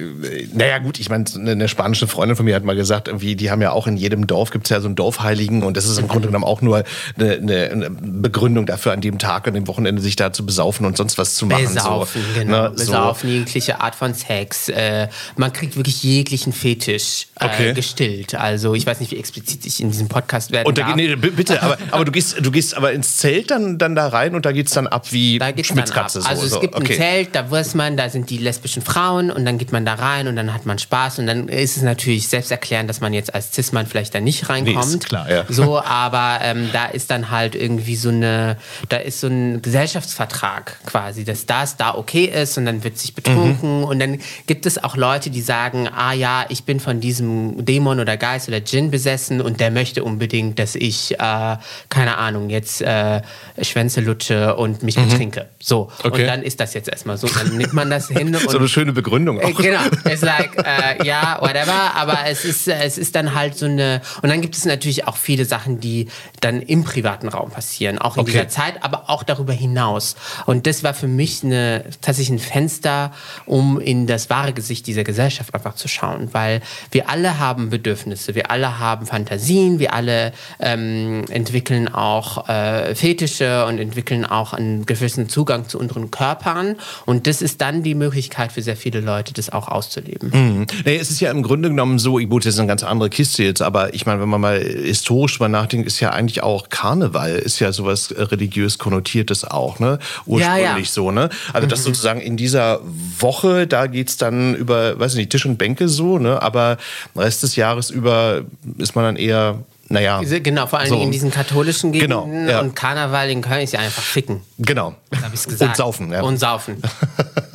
naja 0.53 0.80
gut, 0.80 0.99
ich 0.99 1.10
meine, 1.10 1.25
eine 1.36 1.67
spanische 1.67 2.08
Freundin 2.08 2.36
von 2.36 2.45
mir 2.45 2.56
hat 2.56 2.63
mal 2.63 2.75
gesagt, 2.75 3.08
irgendwie, 3.08 3.36
die 3.36 3.51
haben 3.51 3.62
ja 3.62 3.71
auch 3.71 3.88
in 3.88 3.97
jedem 3.97 4.27
Dorf, 4.27 4.51
gibt 4.51 4.65
es 4.65 4.69
ja 4.69 4.80
so 4.80 4.88
einen 4.88 4.95
Dorfheiligen 4.95 5.63
und 5.63 5.77
das 5.77 5.86
ist 5.86 5.97
im 5.97 6.08
Grunde 6.08 6.27
genommen 6.27 6.43
auch 6.43 6.62
nur 6.62 6.84
eine, 7.17 7.69
eine, 7.71 7.89
Begründung 7.89 8.65
dafür, 8.65 8.93
an 8.93 9.01
dem 9.01 9.19
Tag, 9.19 9.47
an 9.47 9.53
dem 9.53 9.67
Wochenende 9.67 10.01
sich 10.01 10.15
da 10.15 10.34
zu 10.34 10.45
besaufen 10.45 10.86
und 10.86 10.97
sonst 10.97 11.17
was 11.17 11.36
zu 11.36 11.45
machen. 11.45 11.73
Besaufen, 11.73 12.21
so, 12.21 12.39
genau. 12.39 12.63
Ne, 12.63 12.69
Besaufen, 12.71 13.29
so. 13.29 13.35
jegliche 13.35 13.81
Art 13.81 13.96
von 13.96 14.13
Sex. 14.13 14.69
Äh, 14.69 15.08
man 15.35 15.54
kriegt 15.54 15.75
wirklich 15.75 16.04
jeglichen 16.04 16.54
Fetisch 16.54 17.27
äh, 17.39 17.46
okay. 17.46 17.73
gestillt. 17.73 18.35
Also 18.35 18.73
ich 18.73 18.85
weiß 18.85 19.00
nicht, 19.00 19.12
wie 19.12 19.17
explizit 19.17 19.65
ich 19.65 19.81
in 19.81 19.91
diesem 19.91 20.08
Podcast 20.08 20.52
werde. 20.52 20.67
Und 20.67 20.77
da, 20.77 20.96
nee, 20.96 21.15
bitte, 21.15 21.62
aber, 21.62 21.77
aber 21.91 22.06
du 22.06 22.12
gehst, 22.12 22.37
du 22.41 22.52
gehst 22.52 22.75
aber 22.75 22.91
ins 22.91 23.17
Zelt 23.17 23.52
dann, 23.52 23.77
dann 23.77 23.96
da 23.96 24.08
rein 24.08 24.35
und 24.35 24.46
da 24.46 24.52
geht 24.52 24.67
es 24.67 24.73
dann 24.73 24.87
ab 24.87 25.12
wie 25.12 25.39
da 25.39 25.52
Schmitzkatze. 25.62 26.21
So, 26.21 26.27
also 26.27 26.46
es 26.46 26.60
gibt 26.60 26.75
okay. 26.75 26.94
ein 26.94 26.98
Zelt, 26.98 27.35
da 27.35 27.50
weiß 27.50 27.75
man, 27.75 27.98
da 27.98 28.10
sind 28.10 28.29
die 28.29 28.37
lesbischen 28.37 28.81
Frauen 28.81 29.06
und 29.10 29.45
dann 29.45 29.58
geht 29.58 29.71
man 29.71 29.85
da 29.85 29.95
rein 29.95 30.27
und 30.27 30.35
dann 30.35 30.53
hat 30.53 30.65
man 30.65 30.79
Spaß 30.79 31.19
und 31.19 31.27
dann 31.27 31.47
ist 31.47 31.77
es 31.77 31.83
natürlich 31.83 32.27
selbsterklärend, 32.27 32.89
dass 32.89 33.01
man 33.01 33.13
jetzt 33.13 33.33
als 33.33 33.53
Cis-Mann 33.53 33.85
vielleicht 33.85 34.13
da 34.13 34.19
nicht 34.19 34.49
reinkommt. 34.49 34.91
Nee, 34.91 34.99
klar, 34.99 35.29
ja. 35.29 35.45
So, 35.49 35.81
aber 35.81 36.39
ähm, 36.41 36.69
da 36.73 36.85
ist 36.85 37.12
dann 37.12 37.31
halt 37.31 37.55
irgendwie 37.55 37.95
so 37.95 38.10
eine, 38.10 38.58
da 38.89 38.97
ist 38.97 39.19
so 39.19 39.27
ein 39.27 39.62
Gesellschaftsvertrag 39.62 40.77
quasi, 40.85 41.23
dass 41.23 41.45
das 41.45 41.77
da 41.77 41.95
okay 41.95 42.25
ist 42.25 42.58
und 42.58 42.65
dann 42.65 42.83
wird 42.83 42.97
sich 42.97 43.13
betrunken 43.15 43.79
mhm. 43.79 43.83
und 43.85 43.99
dann 43.99 44.19
gibt 44.45 44.65
es 44.65 44.83
auch 44.83 44.95
Leute, 44.95 45.29
die 45.29 45.41
sagen, 45.41 45.87
ah 45.87 46.13
ja, 46.13 46.45
ich 46.49 46.63
bin 46.63 46.79
von 46.79 46.99
diesem 46.99 47.65
Dämon 47.65 47.99
oder 47.99 48.17
Geist 48.17 48.47
oder 48.47 48.60
Djinn 48.60 48.91
besessen 48.91 49.41
und 49.41 49.60
der 49.60 49.71
möchte 49.71 50.03
unbedingt, 50.03 50.60
dass 50.60 50.75
ich, 50.75 51.13
äh, 51.19 51.58
keine 51.89 52.17
Ahnung, 52.17 52.49
jetzt 52.49 52.81
äh, 52.81 53.21
Schwänze 53.62 54.01
lutsche 54.01 54.55
und 54.55 54.83
mich 54.83 54.97
mhm. 54.97 55.10
betrinke. 55.10 55.47
So, 55.60 55.91
okay. 56.03 56.21
und 56.21 56.27
dann 56.27 56.43
ist 56.43 56.60
das 56.60 56.73
jetzt 56.73 56.89
erstmal 56.89 57.17
so. 57.17 57.27
Dann 57.27 57.58
nimmt 57.58 57.73
man 57.73 57.89
das 57.89 58.08
hin. 58.08 58.35
so 58.47 58.58
eine 58.58 58.67
schöne 58.67 58.87
Begründung 58.94 59.40
auch. 59.40 59.50
Äh, 59.50 59.54
genau, 59.54 59.81
it's 60.06 60.21
like, 60.21 60.52
äh, 60.58 61.06
ja, 61.06 61.38
whatever, 61.42 61.96
aber 61.96 62.25
es 62.27 62.46
ist, 62.46 62.67
es 62.67 62.98
ist 62.98 63.15
dann 63.15 63.33
halt 63.33 63.58
so 63.58 63.65
eine, 63.65 64.02
und 64.21 64.29
dann 64.29 64.42
gibt 64.42 64.56
es 64.56 64.65
natürlich 64.65 65.08
auch 65.08 65.17
viele 65.17 65.46
Sachen, 65.46 65.79
die 65.79 66.08
dann 66.42 66.62
im 66.62 66.83
privaten 66.83 67.27
Raum 67.27 67.50
passieren, 67.50 67.98
auch 67.98 68.15
in 68.15 68.21
okay. 68.21 68.31
dieser 68.31 68.48
Zeit, 68.48 68.83
aber 68.83 69.10
auch 69.10 69.23
darüber 69.23 69.54
hinaus. 69.54 70.15
Und 70.46 70.67
das 70.67 70.83
war 70.83 70.94
für 70.94 71.08
mich 71.08 71.44
eine, 71.44 71.85
tatsächlich 72.02 72.40
ein 72.40 72.40
Fenster, 72.40 73.12
um 73.46 73.79
in 73.79 74.08
das 74.08 74.29
wahre 74.29 74.54
Gesicht 74.54 74.88
dieser 74.88 75.04
Gesellschaft 75.04 75.54
einfach 75.54 75.75
zu 75.75 75.88
schauen, 75.88 76.29
weil 76.33 76.62
wir 76.92 77.10
alle 77.10 77.40
haben 77.40 77.69
Bedürfnisse, 77.69 78.35
wir 78.35 78.52
alle 78.52 78.79
haben 78.79 79.06
Fantasien, 79.06 79.79
wir 79.79 79.94
alle 79.94 80.33
ähm, 80.60 81.25
entwickeln 81.29 81.88
auch 81.88 82.48
äh, 82.48 82.96
Fetische 82.96 83.65
und 83.65 83.79
entwickeln 83.79 84.25
auch 84.25 84.54
einen 84.54 84.85
gewissen 84.85 85.29
Zugang 85.29 85.67
zu 85.67 85.79
unseren 85.79 86.12
Körpern. 86.12 86.75
Und 87.06 87.27
das 87.27 87.42
ist 87.42 87.62
dann 87.62 87.83
die 87.83 87.96
Möglichkeit 87.96 88.52
für 88.52 88.62
sehr 88.62 88.77
viele 88.78 89.02
Leute, 89.02 89.34
das 89.34 89.50
auch 89.50 89.67
auszuleben. 89.67 90.30
Mhm. 90.34 90.67
Nee, 90.86 90.98
es 90.98 91.12
ist 91.12 91.19
ja 91.19 91.32
im 91.32 91.44
Grunde 91.44 91.69
genommen 91.69 92.00
so, 92.00 92.15
gut, 92.17 92.46
das 92.46 92.54
ist 92.54 92.60
eine 92.60 92.67
ganz 92.67 92.84
andere 92.84 93.10
Kiste 93.10 93.44
jetzt, 93.44 93.62
aber 93.62 93.94
ich 93.94 94.06
meine, 94.06 94.21
wenn 94.21 94.30
man 94.30 94.40
mal 94.40 94.60
historisch 94.60 95.40
mal 95.40 95.50
nachdenkt, 95.50 95.88
ist 95.88 96.00
ja 96.00 96.12
eigentlich 96.12 96.44
auch 96.44 96.69
Karneval, 96.69 97.32
ist 97.32 97.60
ja 97.60 97.71
sowas 97.71 98.13
religiös 98.17 98.78
konnotiertes 98.78 99.44
auch, 99.44 99.80
ne? 99.80 100.00
Ursprünglich 100.25 100.63
ja, 100.63 100.78
ja. 100.78 100.86
so, 100.86 101.12
ne? 101.12 101.30
Also 101.54 101.67
das 101.67 101.82
mhm. 101.82 101.86
sozusagen 101.86 102.21
in 102.21 102.38
dieser 102.38 102.80
Woche, 103.19 103.67
da 103.67 103.88
geht 103.88 104.10
es 104.10 104.17
dann 104.17 104.56
über, 104.56 105.00
weiß 105.00 105.15
nicht, 105.15 105.32
Tisch 105.32 105.46
und 105.46 105.58
Bänke 105.58 105.90
so, 105.90 106.17
ne? 106.19 106.42
Aber 106.42 106.78
Rest 107.15 107.44
des 107.44 107.56
Jahres 107.56 107.90
über 107.90 108.42
ist 108.78 108.96
man 108.96 109.04
dann 109.04 109.15
eher 109.15 109.60
naja. 109.90 110.21
Genau, 110.21 110.67
vor 110.67 110.79
allem 110.79 110.90
so. 110.90 111.02
in 111.02 111.12
diesen 111.12 111.31
katholischen 111.31 111.92
Gegenden 111.92 112.31
genau, 112.31 112.50
ja. 112.50 112.60
und 112.60 112.75
Karneval 112.75 113.29
in 113.29 113.42
Köln 113.42 113.62
ist 113.62 113.73
ja 113.73 113.79
einfach 113.79 114.04
ficken. 114.04 114.42
Genau. 114.58 114.96
Habe 115.21 115.35
ich 115.35 115.44
gesagt. 115.44 115.71
Und 115.71 115.77
saufen, 115.77 116.12
ja. 116.12 116.21
Und 116.21 116.38
saufen. 116.38 116.81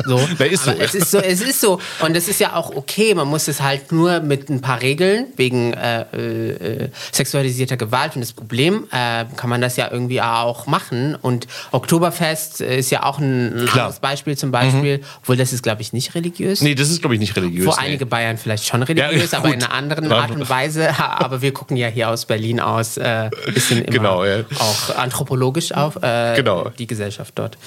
So. 0.05 0.19
Ist 0.19 0.65
so. 0.65 0.71
es 0.73 0.95
ist 0.95 1.11
so. 1.11 1.19
Es 1.19 1.41
ist 1.41 1.61
so. 1.61 1.79
Und 2.01 2.17
es 2.17 2.29
ist 2.29 2.41
ja 2.41 2.55
auch 2.55 2.75
okay. 2.75 3.15
Man 3.15 3.29
muss 3.29 3.49
es 3.49 3.61
halt 3.61 3.93
nur 3.93 4.21
mit 4.21 4.49
ein 4.49 4.61
paar 4.61 4.81
Regeln 4.81 5.27
wegen 5.37 5.75
äh, 5.75 6.01
äh, 6.03 6.89
sexualisierter 7.13 7.77
Gewalt. 7.77 8.17
Und 8.17 8.23
das 8.23 8.33
Problem 8.33 8.89
äh, 8.91 9.25
kann 9.37 9.51
man 9.51 9.61
das 9.61 9.77
ja 9.77 9.91
irgendwie 9.91 10.21
auch 10.21 10.67
machen. 10.67 11.15
Und 11.15 11.47
Oktoberfest 11.71 12.61
ist 12.61 12.91
ja 12.91 13.05
auch 13.05 13.19
ein, 13.19 13.53
ein 13.53 13.69
anderes 13.69 14.01
Beispiel 14.01 14.37
zum 14.37 14.51
Beispiel. 14.51 14.99
Mhm. 14.99 15.05
Obwohl 15.21 15.37
das 15.37 15.53
ist, 15.53 15.63
glaube 15.63 15.83
ich, 15.83 15.93
nicht 15.93 16.15
religiös. 16.15 16.63
Nee, 16.63 16.75
das 16.75 16.91
ist, 16.91 17.01
glaube 17.01 17.15
ich, 17.15 17.21
nicht 17.21 17.37
religiös. 17.37 17.65
Vor 17.65 17.77
nee. 17.81 17.89
einige 17.89 18.07
Bayern 18.07 18.39
vielleicht 18.39 18.67
schon 18.67 18.83
religiös, 18.83 19.31
ja, 19.31 19.39
aber 19.39 19.55
in 19.55 19.63
einer 19.63 19.73
anderen 19.73 20.11
Art 20.11 20.31
und 20.31 20.49
Weise. 20.49 20.99
Aber 21.23 21.43
wir 21.43 21.53
gucken 21.53 21.77
ja 21.77 21.89
hier 21.89 22.09
aus 22.09 22.22
aus 22.23 22.27
Berlin 22.27 22.61
aus 22.61 22.97
äh, 22.97 23.31
bisschen 23.53 23.83
immer 23.83 23.97
genau, 23.97 24.25
ja. 24.25 24.45
auch 24.59 24.97
anthropologisch 24.97 25.73
auf 25.73 25.97
äh, 26.03 26.35
genau. 26.37 26.71
die 26.79 26.87
Gesellschaft 26.87 27.33
dort. 27.37 27.59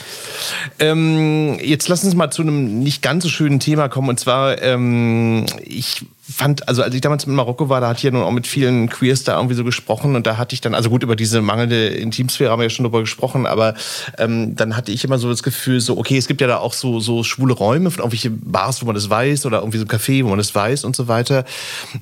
Ähm, 0.80 1.58
jetzt 1.62 1.88
lass 1.89 2.03
uns 2.03 2.16
mal 2.16 2.32
zu 2.32 2.41
einem 2.41 2.80
nicht 2.80 3.01
ganz 3.01 3.24
so 3.24 3.30
schönen 3.30 3.60
Thema 3.60 3.89
kommen 3.89 4.10
und 4.10 4.20
zwar 4.20 4.62
ähm, 4.62 5.45
ich 5.64 6.06
fand, 6.28 6.67
also 6.67 6.82
als 6.82 6.95
ich 6.95 7.01
damals 7.01 7.26
in 7.26 7.36
Marokko 7.36 7.69
war, 7.69 7.82
da 7.82 7.89
hatte 7.89 7.97
ich 7.97 8.03
ja 8.03 8.11
nun 8.11 8.23
auch 8.23 8.32
mit 8.32 8.47
vielen 8.47 8.89
Queers 8.89 9.23
da 9.23 9.36
irgendwie 9.36 9.53
so 9.53 9.63
gesprochen 9.63 10.15
und 10.15 10.26
da 10.26 10.38
hatte 10.38 10.55
ich 10.55 10.61
dann, 10.61 10.73
also 10.73 10.89
gut, 10.89 11.03
über 11.03 11.15
diese 11.15 11.41
mangelnde 11.41 11.88
Intimsphäre 11.88 12.49
haben 12.49 12.59
wir 12.59 12.63
ja 12.63 12.69
schon 12.71 12.84
drüber 12.84 13.01
gesprochen, 13.01 13.45
aber 13.45 13.76
ähm, 14.17 14.55
dann 14.55 14.76
hatte 14.76 14.91
ich 14.91 15.03
immer 15.03 15.19
so 15.19 15.30
das 15.30 15.43
Gefühl, 15.43 15.80
so, 15.80 15.97
okay, 15.97 16.17
es 16.17 16.28
gibt 16.28 16.41
ja 16.41 16.47
da 16.47 16.57
auch 16.57 16.73
so, 16.73 16.99
so 16.99 17.23
schwule 17.23 17.53
Räume, 17.53 17.89
irgendwelche 17.89 18.32
Bars, 18.32 18.82
wo 18.82 18.88
man 18.88 18.95
das 18.95 19.09
weiß 19.09 19.45
oder 19.45 19.59
irgendwie 19.59 19.78
so 19.78 19.86
ein 19.86 19.88
Café, 19.88 20.23
wo 20.23 20.30
man 20.30 20.39
das 20.39 20.55
weiß 20.55 20.84
und 20.84 20.95
so 20.95 21.07
weiter. 21.07 21.45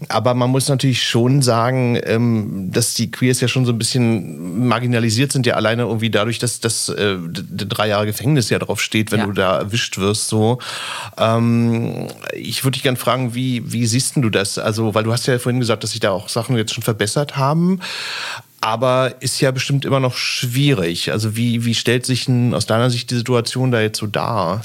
Aber 0.07 0.34
man 0.36 0.49
muss 0.49 0.69
natürlich 0.69 1.03
schon 1.03 1.41
sagen, 1.41 1.99
ähm, 2.03 2.71
dass 2.71 2.93
die 2.93 3.11
Queers 3.11 3.41
ja 3.41 3.49
schon 3.49 3.65
so 3.65 3.74
ein 3.74 3.78
bisschen 3.78 4.67
marginalisiert 4.67 5.34
sind, 5.34 5.45
ja 5.45 5.55
alleine 5.55 5.84
irgendwie 5.84 6.09
dadurch, 6.09 6.39
dass 6.39 6.61
das 6.61 6.88
äh, 6.88 7.17
drei 7.19 7.89
Jahre 7.89 8.05
Gefängnis 8.05 8.49
ja 8.49 8.59
drauf 8.59 8.82
steht, 8.82 9.11
wenn 9.11 9.19
ja. 9.19 9.26
du 9.26 9.34
da 9.34 9.57
erwischt 9.57 9.97
wirst, 9.97 10.30
so. 10.30 10.59
Ähm, 11.17 12.07
ich 12.34 12.63
würde 12.63 12.76
dich 12.76 12.84
gerne 12.84 12.97
fragen, 12.97 13.36
wie, 13.36 13.71
wie 13.71 13.86
siehst 13.86 14.12
siehst 14.14 14.24
du 14.24 14.30
das? 14.30 14.57
Also, 14.57 14.93
weil 14.93 15.03
du 15.03 15.11
hast 15.11 15.26
ja 15.28 15.39
vorhin 15.39 15.59
gesagt, 15.59 15.84
dass 15.84 15.91
sich 15.91 15.99
da 15.99 16.11
auch 16.11 16.30
Sachen 16.30 16.55
jetzt 16.57 16.74
schon 16.74 16.84
verbessert 16.84 17.36
haben. 17.36 17.80
Aber 18.61 19.16
ist 19.20 19.41
ja 19.41 19.51
bestimmt 19.51 19.86
immer 19.86 19.99
noch 19.99 20.16
schwierig. 20.16 21.11
Also 21.11 21.36
wie, 21.36 21.66
wie 21.66 21.76
stellt 21.76 22.05
sich 22.05 22.26
denn 22.26 22.53
aus 22.53 22.66
deiner 22.66 22.89
Sicht 22.89 23.11
die 23.11 23.16
Situation 23.16 23.72
da 23.72 23.82
jetzt 23.82 23.99
so 23.99 24.07
dar? 24.07 24.61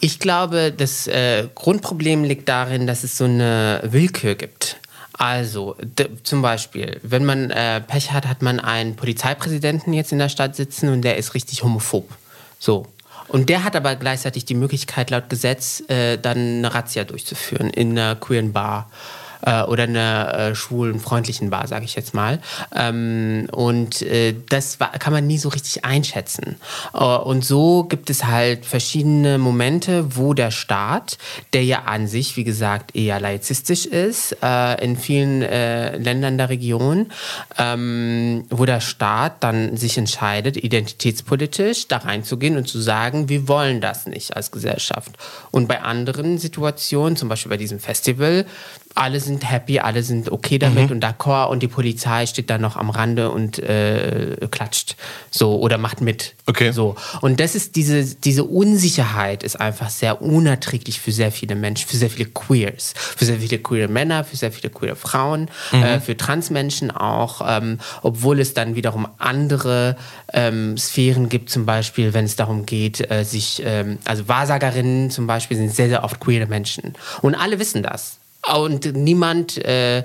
Ich 0.00 0.18
glaube, 0.18 0.72
das 0.76 1.06
äh, 1.06 1.46
Grundproblem 1.54 2.24
liegt 2.24 2.48
darin, 2.48 2.86
dass 2.86 3.04
es 3.04 3.16
so 3.16 3.24
eine 3.24 3.80
Willkür 3.84 4.34
gibt. 4.34 4.78
Also, 5.16 5.76
zum 6.24 6.42
Beispiel, 6.42 6.98
wenn 7.04 7.24
man 7.24 7.50
äh, 7.50 7.80
Pech 7.80 8.10
hat, 8.10 8.26
hat 8.26 8.42
man 8.42 8.58
einen 8.58 8.96
Polizeipräsidenten 8.96 9.92
jetzt 9.92 10.10
in 10.10 10.18
der 10.18 10.28
Stadt 10.28 10.56
sitzen 10.56 10.88
und 10.88 11.02
der 11.02 11.16
ist 11.16 11.34
richtig 11.34 11.62
homophob. 11.62 12.10
So. 12.58 12.86
Und 13.28 13.48
der 13.48 13.64
hat 13.64 13.74
aber 13.74 13.96
gleichzeitig 13.96 14.44
die 14.44 14.54
Möglichkeit, 14.54 15.10
laut 15.10 15.28
Gesetz 15.28 15.82
äh, 15.88 16.18
dann 16.18 16.38
eine 16.38 16.74
Razzia 16.74 17.04
durchzuführen 17.04 17.70
in 17.70 17.92
einer 17.92 18.16
queeren 18.16 18.52
Bar 18.52 18.90
äh, 19.44 19.62
oder 19.62 19.84
einer 19.84 20.34
äh, 20.34 20.54
schwulen, 20.54 21.00
freundlichen 21.00 21.50
Bar, 21.50 21.66
sage 21.68 21.84
ich 21.84 21.94
jetzt 21.94 22.14
mal. 22.14 22.40
Ähm, 22.74 23.46
und 23.52 24.02
äh, 24.02 24.34
das 24.48 24.80
war, 24.80 24.90
kann 24.92 25.12
man 25.12 25.26
nie 25.26 25.38
so 25.38 25.48
richtig 25.48 25.84
einschätzen. 25.84 26.56
Äh, 26.92 26.98
und 26.98 27.44
so 27.44 27.84
gibt 27.84 28.10
es 28.10 28.24
halt 28.24 28.66
verschiedene 28.66 29.38
Momente, 29.38 30.16
wo 30.16 30.34
der 30.34 30.50
Staat, 30.50 31.18
der 31.52 31.64
ja 31.64 31.82
an 31.84 32.06
sich, 32.06 32.36
wie 32.36 32.44
gesagt, 32.44 32.96
eher 32.96 33.20
laizistisch 33.20 33.86
ist, 33.86 34.36
äh, 34.42 34.82
in 34.82 34.96
vielen 34.96 35.42
äh, 35.42 35.96
Ländern 35.96 36.38
der 36.38 36.48
Region, 36.48 37.10
ähm, 37.58 38.44
wo 38.50 38.64
der 38.64 38.80
Staat 38.80 39.42
dann 39.42 39.76
sich 39.76 39.98
entscheidet, 39.98 40.56
identitätspolitisch 40.56 41.88
da 41.88 41.98
reinzugehen 41.98 42.56
und 42.56 42.68
zu 42.68 42.80
sagen, 42.80 43.28
wir 43.28 43.48
wollen 43.48 43.80
das 43.80 44.06
nicht 44.06 44.36
als 44.36 44.50
Gesellschaft. 44.50 45.12
Und 45.50 45.68
bei 45.68 45.82
anderen 45.82 46.38
Situationen, 46.38 47.16
zum 47.16 47.28
Beispiel 47.28 47.50
bei 47.50 47.56
diesem 47.56 47.80
Festival, 47.80 48.46
alle 48.94 49.20
sind 49.20 49.50
happy, 49.50 49.80
alle 49.80 50.02
sind 50.02 50.30
okay 50.30 50.58
damit 50.58 50.86
mhm. 50.86 50.96
und 50.96 51.04
d'accord 51.04 51.48
und 51.48 51.62
die 51.62 51.68
Polizei 51.68 52.26
steht 52.26 52.48
da 52.48 52.58
noch 52.58 52.76
am 52.76 52.90
Rande 52.90 53.30
und 53.30 53.58
äh, 53.58 54.36
klatscht 54.50 54.96
so 55.30 55.58
oder 55.58 55.78
macht 55.78 56.00
mit. 56.00 56.34
Okay. 56.46 56.70
So. 56.72 56.94
Und 57.20 57.40
das 57.40 57.54
ist 57.54 57.74
diese, 57.76 58.04
diese 58.04 58.44
Unsicherheit 58.44 59.42
ist 59.42 59.60
einfach 59.60 59.90
sehr 59.90 60.22
unerträglich 60.22 61.00
für 61.00 61.10
sehr 61.10 61.32
viele 61.32 61.54
Menschen, 61.54 61.88
für 61.88 61.96
sehr 61.96 62.10
viele 62.10 62.28
Queers, 62.28 62.94
für 62.96 63.24
sehr 63.24 63.38
viele 63.38 63.58
queere 63.58 63.88
Männer, 63.88 64.24
für 64.24 64.36
sehr 64.36 64.52
viele 64.52 64.70
queere 64.70 64.96
Frauen, 64.96 65.48
mhm. 65.72 65.82
äh, 65.82 66.00
für 66.00 66.16
Transmenschen 66.16 66.90
auch, 66.90 67.40
ähm, 67.46 67.78
obwohl 68.02 68.38
es 68.40 68.54
dann 68.54 68.76
wiederum 68.76 69.08
andere 69.18 69.96
ähm, 70.32 70.76
Sphären 70.78 71.28
gibt, 71.28 71.50
zum 71.50 71.66
Beispiel, 71.66 72.14
wenn 72.14 72.24
es 72.24 72.36
darum 72.36 72.66
geht, 72.66 73.10
äh, 73.10 73.24
sich, 73.24 73.62
ähm, 73.64 73.98
also 74.04 74.28
Wahrsagerinnen 74.28 75.10
zum 75.10 75.26
Beispiel 75.26 75.56
sind 75.56 75.74
sehr, 75.74 75.88
sehr 75.88 76.04
oft 76.04 76.20
queere 76.20 76.46
Menschen. 76.46 76.94
Und 77.22 77.34
alle 77.34 77.58
wissen 77.58 77.82
das. 77.82 78.18
Und 78.52 78.94
niemand 78.94 79.56
äh, 79.64 79.98
äh, 79.98 80.02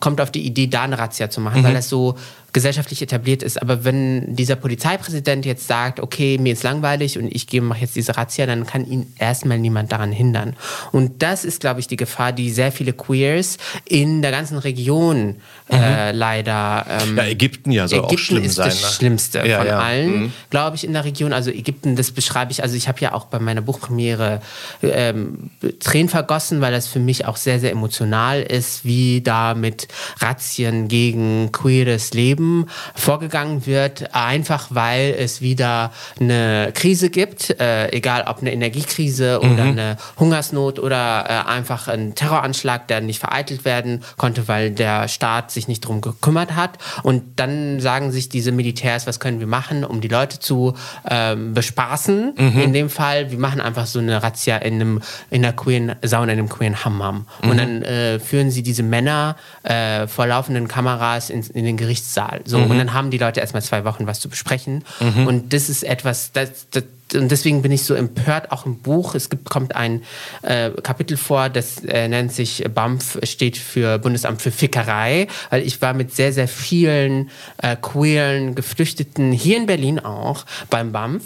kommt 0.00 0.20
auf 0.20 0.30
die 0.30 0.44
Idee, 0.44 0.66
da 0.66 0.82
eine 0.82 0.98
Razzia 0.98 1.30
zu 1.30 1.40
machen, 1.40 1.62
mhm. 1.62 1.64
weil 1.64 1.74
das 1.74 1.88
so 1.88 2.16
gesellschaftlich 2.54 3.02
etabliert 3.02 3.42
ist. 3.42 3.60
Aber 3.60 3.84
wenn 3.84 4.36
dieser 4.36 4.54
Polizeipräsident 4.54 5.44
jetzt 5.44 5.66
sagt, 5.66 5.98
okay, 6.00 6.38
mir 6.38 6.52
ist 6.52 6.62
langweilig 6.62 7.18
und 7.18 7.26
ich 7.34 7.52
mache 7.60 7.80
jetzt 7.80 7.96
diese 7.96 8.16
Razzia, 8.16 8.46
dann 8.46 8.64
kann 8.64 8.86
ihn 8.86 9.12
erstmal 9.18 9.58
niemand 9.58 9.92
daran 9.92 10.12
hindern. 10.12 10.56
Und 10.92 11.22
das 11.22 11.44
ist, 11.44 11.60
glaube 11.60 11.80
ich, 11.80 11.88
die 11.88 11.96
Gefahr, 11.96 12.32
die 12.32 12.50
sehr 12.50 12.70
viele 12.70 12.92
Queers 12.92 13.58
in 13.84 14.22
der 14.22 14.30
ganzen 14.30 14.56
Region 14.56 15.36
äh, 15.68 15.76
mhm. 15.76 15.82
äh, 15.82 16.12
leider. 16.12 16.86
Ähm, 16.88 17.16
ja, 17.16 17.24
Ägypten 17.24 17.72
ja 17.72 17.84
Ägypten 17.86 18.04
auch 18.04 18.18
schlimm 18.18 18.44
ist 18.44 18.54
sein. 18.54 18.68
Das 18.68 18.82
ne? 18.82 18.88
Schlimmste 18.88 19.38
ja, 19.46 19.58
von 19.58 19.66
ja. 19.66 19.78
allen, 19.80 20.20
mhm. 20.20 20.32
glaube 20.50 20.76
ich, 20.76 20.84
in 20.84 20.92
der 20.92 21.04
Region. 21.04 21.32
Also 21.32 21.50
Ägypten, 21.50 21.96
das 21.96 22.12
beschreibe 22.12 22.52
ich. 22.52 22.62
Also 22.62 22.76
ich 22.76 22.86
habe 22.86 23.00
ja 23.00 23.14
auch 23.14 23.24
bei 23.24 23.40
meiner 23.40 23.62
Buchpremiere 23.62 24.40
ähm, 24.80 25.50
Tränen 25.80 26.08
vergossen, 26.08 26.60
weil 26.60 26.70
das 26.70 26.86
für 26.86 27.00
mich 27.00 27.26
auch 27.26 27.36
sehr, 27.36 27.58
sehr 27.58 27.72
emotional 27.72 28.42
ist, 28.42 28.84
wie 28.84 29.22
da 29.22 29.54
mit 29.54 29.88
Razzien 30.20 30.86
gegen 30.86 31.50
queeres 31.50 32.14
Leben 32.14 32.43
Leben 32.44 32.66
vorgegangen 32.94 33.66
wird, 33.66 34.14
einfach 34.14 34.68
weil 34.70 35.14
es 35.18 35.40
wieder 35.40 35.92
eine 36.20 36.70
Krise 36.74 37.10
gibt, 37.10 37.50
äh, 37.60 37.90
egal 37.92 38.24
ob 38.26 38.40
eine 38.40 38.52
Energiekrise 38.52 39.40
mhm. 39.42 39.52
oder 39.52 39.62
eine 39.64 39.96
Hungersnot 40.18 40.78
oder 40.78 41.24
äh, 41.28 41.48
einfach 41.48 41.88
ein 41.88 42.14
Terroranschlag, 42.14 42.88
der 42.88 43.00
nicht 43.00 43.18
vereitelt 43.18 43.64
werden 43.64 44.02
konnte, 44.16 44.48
weil 44.48 44.70
der 44.70 45.08
Staat 45.08 45.50
sich 45.50 45.68
nicht 45.68 45.84
darum 45.84 46.00
gekümmert 46.00 46.54
hat. 46.54 46.78
Und 47.02 47.22
dann 47.36 47.80
sagen 47.80 48.12
sich 48.12 48.28
diese 48.28 48.52
Militärs, 48.52 49.06
was 49.06 49.20
können 49.20 49.40
wir 49.40 49.46
machen, 49.46 49.84
um 49.84 50.00
die 50.00 50.08
Leute 50.08 50.38
zu 50.38 50.74
ähm, 51.08 51.54
bespaßen. 51.54 52.34
Mhm. 52.36 52.60
In 52.60 52.72
dem 52.72 52.90
Fall, 52.90 53.30
wir 53.30 53.38
machen 53.38 53.60
einfach 53.60 53.86
so 53.86 53.98
eine 53.98 54.22
Razzia 54.22 54.56
in, 54.58 54.74
einem, 54.74 55.02
in 55.30 55.42
der 55.42 55.52
queeren 55.52 55.96
Sauna, 56.02 56.32
in 56.32 56.38
einem 56.38 56.48
queeren 56.48 56.84
Hammam. 56.84 57.26
Mhm. 57.42 57.50
Und 57.50 57.56
dann 57.58 57.82
äh, 57.82 58.18
führen 58.18 58.50
sie 58.50 58.62
diese 58.62 58.82
Männer 58.82 59.36
äh, 59.62 60.06
vor 60.06 60.26
laufenden 60.26 60.68
Kameras 60.68 61.30
in, 61.30 61.42
in 61.54 61.64
den 61.64 61.76
Gerichtssaal 61.76 62.33
Wahl. 62.34 62.42
So, 62.44 62.58
mhm. 62.58 62.70
Und 62.70 62.78
dann 62.78 62.92
haben 62.92 63.10
die 63.10 63.18
Leute 63.18 63.40
erstmal 63.40 63.62
zwei 63.62 63.84
Wochen 63.84 64.06
was 64.06 64.20
zu 64.20 64.28
besprechen. 64.28 64.84
Mhm. 65.00 65.26
Und 65.26 65.52
das 65.52 65.68
ist 65.68 65.84
etwas, 65.84 66.32
das, 66.32 66.68
das, 66.70 66.84
und 67.14 67.30
deswegen 67.30 67.62
bin 67.62 67.70
ich 67.70 67.84
so 67.84 67.94
empört, 67.94 68.50
auch 68.50 68.66
im 68.66 68.78
Buch. 68.78 69.14
Es 69.14 69.30
gibt, 69.30 69.48
kommt 69.48 69.76
ein 69.76 70.02
äh, 70.42 70.70
Kapitel 70.70 71.16
vor, 71.16 71.48
das 71.48 71.84
äh, 71.84 72.08
nennt 72.08 72.32
sich 72.32 72.64
BAMF, 72.72 73.18
steht 73.22 73.56
für 73.56 73.98
Bundesamt 73.98 74.42
für 74.42 74.50
Fickerei, 74.50 75.28
weil 75.50 75.62
ich 75.62 75.80
war 75.82 75.94
mit 75.94 76.14
sehr, 76.14 76.32
sehr 76.32 76.48
vielen 76.48 77.30
äh, 77.58 77.76
queeren 77.76 78.54
Geflüchteten 78.54 79.32
hier 79.32 79.56
in 79.58 79.66
Berlin 79.66 80.00
auch 80.00 80.44
beim 80.70 80.92
BAMF. 80.92 81.22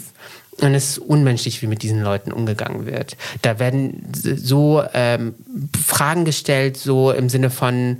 Und 0.61 0.75
es 0.75 0.89
ist 0.89 0.97
unmenschlich, 0.99 1.61
wie 1.61 1.67
mit 1.67 1.83
diesen 1.83 2.01
Leuten 2.01 2.33
umgegangen 2.33 2.85
wird. 2.85 3.15
Da 3.43 3.59
werden 3.59 4.11
so 4.11 4.83
ähm, 4.93 5.35
Fragen 5.81 6.25
gestellt, 6.25 6.75
so 6.75 7.11
im 7.11 7.29
Sinne 7.29 7.49
von, 7.49 7.99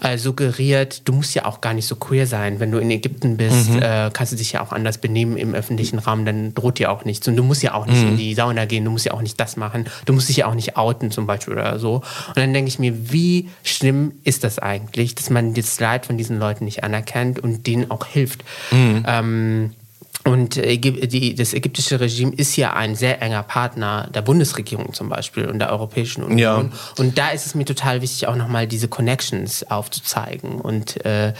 äh, 0.00 0.16
suggeriert, 0.16 1.08
du 1.08 1.12
musst 1.12 1.34
ja 1.34 1.44
auch 1.44 1.60
gar 1.60 1.74
nicht 1.74 1.86
so 1.86 1.96
queer 1.96 2.26
sein. 2.26 2.60
Wenn 2.60 2.70
du 2.70 2.78
in 2.78 2.90
Ägypten 2.90 3.36
bist, 3.36 3.70
mhm. 3.70 3.82
äh, 3.82 4.10
kannst 4.12 4.32
du 4.32 4.36
dich 4.36 4.52
ja 4.52 4.62
auch 4.62 4.72
anders 4.72 4.98
benehmen 4.98 5.36
im 5.36 5.54
öffentlichen 5.54 5.98
Raum, 5.98 6.24
dann 6.24 6.54
droht 6.54 6.78
dir 6.78 6.92
auch 6.92 7.04
nichts. 7.04 7.26
Und 7.26 7.36
du 7.36 7.42
musst 7.42 7.62
ja 7.62 7.74
auch 7.74 7.86
nicht 7.86 8.02
mhm. 8.02 8.10
in 8.10 8.16
die 8.16 8.34
Sauna 8.34 8.64
gehen, 8.64 8.84
du 8.84 8.90
musst 8.90 9.06
ja 9.06 9.12
auch 9.12 9.22
nicht 9.22 9.40
das 9.40 9.56
machen, 9.56 9.86
du 10.06 10.12
musst 10.12 10.28
dich 10.28 10.36
ja 10.36 10.46
auch 10.46 10.54
nicht 10.54 10.76
outen 10.76 11.10
zum 11.10 11.26
Beispiel 11.26 11.54
oder 11.54 11.78
so. 11.80 11.96
Und 12.28 12.36
dann 12.36 12.52
denke 12.52 12.68
ich 12.68 12.78
mir, 12.78 13.10
wie 13.12 13.48
schlimm 13.64 14.12
ist 14.22 14.44
das 14.44 14.58
eigentlich, 14.58 15.16
dass 15.16 15.30
man 15.30 15.54
das 15.54 15.80
Leid 15.80 16.06
von 16.06 16.16
diesen 16.16 16.38
Leuten 16.38 16.64
nicht 16.64 16.84
anerkennt 16.84 17.40
und 17.40 17.66
denen 17.66 17.90
auch 17.90 18.06
hilft. 18.06 18.44
Mhm. 18.70 19.04
Ähm, 19.06 19.70
und 20.28 20.56
die, 20.56 21.34
das 21.34 21.54
ägyptische 21.54 22.00
Regime 22.00 22.32
ist 22.36 22.56
ja 22.56 22.74
ein 22.74 22.94
sehr 22.94 23.22
enger 23.22 23.42
Partner 23.42 24.08
der 24.14 24.22
Bundesregierung 24.22 24.92
zum 24.92 25.08
Beispiel 25.08 25.46
und 25.46 25.58
der 25.58 25.70
Europäischen 25.70 26.22
Union. 26.22 26.38
Ja. 26.38 26.78
Und 26.98 27.16
da 27.16 27.30
ist 27.30 27.46
es 27.46 27.54
mir 27.54 27.64
total 27.64 28.02
wichtig, 28.02 28.28
auch 28.28 28.36
nochmal 28.36 28.66
diese 28.66 28.88
Connections 28.88 29.70
aufzuzeigen. 29.70 30.60
Und 30.60 31.04
äh, 31.06 31.32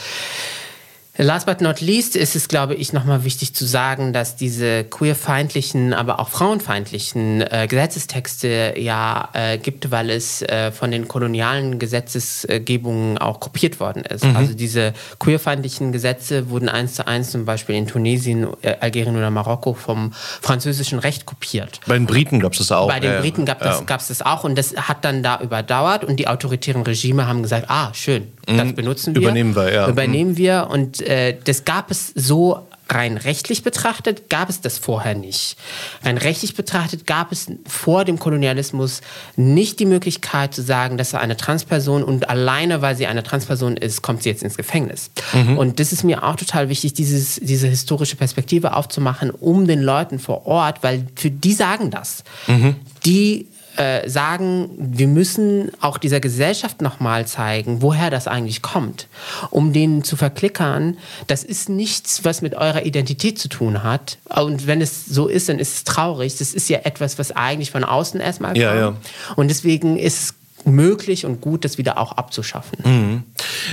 Last 1.20 1.46
but 1.46 1.60
not 1.60 1.80
least 1.80 2.14
ist 2.14 2.36
es, 2.36 2.46
glaube 2.46 2.76
ich, 2.76 2.92
nochmal 2.92 3.24
wichtig 3.24 3.52
zu 3.52 3.66
sagen, 3.66 4.12
dass 4.12 4.36
diese 4.36 4.84
queerfeindlichen, 4.84 5.92
aber 5.92 6.20
auch 6.20 6.28
frauenfeindlichen 6.28 7.40
äh, 7.40 7.66
Gesetzestexte 7.68 8.74
ja 8.78 9.28
äh, 9.32 9.58
gibt, 9.58 9.90
weil 9.90 10.10
es 10.10 10.42
äh, 10.42 10.70
von 10.70 10.92
den 10.92 11.08
kolonialen 11.08 11.80
Gesetzesgebungen 11.80 13.18
auch 13.18 13.40
kopiert 13.40 13.80
worden 13.80 14.04
ist. 14.04 14.24
Mhm. 14.24 14.36
Also 14.36 14.54
diese 14.54 14.92
queerfeindlichen 15.18 15.90
Gesetze 15.90 16.50
wurden 16.50 16.68
eins 16.68 16.94
zu 16.94 17.08
eins 17.08 17.32
zum 17.32 17.44
Beispiel 17.44 17.74
in 17.74 17.88
Tunesien, 17.88 18.46
äh, 18.62 18.76
Algerien 18.78 19.16
oder 19.16 19.32
Marokko 19.32 19.74
vom 19.74 20.12
französischen 20.12 21.00
Recht 21.00 21.26
kopiert. 21.26 21.80
Bei 21.88 21.94
den 21.94 22.06
Briten 22.06 22.38
gab 22.38 22.52
es 22.52 22.58
das 22.58 22.70
auch. 22.70 22.86
Bei 22.86 23.00
den 23.00 23.20
Briten 23.22 23.44
gab 23.44 23.60
es 23.60 23.80
ja. 23.80 23.84
das 23.88 24.22
auch 24.22 24.44
und 24.44 24.56
das 24.56 24.76
hat 24.76 25.04
dann 25.04 25.24
da 25.24 25.40
überdauert 25.40 26.04
und 26.04 26.20
die 26.20 26.28
autoritären 26.28 26.82
Regime 26.82 27.26
haben 27.26 27.42
gesagt, 27.42 27.68
ah, 27.68 27.92
schön, 27.92 28.28
das 28.56 28.68
mhm. 28.68 28.74
benutzen 28.74 29.14
wir. 29.14 29.22
Übernehmen 29.22 29.54
wir, 29.54 29.72
ja. 29.72 29.88
Übernehmen 29.88 30.32
mhm. 30.32 30.36
wir 30.36 30.68
und 30.70 31.00
äh, 31.02 31.36
das 31.44 31.64
gab 31.64 31.90
es 31.90 32.12
so 32.14 32.66
rein 32.90 33.16
rechtlich 33.16 33.62
betrachtet 33.62 34.30
gab 34.30 34.48
es 34.48 34.60
das 34.60 34.78
vorher 34.78 35.14
nicht. 35.14 35.56
Rein 36.02 36.18
rechtlich 36.18 36.54
betrachtet 36.54 37.06
gab 37.06 37.32
es 37.32 37.46
vor 37.66 38.04
dem 38.04 38.18
Kolonialismus 38.18 39.02
nicht 39.36 39.78
die 39.80 39.86
Möglichkeit 39.86 40.54
zu 40.54 40.62
sagen, 40.62 40.96
dass 40.96 41.12
er 41.12 41.20
eine 41.20 41.36
Transperson 41.36 42.02
und 42.02 42.30
alleine, 42.30 42.80
weil 42.82 42.96
sie 42.96 43.06
eine 43.06 43.22
Transperson 43.22 43.76
ist, 43.76 44.02
kommt 44.02 44.22
sie 44.22 44.30
jetzt 44.30 44.42
ins 44.42 44.56
Gefängnis. 44.56 45.10
Mhm. 45.32 45.58
Und 45.58 45.80
das 45.80 45.92
ist 45.92 46.04
mir 46.04 46.22
auch 46.24 46.36
total 46.36 46.68
wichtig, 46.68 46.94
dieses, 46.94 47.36
diese 47.42 47.68
historische 47.68 48.16
Perspektive 48.16 48.74
aufzumachen, 48.74 49.30
um 49.30 49.66
den 49.66 49.82
Leuten 49.82 50.18
vor 50.18 50.46
Ort, 50.46 50.82
weil 50.82 51.06
für 51.14 51.30
die 51.30 51.52
sagen 51.52 51.90
das. 51.90 52.24
Mhm. 52.46 52.76
Die 53.04 53.46
äh, 53.78 54.08
sagen, 54.08 54.70
wir 54.76 55.06
müssen 55.06 55.70
auch 55.80 55.98
dieser 55.98 56.18
Gesellschaft 56.18 56.82
nochmal 56.82 57.26
zeigen, 57.26 57.80
woher 57.80 58.10
das 58.10 58.26
eigentlich 58.26 58.60
kommt, 58.60 59.06
um 59.50 59.72
denen 59.72 60.02
zu 60.02 60.16
verklickern, 60.16 60.98
das 61.28 61.44
ist 61.44 61.68
nichts, 61.68 62.24
was 62.24 62.42
mit 62.42 62.54
eurer 62.54 62.84
Identität 62.84 63.38
zu 63.38 63.48
tun 63.48 63.84
hat. 63.84 64.18
Und 64.28 64.66
wenn 64.66 64.80
es 64.80 65.06
so 65.06 65.28
ist, 65.28 65.48
dann 65.48 65.60
ist 65.60 65.74
es 65.74 65.84
traurig. 65.84 66.36
Das 66.36 66.54
ist 66.54 66.68
ja 66.68 66.80
etwas, 66.82 67.18
was 67.20 67.30
eigentlich 67.30 67.70
von 67.70 67.84
außen 67.84 68.20
erstmal 68.20 68.50
kommt. 68.50 68.62
Ja, 68.62 68.74
ja. 68.74 68.96
Und 69.36 69.48
deswegen 69.48 69.96
ist 69.96 70.22
es 70.22 70.34
möglich 70.64 71.24
und 71.24 71.40
gut, 71.40 71.64
das 71.64 71.78
wieder 71.78 71.98
auch 71.98 72.12
abzuschaffen. 72.12 72.78
Mhm. 72.84 73.22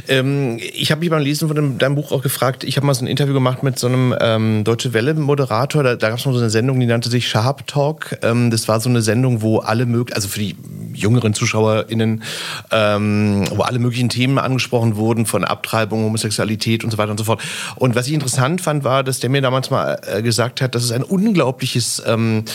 Ähm, 0.07 0.59
ich 0.59 0.91
habe 0.91 0.99
mich 0.99 1.09
beim 1.09 1.21
Lesen 1.21 1.47
von 1.47 1.55
dem, 1.55 1.77
deinem 1.77 1.95
Buch 1.95 2.11
auch 2.11 2.21
gefragt, 2.21 2.63
ich 2.63 2.77
habe 2.77 2.85
mal 2.85 2.93
so 2.93 3.03
ein 3.03 3.07
Interview 3.07 3.33
gemacht 3.33 3.63
mit 3.63 3.79
so 3.79 3.87
einem 3.87 4.15
ähm, 4.19 4.63
Deutsche 4.63 4.93
Welle-Moderator, 4.93 5.83
da, 5.83 5.95
da 5.95 6.09
gab 6.09 6.19
es 6.19 6.25
mal 6.25 6.33
so 6.33 6.39
eine 6.39 6.49
Sendung, 6.49 6.79
die 6.79 6.85
nannte 6.85 7.09
sich 7.09 7.27
Sharp 7.27 7.67
Talk. 7.67 8.17
Ähm, 8.21 8.51
das 8.51 8.67
war 8.67 8.79
so 8.79 8.89
eine 8.89 9.01
Sendung, 9.01 9.41
wo 9.41 9.59
alle 9.59 9.85
möglichen, 9.85 10.15
also 10.15 10.27
für 10.27 10.39
die 10.39 10.55
jüngeren 10.95 11.33
ZuschauerInnen, 11.33 12.23
ähm, 12.71 13.43
wo 13.51 13.61
alle 13.63 13.79
möglichen 13.79 14.09
Themen 14.09 14.37
angesprochen 14.37 14.95
wurden, 14.95 15.25
von 15.25 15.43
Abtreibung, 15.43 16.03
Homosexualität 16.03 16.83
und 16.83 16.91
so 16.91 16.97
weiter 16.97 17.11
und 17.11 17.17
so 17.17 17.23
fort. 17.23 17.41
Und 17.75 17.95
was 17.95 18.07
ich 18.07 18.13
interessant 18.13 18.61
fand, 18.61 18.83
war, 18.83 19.03
dass 19.03 19.19
der 19.19 19.29
mir 19.29 19.41
damals 19.41 19.69
mal 19.69 19.99
äh, 20.07 20.21
gesagt 20.21 20.61
hat, 20.61 20.75
dass 20.75 20.83
es 20.83 20.91
ein 20.91 21.03
unglaubliches 21.03 22.01
ähm, 22.05 22.45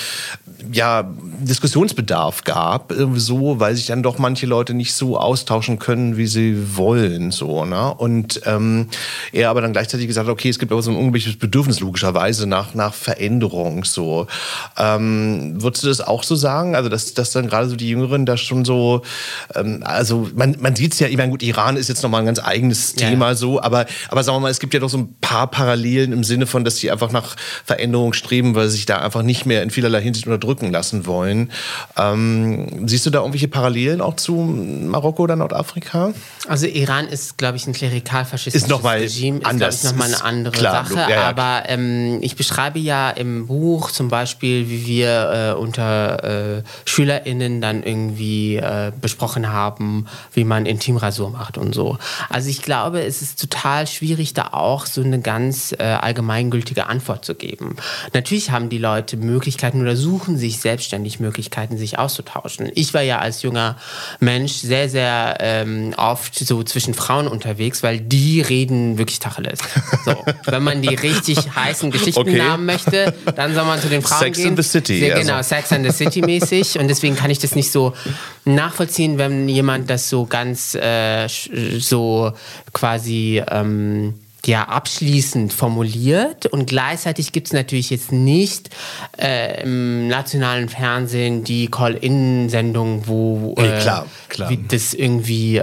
ja, 0.72 1.09
Diskussionsbedarf 1.41 2.45
gab, 2.45 2.93
so, 3.14 3.61
weil 3.61 3.74
sich 3.74 3.86
dann 3.86 4.03
doch 4.03 4.18
manche 4.18 4.47
Leute 4.47 4.74
nicht 4.74 4.93
so 4.93 5.18
austauschen 5.18 5.78
können, 5.78 6.16
wie 6.16 6.26
sie 6.26 6.76
wollen. 6.76 7.30
So, 7.30 7.64
ne? 7.64 7.95
Und 7.95 8.43
ähm, 8.47 8.88
er 9.32 9.51
aber 9.51 9.61
dann 9.61 9.72
gleichzeitig 9.72 10.07
gesagt 10.07 10.26
hat, 10.26 10.32
okay, 10.32 10.49
es 10.49 10.59
gibt 10.59 10.72
aber 10.72 10.82
so 10.82 10.91
ein 10.91 10.97
unglaubliches 10.97 11.36
Bedürfnis 11.36 11.80
logischerweise 11.80 12.47
nach, 12.47 12.74
nach 12.74 12.95
Veränderung. 12.95 13.84
So. 13.84 14.26
Ähm, 14.76 15.55
würdest 15.62 15.84
du 15.84 15.88
das 15.88 16.01
auch 16.01 16.22
so 16.22 16.34
sagen? 16.34 16.74
Also, 16.74 16.88
dass, 16.88 17.14
dass 17.14 17.32
dann 17.32 17.49
gerade 17.49 17.68
so 17.68 17.76
die 17.76 17.88
Jüngeren 17.88 18.26
da 18.31 18.37
schon 18.37 18.64
so, 18.64 19.03
ähm, 19.55 19.83
also 19.85 20.28
man, 20.35 20.57
man 20.61 20.76
sieht 20.76 20.93
es 20.93 21.01
ja, 21.01 21.09
ich 21.09 21.16
meine, 21.16 21.31
gut, 21.31 21.43
Iran 21.43 21.76
ist 21.76 21.89
jetzt 21.89 22.03
nochmal 22.03 22.20
ein 22.20 22.26
ganz 22.26 22.39
eigenes 22.39 22.95
Thema 22.95 23.28
ja. 23.28 23.35
so, 23.35 23.61
aber, 23.61 23.87
aber 24.09 24.22
sagen 24.22 24.37
wir 24.37 24.41
mal, 24.41 24.51
es 24.51 24.61
gibt 24.61 24.74
ja 24.74 24.81
doch 24.81 24.91
so 24.91 24.99
ein 24.99 25.14
paar 25.20 25.49
Parallelen 25.49 26.12
im 26.12 26.24
Sinne 26.24 26.47
von, 26.47 26.64
dass 26.64 26.76
die 26.76 26.91
einfach 26.91 27.11
nach 27.11 27.37
Veränderung 27.64 28.12
streben, 28.12 28.55
weil 28.55 28.68
sie 28.68 28.76
sich 28.76 28.87
da 28.87 28.99
einfach 28.99 29.22
nicht 29.22 29.47
mehr 29.47 29.62
in 29.62 29.70
vielerlei 29.70 30.03
Hinsicht 30.03 30.26
unterdrücken 30.26 30.70
lassen 30.70 31.07
wollen. 31.07 31.51
Ähm, 31.97 32.87
siehst 32.87 33.07
du 33.07 33.11
da 33.11 33.18
irgendwelche 33.18 33.49
Parallelen 33.49 34.01
auch 34.01 34.16
zu 34.16 34.35
Marokko 34.35 35.24
oder 35.24 35.37
Nordafrika? 35.37 36.12
Also 36.47 36.66
Iran 36.66 37.09
ist 37.09 37.39
glaube 37.41 37.57
ich, 37.57 37.66
ein 37.66 37.72
klerikal-faschistisches 37.72 38.64
ist 38.64 38.68
noch 38.68 38.83
mal 38.83 38.99
Regime. 38.99 39.39
Ist, 39.39 39.47
anders. 39.47 39.76
Ist, 39.76 39.85
nochmal 39.85 40.09
eine 40.09 40.22
andere 40.22 40.57
klar, 40.57 40.85
Sache. 40.85 40.95
ja, 40.95 41.11
ja. 41.11 41.22
Aber 41.22 41.62
ähm, 41.68 42.18
ich 42.20 42.37
beschreibe 42.37 42.78
ja 42.78 43.11
im 43.11 43.47
Buch 43.47 43.91
zum 43.91 44.09
Beispiel, 44.09 44.68
wie 44.68 44.87
wir 44.87 45.55
äh, 45.57 45.59
unter 45.59 46.59
äh, 46.59 46.62
SchülerInnen 46.85 47.61
dann 47.61 47.83
irgendwie 47.83 48.19
äh, 48.20 48.92
besprochen 49.00 49.48
haben, 49.50 50.06
wie 50.32 50.44
man 50.44 50.66
Intimrasur 50.66 51.30
macht 51.30 51.58
und 51.58 51.74
so. 51.74 51.98
Also 52.28 52.48
ich 52.50 52.62
glaube, 52.62 53.02
es 53.02 53.22
ist 53.22 53.40
total 53.40 53.86
schwierig, 53.86 54.34
da 54.34 54.48
auch 54.52 54.86
so 54.86 55.02
eine 55.02 55.20
ganz 55.20 55.72
äh, 55.78 55.82
allgemeingültige 55.82 56.86
Antwort 56.86 57.24
zu 57.24 57.34
geben. 57.34 57.76
Natürlich 58.12 58.50
haben 58.50 58.68
die 58.68 58.78
Leute 58.78 59.16
Möglichkeiten 59.16 59.80
oder 59.80 59.96
suchen 59.96 60.36
sich 60.38 60.58
selbstständig 60.60 61.20
Möglichkeiten, 61.20 61.78
sich 61.78 61.98
auszutauschen. 61.98 62.70
Ich 62.74 62.94
war 62.94 63.02
ja 63.02 63.18
als 63.18 63.42
junger 63.42 63.76
Mensch 64.20 64.52
sehr, 64.54 64.88
sehr 64.88 65.36
ähm, 65.40 65.94
oft 65.96 66.34
so 66.38 66.62
zwischen 66.62 66.94
Frauen 66.94 67.28
unterwegs, 67.28 67.82
weil 67.82 68.00
die 68.00 68.40
reden 68.40 68.98
wirklich 68.98 69.18
Tacheles. 69.18 69.60
So, 70.04 70.14
wenn 70.46 70.62
man 70.62 70.82
die 70.82 70.94
richtig 70.94 71.38
heißen 71.54 71.90
Geschichten 71.90 72.20
Okay. 72.20 72.42
haben 72.42 72.66
möchte, 72.66 73.14
dann 73.34 73.54
soll 73.54 73.64
man 73.64 73.80
zu 73.80 73.88
den 73.88 74.02
Frauen 74.02 74.20
Sex 74.20 74.38
gehen. 74.38 74.48
in 74.48 74.56
the 74.56 74.62
City, 74.62 74.98
Sehr, 74.98 75.16
also. 75.16 75.26
genau, 75.26 75.42
Sex 75.42 75.72
and 75.72 75.86
the 75.86 75.92
City 75.92 76.20
mäßig. 76.20 76.78
Und 76.78 76.88
deswegen 76.88 77.16
kann 77.16 77.30
ich 77.30 77.38
das 77.38 77.54
nicht 77.54 77.70
so 77.72 77.94
nachvollziehen, 78.44 79.18
wenn 79.18 79.48
jemand 79.48 79.90
das 79.90 80.08
so 80.08 80.26
ganz 80.26 80.74
äh, 80.74 81.28
so 81.78 82.32
quasi 82.72 83.42
ähm, 83.50 84.14
ja, 84.47 84.64
abschließend 84.68 85.53
formuliert. 85.53 86.47
Und 86.47 86.66
gleichzeitig 86.66 87.32
gibt 87.32 87.49
es 87.49 87.53
natürlich 87.53 87.91
jetzt 87.91 88.11
nicht 88.12 88.70
äh, 89.18 89.62
im 89.62 90.09
nationalen 90.09 90.68
Fernsehen 90.68 91.45
die 91.45 91.68
Call-In-Sendung, 91.68 93.07
wo 93.07 93.55
Nee, 93.59 93.66
äh, 93.66 93.80
klar, 93.80 94.07
klar. 94.28 94.51
wir 94.51 94.59
das 94.68 94.95
irgendwie 94.95 95.57
äh, 95.59 95.61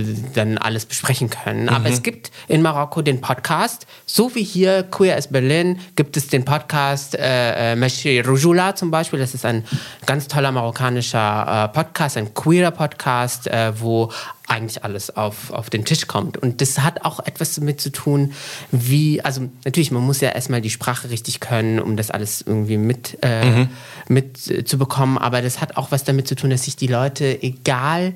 äh, 0.00 0.04
dann 0.34 0.58
alles 0.58 0.86
besprechen 0.86 1.30
können. 1.30 1.68
Aber 1.68 1.88
Mhm. 1.88 1.94
es 1.94 2.02
gibt 2.02 2.30
in 2.48 2.62
Marokko 2.62 3.02
den 3.02 3.20
Podcast, 3.20 3.86
so 4.06 4.34
wie 4.34 4.44
hier 4.44 4.82
Queer 4.84 5.16
as 5.16 5.28
Berlin, 5.28 5.80
gibt 5.96 6.16
es 6.16 6.28
den 6.28 6.44
Podcast 6.44 7.14
äh, 7.16 7.72
äh, 7.72 7.76
Meshi 7.76 8.20
Rujula 8.20 8.74
zum 8.76 8.90
Beispiel. 8.90 9.18
Das 9.18 9.34
ist 9.34 9.44
ein 9.44 9.64
ganz 10.06 10.28
toller 10.28 10.52
marokkanischer 10.52 11.64
äh, 11.64 11.68
Podcast, 11.74 12.16
ein 12.16 12.32
queerer 12.34 12.70
Podcast, 12.70 13.48
wo 13.78 14.10
eigentlich 14.50 14.84
alles 14.84 15.16
auf, 15.16 15.52
auf 15.52 15.70
den 15.70 15.84
Tisch 15.84 16.06
kommt. 16.06 16.36
Und 16.36 16.60
das 16.60 16.80
hat 16.80 17.04
auch 17.04 17.20
etwas 17.20 17.54
damit 17.54 17.80
zu 17.80 17.90
tun, 17.90 18.32
wie, 18.72 19.22
also 19.22 19.48
natürlich, 19.64 19.90
man 19.92 20.02
muss 20.02 20.20
ja 20.20 20.30
erstmal 20.30 20.60
die 20.60 20.70
Sprache 20.70 21.10
richtig 21.10 21.40
können, 21.40 21.78
um 21.78 21.96
das 21.96 22.10
alles 22.10 22.42
irgendwie 22.42 22.76
mit, 22.76 23.18
äh, 23.22 23.66
mit 24.08 24.50
äh, 24.50 24.64
zu 24.64 24.76
bekommen. 24.76 25.18
Aber 25.18 25.40
das 25.40 25.60
hat 25.60 25.76
auch 25.76 25.92
was 25.92 26.04
damit 26.04 26.26
zu 26.26 26.34
tun, 26.34 26.50
dass 26.50 26.64
sich 26.64 26.76
die 26.76 26.88
Leute, 26.88 27.42
egal 27.42 28.14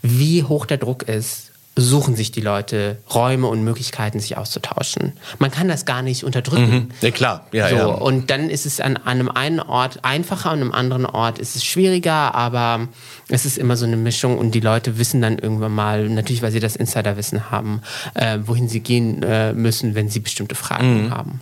wie 0.00 0.42
hoch 0.42 0.66
der 0.66 0.78
Druck 0.78 1.02
ist, 1.04 1.50
suchen 1.76 2.14
sich 2.14 2.30
die 2.30 2.40
Leute 2.40 2.98
Räume 3.12 3.48
und 3.48 3.64
Möglichkeiten, 3.64 4.20
sich 4.20 4.36
auszutauschen. 4.36 5.14
Man 5.38 5.50
kann 5.50 5.66
das 5.68 5.84
gar 5.84 6.02
nicht 6.02 6.22
unterdrücken. 6.24 6.90
Ja, 7.00 7.10
klar. 7.10 7.46
Ja, 7.52 7.68
so, 7.68 7.76
ja. 7.76 7.86
Und 7.86 8.30
dann 8.30 8.48
ist 8.48 8.64
es 8.64 8.80
an, 8.80 8.96
einem 8.96 9.28
einen 9.28 9.60
Ort 9.60 9.98
einfacher, 10.02 10.50
an 10.50 10.60
einem 10.60 10.72
anderen 10.72 11.06
Ort 11.06 11.38
ist 11.38 11.56
es 11.56 11.64
schwieriger, 11.64 12.34
aber 12.34 12.88
es 13.28 13.44
ist 13.44 13.58
immer 13.58 13.76
so 13.76 13.86
eine 13.86 13.96
Mischung 13.96 14.38
und 14.38 14.52
die 14.52 14.60
Leute 14.60 14.98
wissen 14.98 15.20
dann 15.20 15.38
irgendwann 15.38 15.72
mal, 15.72 16.08
natürlich 16.08 16.42
weil 16.42 16.52
sie 16.52 16.60
das 16.60 16.76
Insiderwissen 16.76 17.50
haben, 17.50 17.80
äh, 18.14 18.38
wohin 18.44 18.68
sie 18.68 18.80
gehen 18.80 19.22
äh, 19.22 19.52
müssen, 19.52 19.94
wenn 19.94 20.08
sie 20.08 20.20
bestimmte 20.20 20.54
Mhm. 20.54 20.58
Fragen 20.58 21.10
haben. 21.10 21.40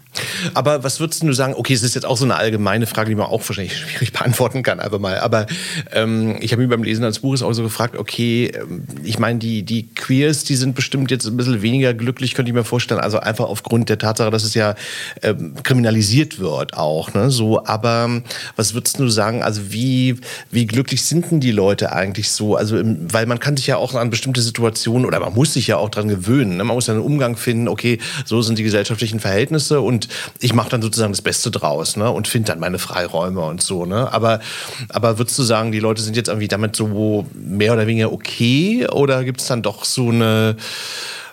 Aber 0.55 0.83
was 0.85 0.99
würdest 1.01 1.23
du 1.23 1.33
sagen? 1.33 1.55
Okay, 1.57 1.75
es 1.75 1.83
ist 1.83 1.95
jetzt 1.95 2.05
auch 2.05 2.17
so 2.17 2.25
eine 2.25 2.37
allgemeine 2.37 2.87
Frage, 2.87 3.11
die 3.11 3.15
man 3.15 3.27
auch 3.27 3.43
wahrscheinlich 3.47 3.77
schwierig 3.79 4.13
beantworten 4.13 4.63
kann, 4.63 4.81
einfach 4.81 4.99
mal. 4.99 5.19
Aber 5.21 5.47
ähm, 5.93 6.37
ich 6.41 6.53
habe 6.53 6.63
mich 6.63 6.71
beim 6.71 6.83
Lesen 6.83 7.03
des 7.03 7.19
Buches 7.21 7.43
auch 7.43 7.53
so 7.53 7.63
gefragt, 7.63 7.97
okay, 7.97 8.47
ähm, 8.47 8.85
ich 9.05 9.19
meine, 9.19 9.39
die, 9.39 9.63
die 9.65 9.95
Queers, 10.23 10.45
die 10.45 10.55
sind 10.55 10.75
bestimmt 10.75 11.11
jetzt 11.11 11.27
ein 11.27 11.37
bisschen 11.37 11.63
weniger 11.63 11.95
glücklich, 11.95 12.35
könnte 12.35 12.51
ich 12.51 12.55
mir 12.55 12.65
vorstellen. 12.65 13.01
Also 13.01 13.19
einfach 13.19 13.47
aufgrund 13.47 13.89
der 13.89 13.99
Tatsache, 13.99 14.31
dass 14.31 14.45
es 14.45 14.55
ja 14.55 14.77
ähm, 15.23 15.55
kriminalisiert 15.63 16.39
wird 16.39 16.75
auch. 16.75 17.13
Ne? 17.15 17.31
So, 17.31 17.65
aber 17.65 18.05
ähm, 18.05 18.23
was 18.55 18.75
würdest 18.75 19.01
du 19.01 19.09
sagen? 19.09 19.43
Also 19.43 19.73
wie, 19.73 20.17
wie 20.51 20.67
glücklich 20.67 21.03
sind 21.03 21.31
denn 21.31 21.41
die 21.41 21.51
Leute 21.51 21.93
eigentlich 21.93 22.31
so? 22.31 22.55
Also, 22.55 22.79
im, 22.79 23.13
weil 23.13 23.27
man 23.27 23.41
kann 23.41 23.57
sich 23.57 23.67
ja 23.67 23.77
auch 23.77 23.95
an 23.95 24.11
bestimmte 24.11 24.41
Situationen 24.41 25.07
oder 25.07 25.19
man 25.19 25.35
muss 25.35 25.55
sich 25.55 25.67
ja 25.67 25.77
auch 25.77 25.89
dran 25.89 26.07
gewöhnen. 26.07 26.57
Ne? 26.57 26.65
Man 26.65 26.77
muss 26.77 26.87
ja 26.87 26.95
einen 26.95 27.03
Umgang 27.03 27.37
finden, 27.37 27.67
okay, 27.67 27.99
so 28.25 28.43
sind 28.43 28.59
die 28.59 28.63
gesellschaftlichen 28.63 29.19
Verhältnisse 29.19 29.81
und 29.81 30.09
ich 30.41 30.55
mache 30.55 30.71
dann 30.71 30.83
sozusagen 30.83 31.13
das 31.13 31.23
Beste 31.23 31.51
draus 31.51 31.97
ne? 31.97 32.11
und 32.11 32.29
finde 32.29 32.53
dann 32.53 32.61
meine 32.61 32.79
Freiräume 32.79 33.41
und 33.41 33.61
so. 33.61 33.87
Ne? 33.87 34.13
Aber, 34.13 34.41
aber 34.89 35.19
würdest 35.19 35.39
du 35.39 35.43
sagen, 35.43 35.73
die 35.73 35.81
Leute 35.81 36.01
sind 36.01 36.17
jetzt 36.17 36.29
irgendwie 36.29 36.49
damit 36.49 36.77
so 36.77 37.27
mehr 37.35 37.73
oder 37.73 37.87
weniger 37.87 38.13
okay 38.13 38.87
oder 38.89 39.25
gibt 39.25 39.41
es 39.41 39.49
dann 39.49 39.63
doch 39.63 39.85
so 39.85 40.12
eine 40.13 40.57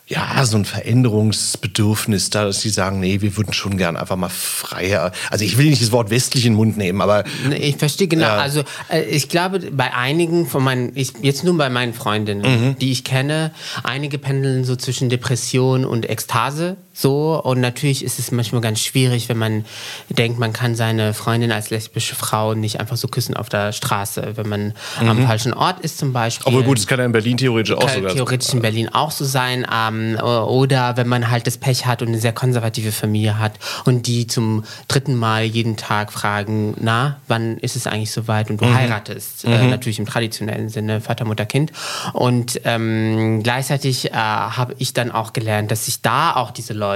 ja, 0.10 0.44
so 0.44 0.58
ein 0.58 0.66
Veränderungsbedürfnis 0.66 2.32
da, 2.32 2.46
dass 2.46 2.62
sie 2.62 2.72
sagen, 2.72 3.00
nee, 3.00 3.22
wir 3.22 3.38
würden 3.38 3.54
schon 3.54 3.78
gern 3.78 3.96
einfach 3.96 4.16
mal 4.16 4.30
freier. 4.30 5.12
Also 5.30 5.46
ich 5.46 5.60
will 5.60 5.70
nicht 5.70 5.84
das 5.84 5.92
Wort 5.92 6.10
westlich 6.10 6.48
in 6.48 6.54
den 6.54 6.58
Mund 6.58 6.78
nehmen, 6.78 7.00
aber 7.00 7.26
Ich 7.56 7.78
verstehe 7.78 8.08
genau. 8.08 8.26
Ja. 8.26 8.38
Also 8.38 8.64
äh, 8.90 9.04
ich 9.04 9.30
glaube, 9.30 9.60
bei 9.72 9.94
einigen 9.94 10.48
von 10.48 10.64
meinen, 10.64 10.94
ich, 10.96 11.14
jetzt 11.22 11.44
nur 11.44 11.56
bei 11.58 11.70
meinen 11.70 11.94
Freundinnen, 11.94 12.76
die 12.82 12.92
ich 12.92 13.04
kenne, 13.04 13.52
einige 13.84 14.18
pendeln 14.18 14.66
so 14.66 14.76
zwischen 14.76 15.10
Depression 15.10 15.86
und 15.86 16.10
Ekstase 16.10 16.78
so. 17.00 17.42
Und 17.42 17.62
natürlich 17.62 18.04
ist 18.04 18.20
es 18.20 18.32
manchmal 18.32 18.62
ganz 18.62 18.80
schwierig, 18.80 19.30
wenn 19.30 19.38
man 19.38 19.66
denkt, 20.10 20.40
man 20.40 20.54
kann 20.54 20.76
seine 20.76 21.14
Freundin 21.14 21.52
als 21.52 21.70
lesbische 21.70 22.16
Frau 22.16 22.54
nicht 22.54 22.80
einfach 22.80 22.98
so 22.98 23.08
küssen 23.08 23.36
auf 23.36 23.50
der 23.50 23.72
Straße, 23.72 24.34
wenn 24.36 24.50
man 24.50 24.74
am 25.00 25.26
falschen 25.26 25.54
Ort 25.54 25.80
ist 25.80 25.98
zum 25.98 26.14
Beispiel. 26.14 26.46
obwohl 26.48 26.64
gut, 26.64 26.80
es 26.80 26.88
kann 26.88 27.00
ja 27.00 27.06
in 27.06 27.12
Berlin 27.12 27.38
theoretisch 27.38 27.76
auch 27.76 27.86
Kann 27.86 27.96
sogar. 27.96 28.14
theoretisch 28.14 28.54
in 28.54 28.62
Berlin 28.62 28.90
auch 28.90 29.12
so 29.12 29.26
sein. 29.26 29.66
Ähm, 29.74 30.18
oder 30.20 30.98
wenn 30.98 31.08
man 31.08 31.30
halt 31.30 31.48
das 31.48 31.58
Pech 31.58 31.86
hat 31.86 32.02
und 32.02 32.10
eine 32.10 32.20
sehr 32.20 32.34
konservative 32.34 32.92
Familie 32.92 33.40
hat 33.40 33.54
und 33.86 34.08
die 34.08 34.28
zum 34.28 34.66
dritten 34.88 35.16
Mal 35.16 35.44
jeden 35.44 35.78
Tag 35.78 36.12
fragen, 36.12 36.76
na, 36.80 37.18
wann 37.28 37.58
ist 37.58 37.76
es 37.76 37.88
eigentlich 37.88 38.12
soweit 38.12 38.50
und 38.50 38.62
du 38.62 38.74
heiratest. 38.74 39.46
Äh, 39.46 39.68
natürlich 39.68 40.00
im 40.00 40.06
traditionellen 40.06 40.70
Sinne, 40.70 41.02
Vater, 41.02 41.26
Mutter, 41.26 41.46
Kind. 41.46 41.72
Und 42.14 42.62
ähm, 42.66 43.42
gleichzeitig 43.44 44.12
äh, 44.12 44.14
habe 44.14 44.76
ich 44.80 44.94
dann 44.94 45.12
auch 45.12 45.34
gelernt, 45.34 45.72
dass 45.72 45.86
sich 45.86 46.02
da 46.02 46.36
auch 46.36 46.52
diese 46.52 46.74
Leute 46.74 46.89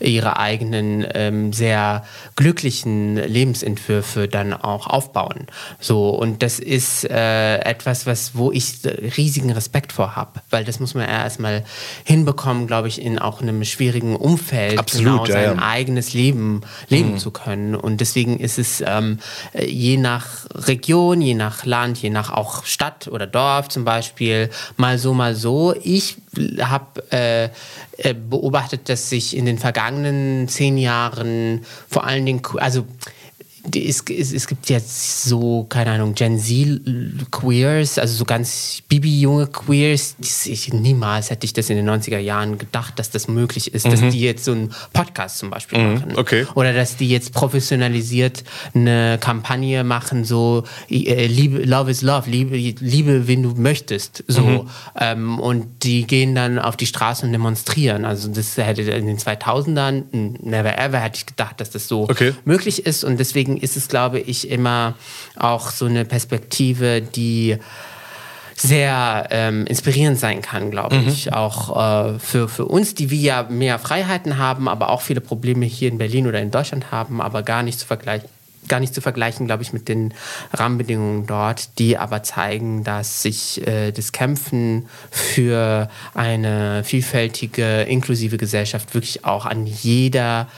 ihre 0.00 0.38
eigenen 0.38 1.06
ähm, 1.14 1.52
sehr 1.52 2.04
glücklichen 2.36 3.16
Lebensentwürfe 3.16 4.28
dann 4.28 4.52
auch 4.52 4.86
aufbauen. 4.86 5.46
So, 5.78 6.10
und 6.10 6.42
das 6.42 6.58
ist 6.58 7.04
äh, 7.04 7.58
etwas, 7.58 8.06
was, 8.06 8.34
wo 8.34 8.52
ich 8.52 8.80
riesigen 9.16 9.50
Respekt 9.50 9.92
vor 9.92 10.16
habe, 10.16 10.40
weil 10.50 10.64
das 10.64 10.80
muss 10.80 10.94
man 10.94 11.04
ja 11.04 11.10
erstmal 11.10 11.64
hinbekommen, 12.04 12.66
glaube 12.66 12.88
ich, 12.88 13.00
in 13.00 13.18
auch 13.18 13.40
einem 13.40 13.64
schwierigen 13.64 14.16
Umfeld 14.16 14.78
Absolut, 14.78 15.24
genau 15.24 15.26
sein 15.26 15.56
ja. 15.56 15.62
eigenes 15.62 16.12
Leben 16.12 16.62
leben 16.88 17.18
zu 17.18 17.30
können. 17.30 17.74
Und 17.74 18.00
deswegen 18.00 18.38
ist 18.38 18.58
es 18.58 18.82
ähm, 18.86 19.18
äh, 19.52 19.66
je 19.66 19.96
nach 19.96 20.46
Region, 20.54 21.20
je 21.20 21.34
nach 21.34 21.64
Land, 21.64 21.98
je 21.98 22.10
nach 22.10 22.30
auch 22.30 22.64
Stadt 22.64 23.08
oder 23.08 23.26
Dorf 23.26 23.68
zum 23.68 23.84
Beispiel, 23.84 24.50
mal 24.76 24.98
so, 24.98 25.14
mal 25.14 25.34
so. 25.34 25.74
Ich 25.82 26.16
habe 26.60 27.02
äh, 27.10 27.48
äh, 28.02 28.14
beobachtet, 28.14 28.88
dass 28.88 29.10
sich 29.10 29.19
in 29.34 29.44
den 29.44 29.58
vergangenen 29.58 30.48
zehn 30.48 30.78
Jahren 30.78 31.62
vor 31.88 32.04
allen 32.04 32.26
Dingen, 32.26 32.42
also 32.56 32.84
es, 33.74 34.02
es, 34.08 34.32
es 34.32 34.46
gibt 34.46 34.68
jetzt 34.70 35.24
so, 35.24 35.64
keine 35.68 35.92
Ahnung, 35.92 36.14
Gen 36.14 36.38
Z-Queers, 36.38 37.98
also 37.98 38.14
so 38.16 38.24
ganz 38.24 38.82
Bibi-junge 38.88 39.46
Queers. 39.48 40.16
Ich, 40.20 40.72
niemals 40.72 41.30
hätte 41.30 41.44
ich 41.44 41.52
das 41.52 41.70
in 41.70 41.76
den 41.76 41.88
90er 41.88 42.18
Jahren 42.18 42.58
gedacht, 42.58 42.98
dass 42.98 43.10
das 43.10 43.28
möglich 43.28 43.74
ist, 43.74 43.86
dass 43.86 44.00
die 44.00 44.20
jetzt 44.20 44.44
so 44.44 44.52
einen 44.52 44.70
Podcast 44.92 45.38
zum 45.38 45.50
Beispiel 45.50 45.78
machen. 45.78 46.12
okay. 46.16 46.46
Oder 46.54 46.72
dass 46.72 46.96
die 46.96 47.08
jetzt 47.08 47.32
professionalisiert 47.32 48.44
eine 48.74 49.18
Kampagne 49.20 49.84
machen, 49.84 50.24
so 50.24 50.64
äh, 50.88 51.26
Liebe, 51.26 51.58
Love 51.64 51.90
is 51.90 52.02
Love, 52.02 52.28
Liebe, 52.30 52.56
Liebe, 52.56 53.26
wen 53.26 53.42
du 53.42 53.50
möchtest. 53.54 54.24
So. 54.26 54.66
Ähm, 54.98 55.38
und 55.38 55.66
die 55.84 56.06
gehen 56.06 56.34
dann 56.34 56.58
auf 56.58 56.76
die 56.76 56.86
Straße 56.86 57.24
und 57.26 57.32
demonstrieren. 57.32 58.04
Also 58.04 58.28
das 58.28 58.56
hätte 58.56 58.82
in 58.82 59.06
den 59.06 59.18
2000ern, 59.18 60.04
never 60.12 60.78
ever, 60.78 60.98
hätte 60.98 61.18
ich 61.18 61.26
gedacht, 61.26 61.60
dass 61.60 61.70
das 61.70 61.88
so 61.88 62.08
Okay. 62.10 62.32
möglich 62.44 62.86
ist. 62.86 63.04
Und 63.04 63.18
deswegen 63.20 63.49
ist 63.56 63.76
es, 63.76 63.88
glaube 63.88 64.20
ich, 64.20 64.50
immer 64.50 64.94
auch 65.36 65.70
so 65.70 65.86
eine 65.86 66.04
Perspektive, 66.04 67.00
die 67.00 67.58
sehr 68.56 69.28
ähm, 69.30 69.66
inspirierend 69.66 70.18
sein 70.18 70.42
kann, 70.42 70.70
glaube 70.70 70.96
ich. 70.96 71.32
Auch 71.32 72.14
äh, 72.14 72.18
für, 72.18 72.48
für 72.48 72.66
uns, 72.66 72.94
die 72.94 73.10
wir 73.10 73.18
ja 73.18 73.42
mehr 73.48 73.78
Freiheiten 73.78 74.36
haben, 74.36 74.68
aber 74.68 74.90
auch 74.90 75.00
viele 75.00 75.20
Probleme 75.20 75.64
hier 75.64 75.88
in 75.88 75.98
Berlin 75.98 76.26
oder 76.26 76.40
in 76.40 76.50
Deutschland 76.50 76.90
haben, 76.90 77.20
aber 77.20 77.42
gar 77.42 77.62
nicht 77.62 77.78
zu 77.78 77.86
vergleichen 77.86 78.28
gar 78.68 78.80
nicht 78.80 78.94
zu 78.94 79.00
vergleichen, 79.00 79.46
glaube 79.46 79.62
ich, 79.62 79.72
mit 79.72 79.88
den 79.88 80.14
Rahmenbedingungen 80.52 81.26
dort, 81.26 81.78
die 81.78 81.98
aber 81.98 82.22
zeigen, 82.22 82.84
dass 82.84 83.22
sich 83.22 83.66
äh, 83.66 83.90
das 83.90 84.12
Kämpfen 84.12 84.88
für 85.10 85.88
eine 86.14 86.84
vielfältige, 86.84 87.82
inklusive 87.82 88.36
Gesellschaft 88.36 88.94
wirklich 88.94 89.24
auch 89.24 89.44
an 89.44 89.66
jeder 89.66 90.48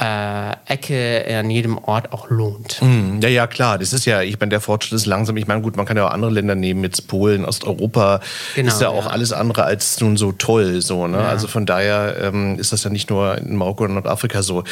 äh, 0.00 0.52
Ecke, 0.66 1.24
an 1.38 1.50
jedem 1.50 1.78
Ort 1.78 2.12
auch 2.12 2.30
lohnt. 2.30 2.80
Mm, 2.80 3.20
ja, 3.20 3.28
ja, 3.28 3.46
klar. 3.46 3.78
Das 3.78 3.92
ist 3.92 4.04
ja, 4.04 4.22
ich 4.22 4.38
meine, 4.38 4.50
der 4.50 4.60
Fortschritt 4.60 4.92
ist 4.92 5.06
langsam. 5.06 5.36
Ich 5.36 5.46
meine, 5.46 5.60
gut, 5.60 5.76
man 5.76 5.86
kann 5.86 5.96
ja 5.96 6.06
auch 6.06 6.12
andere 6.12 6.30
Länder 6.30 6.54
nehmen, 6.54 6.84
jetzt 6.84 7.08
Polen, 7.08 7.44
Osteuropa. 7.44 8.20
Genau, 8.54 8.68
ist 8.68 8.80
ja, 8.80 8.92
ja, 8.92 8.96
auch 8.96 9.06
alles 9.06 9.32
andere 9.32 9.64
als 9.64 10.00
nun 10.00 10.16
so 10.16 10.32
toll. 10.32 10.80
So, 10.82 11.06
ne? 11.06 11.18
Ja. 11.18 11.28
Also 11.28 11.48
von 11.48 11.66
daher 11.66 12.16
ähm, 12.22 12.58
ist 12.58 12.72
das 12.72 12.84
ja 12.84 12.90
nicht 12.90 13.10
nur 13.10 13.38
in 13.38 13.56
Marokko 13.56 13.84
oder 13.84 13.94
Nordafrika 13.94 14.42
so. 14.42 14.62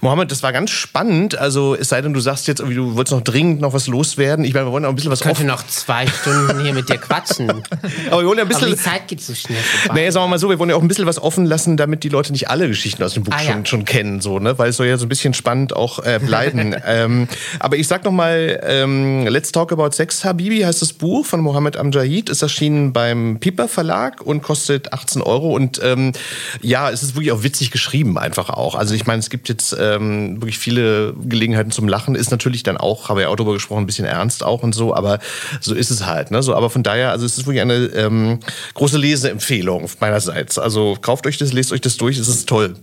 Mohammed, 0.00 0.32
das 0.32 0.42
war 0.42 0.52
ganz 0.52 0.70
spannend. 0.70 1.38
Also 1.38 1.76
es 1.76 1.88
sei 1.88 2.00
denn, 2.00 2.12
du 2.12 2.20
sagst 2.20 2.48
jetzt, 2.48 2.60
du 2.60 2.96
wolltest 2.96 3.14
noch 3.14 3.22
dringend 3.22 3.60
noch 3.60 3.74
was 3.74 3.86
loswerden. 3.86 4.44
Ich 4.44 4.54
meine, 4.54 4.66
wir 4.66 4.72
wollen 4.72 4.84
auch 4.84 4.90
ein 4.90 4.96
bisschen 4.96 5.12
was 5.12 5.20
Ich 5.20 5.26
könnte 5.26 5.44
noch 5.44 5.64
zwei 5.66 6.06
Stunden 6.06 6.60
hier 6.60 6.74
mit 6.74 6.88
dir 6.88 6.98
quatschen. 6.98 7.50
Aber 8.10 8.22
wir 8.22 8.28
wollen 8.28 8.38
ja 8.38 8.44
ein 8.44 8.48
bisschen. 8.48 8.64
Aber 8.64 8.74
die 8.74 8.82
Zeit 8.82 9.06
geht 9.06 9.20
so 9.20 9.34
schnell 9.34 9.58
vorbei. 9.58 10.00
Naja, 10.00 10.12
sagen 10.12 10.24
wir 10.24 10.30
mal 10.30 10.38
so, 10.38 10.48
wir 10.48 10.58
wollen 10.58 10.70
ja 10.70 10.76
auch 10.76 10.82
ein 10.82 10.88
bisschen 10.88 11.06
was 11.06 11.22
offen 11.22 11.46
lassen, 11.46 11.76
damit 11.76 12.02
die 12.02 12.08
Leute 12.08 12.32
nicht 12.32 12.50
alle 12.50 12.66
Geschichten 12.66 13.02
aus 13.02 13.14
dem 13.14 13.22
Buch 13.22 13.32
ah, 13.34 13.38
schon, 13.38 13.66
schon 13.66 13.84
kennen. 13.84 14.20
So, 14.20 14.38
ne? 14.38 14.58
Weil 14.58 14.71
es 14.72 14.78
soll 14.78 14.86
ja 14.86 14.96
so 14.98 15.06
ein 15.06 15.08
bisschen 15.08 15.34
spannend 15.34 15.74
auch 15.74 16.00
äh, 16.00 16.18
bleiben. 16.18 16.74
ähm, 16.86 17.28
aber 17.60 17.76
ich 17.76 17.86
sag 17.86 18.04
noch 18.04 18.12
mal, 18.12 18.60
ähm, 18.64 19.26
Let's 19.26 19.52
Talk 19.52 19.72
About 19.72 19.92
Sex 19.92 20.24
Habibi 20.24 20.60
heißt 20.60 20.82
das 20.82 20.92
Buch 20.92 21.24
von 21.24 21.40
Mohammed 21.40 21.76
Amjahid. 21.76 22.28
Ist 22.28 22.42
erschienen 22.42 22.92
beim 22.92 23.38
Piper 23.38 23.68
Verlag 23.68 24.20
und 24.22 24.42
kostet 24.42 24.92
18 24.92 25.22
Euro. 25.22 25.54
Und 25.54 25.80
ähm, 25.82 26.12
ja, 26.60 26.90
es 26.90 27.02
ist 27.02 27.14
wirklich 27.14 27.32
auch 27.32 27.42
witzig 27.42 27.70
geschrieben 27.70 28.18
einfach 28.18 28.50
auch. 28.50 28.74
Also 28.74 28.94
ich 28.94 29.06
meine, 29.06 29.20
es 29.20 29.30
gibt 29.30 29.48
jetzt 29.48 29.76
ähm, 29.78 30.40
wirklich 30.42 30.58
viele 30.58 31.14
Gelegenheiten 31.24 31.70
zum 31.70 31.88
Lachen. 31.88 32.14
Ist 32.14 32.30
natürlich 32.30 32.62
dann 32.62 32.76
auch, 32.76 33.08
habe 33.08 33.22
ja 33.22 33.28
auch 33.28 33.36
darüber 33.36 33.52
gesprochen, 33.52 33.82
ein 33.82 33.86
bisschen 33.86 34.06
ernst 34.06 34.42
auch 34.42 34.62
und 34.62 34.74
so. 34.74 34.94
Aber 34.94 35.20
so 35.60 35.74
ist 35.74 35.90
es 35.90 36.06
halt. 36.06 36.30
Ne? 36.30 36.42
So, 36.42 36.54
aber 36.54 36.70
von 36.70 36.82
daher, 36.82 37.10
also 37.10 37.24
es 37.24 37.38
ist 37.38 37.46
wirklich 37.46 37.62
eine 37.62 37.74
ähm, 37.94 38.40
große 38.74 38.98
Leseempfehlung 38.98 39.88
meinerseits. 40.00 40.58
Also 40.58 40.96
kauft 41.00 41.26
euch 41.26 41.38
das, 41.38 41.52
lest 41.52 41.72
euch 41.72 41.80
das 41.80 41.96
durch. 41.96 42.18
Es 42.18 42.28
ist 42.28 42.48
toll. 42.48 42.74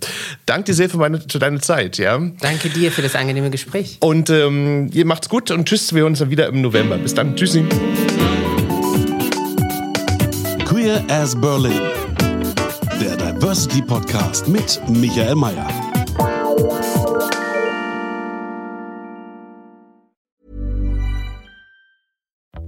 Danke 0.46 0.70
dir 0.70 0.76
sehr 0.76 0.90
für, 0.90 0.98
meine, 0.98 1.20
für 1.20 1.40
deine 1.40 1.60
Zeit. 1.60 1.69
Ja. 1.70 2.20
Danke 2.42 2.70
dir 2.70 2.92
für 2.92 3.02
das 3.02 3.16
angenehme 3.16 3.50
Gespräch. 3.52 3.98
Und 4.00 4.30
ähm, 4.30 4.90
ihr 4.92 5.06
macht's 5.06 5.30
gut 5.30 5.52
und 5.52 5.68
tschüss. 5.68 5.94
Wir 5.94 6.02
hören 6.02 6.14
uns 6.14 6.20
dann 6.20 6.32
wieder 6.32 6.48
im 6.48 6.62
November. 6.62 6.98
Bis 6.98 7.14
dann. 7.14 7.36
Tschüssi. 7.36 7.64
Queer 10.66 11.04
as 11.10 11.40
Berlin. 11.40 11.80
Der 13.00 13.16
Diversity 13.16 13.82
Podcast 13.82 14.48
mit 14.48 14.82
Michael 14.90 15.36
Mayer. 15.36 15.89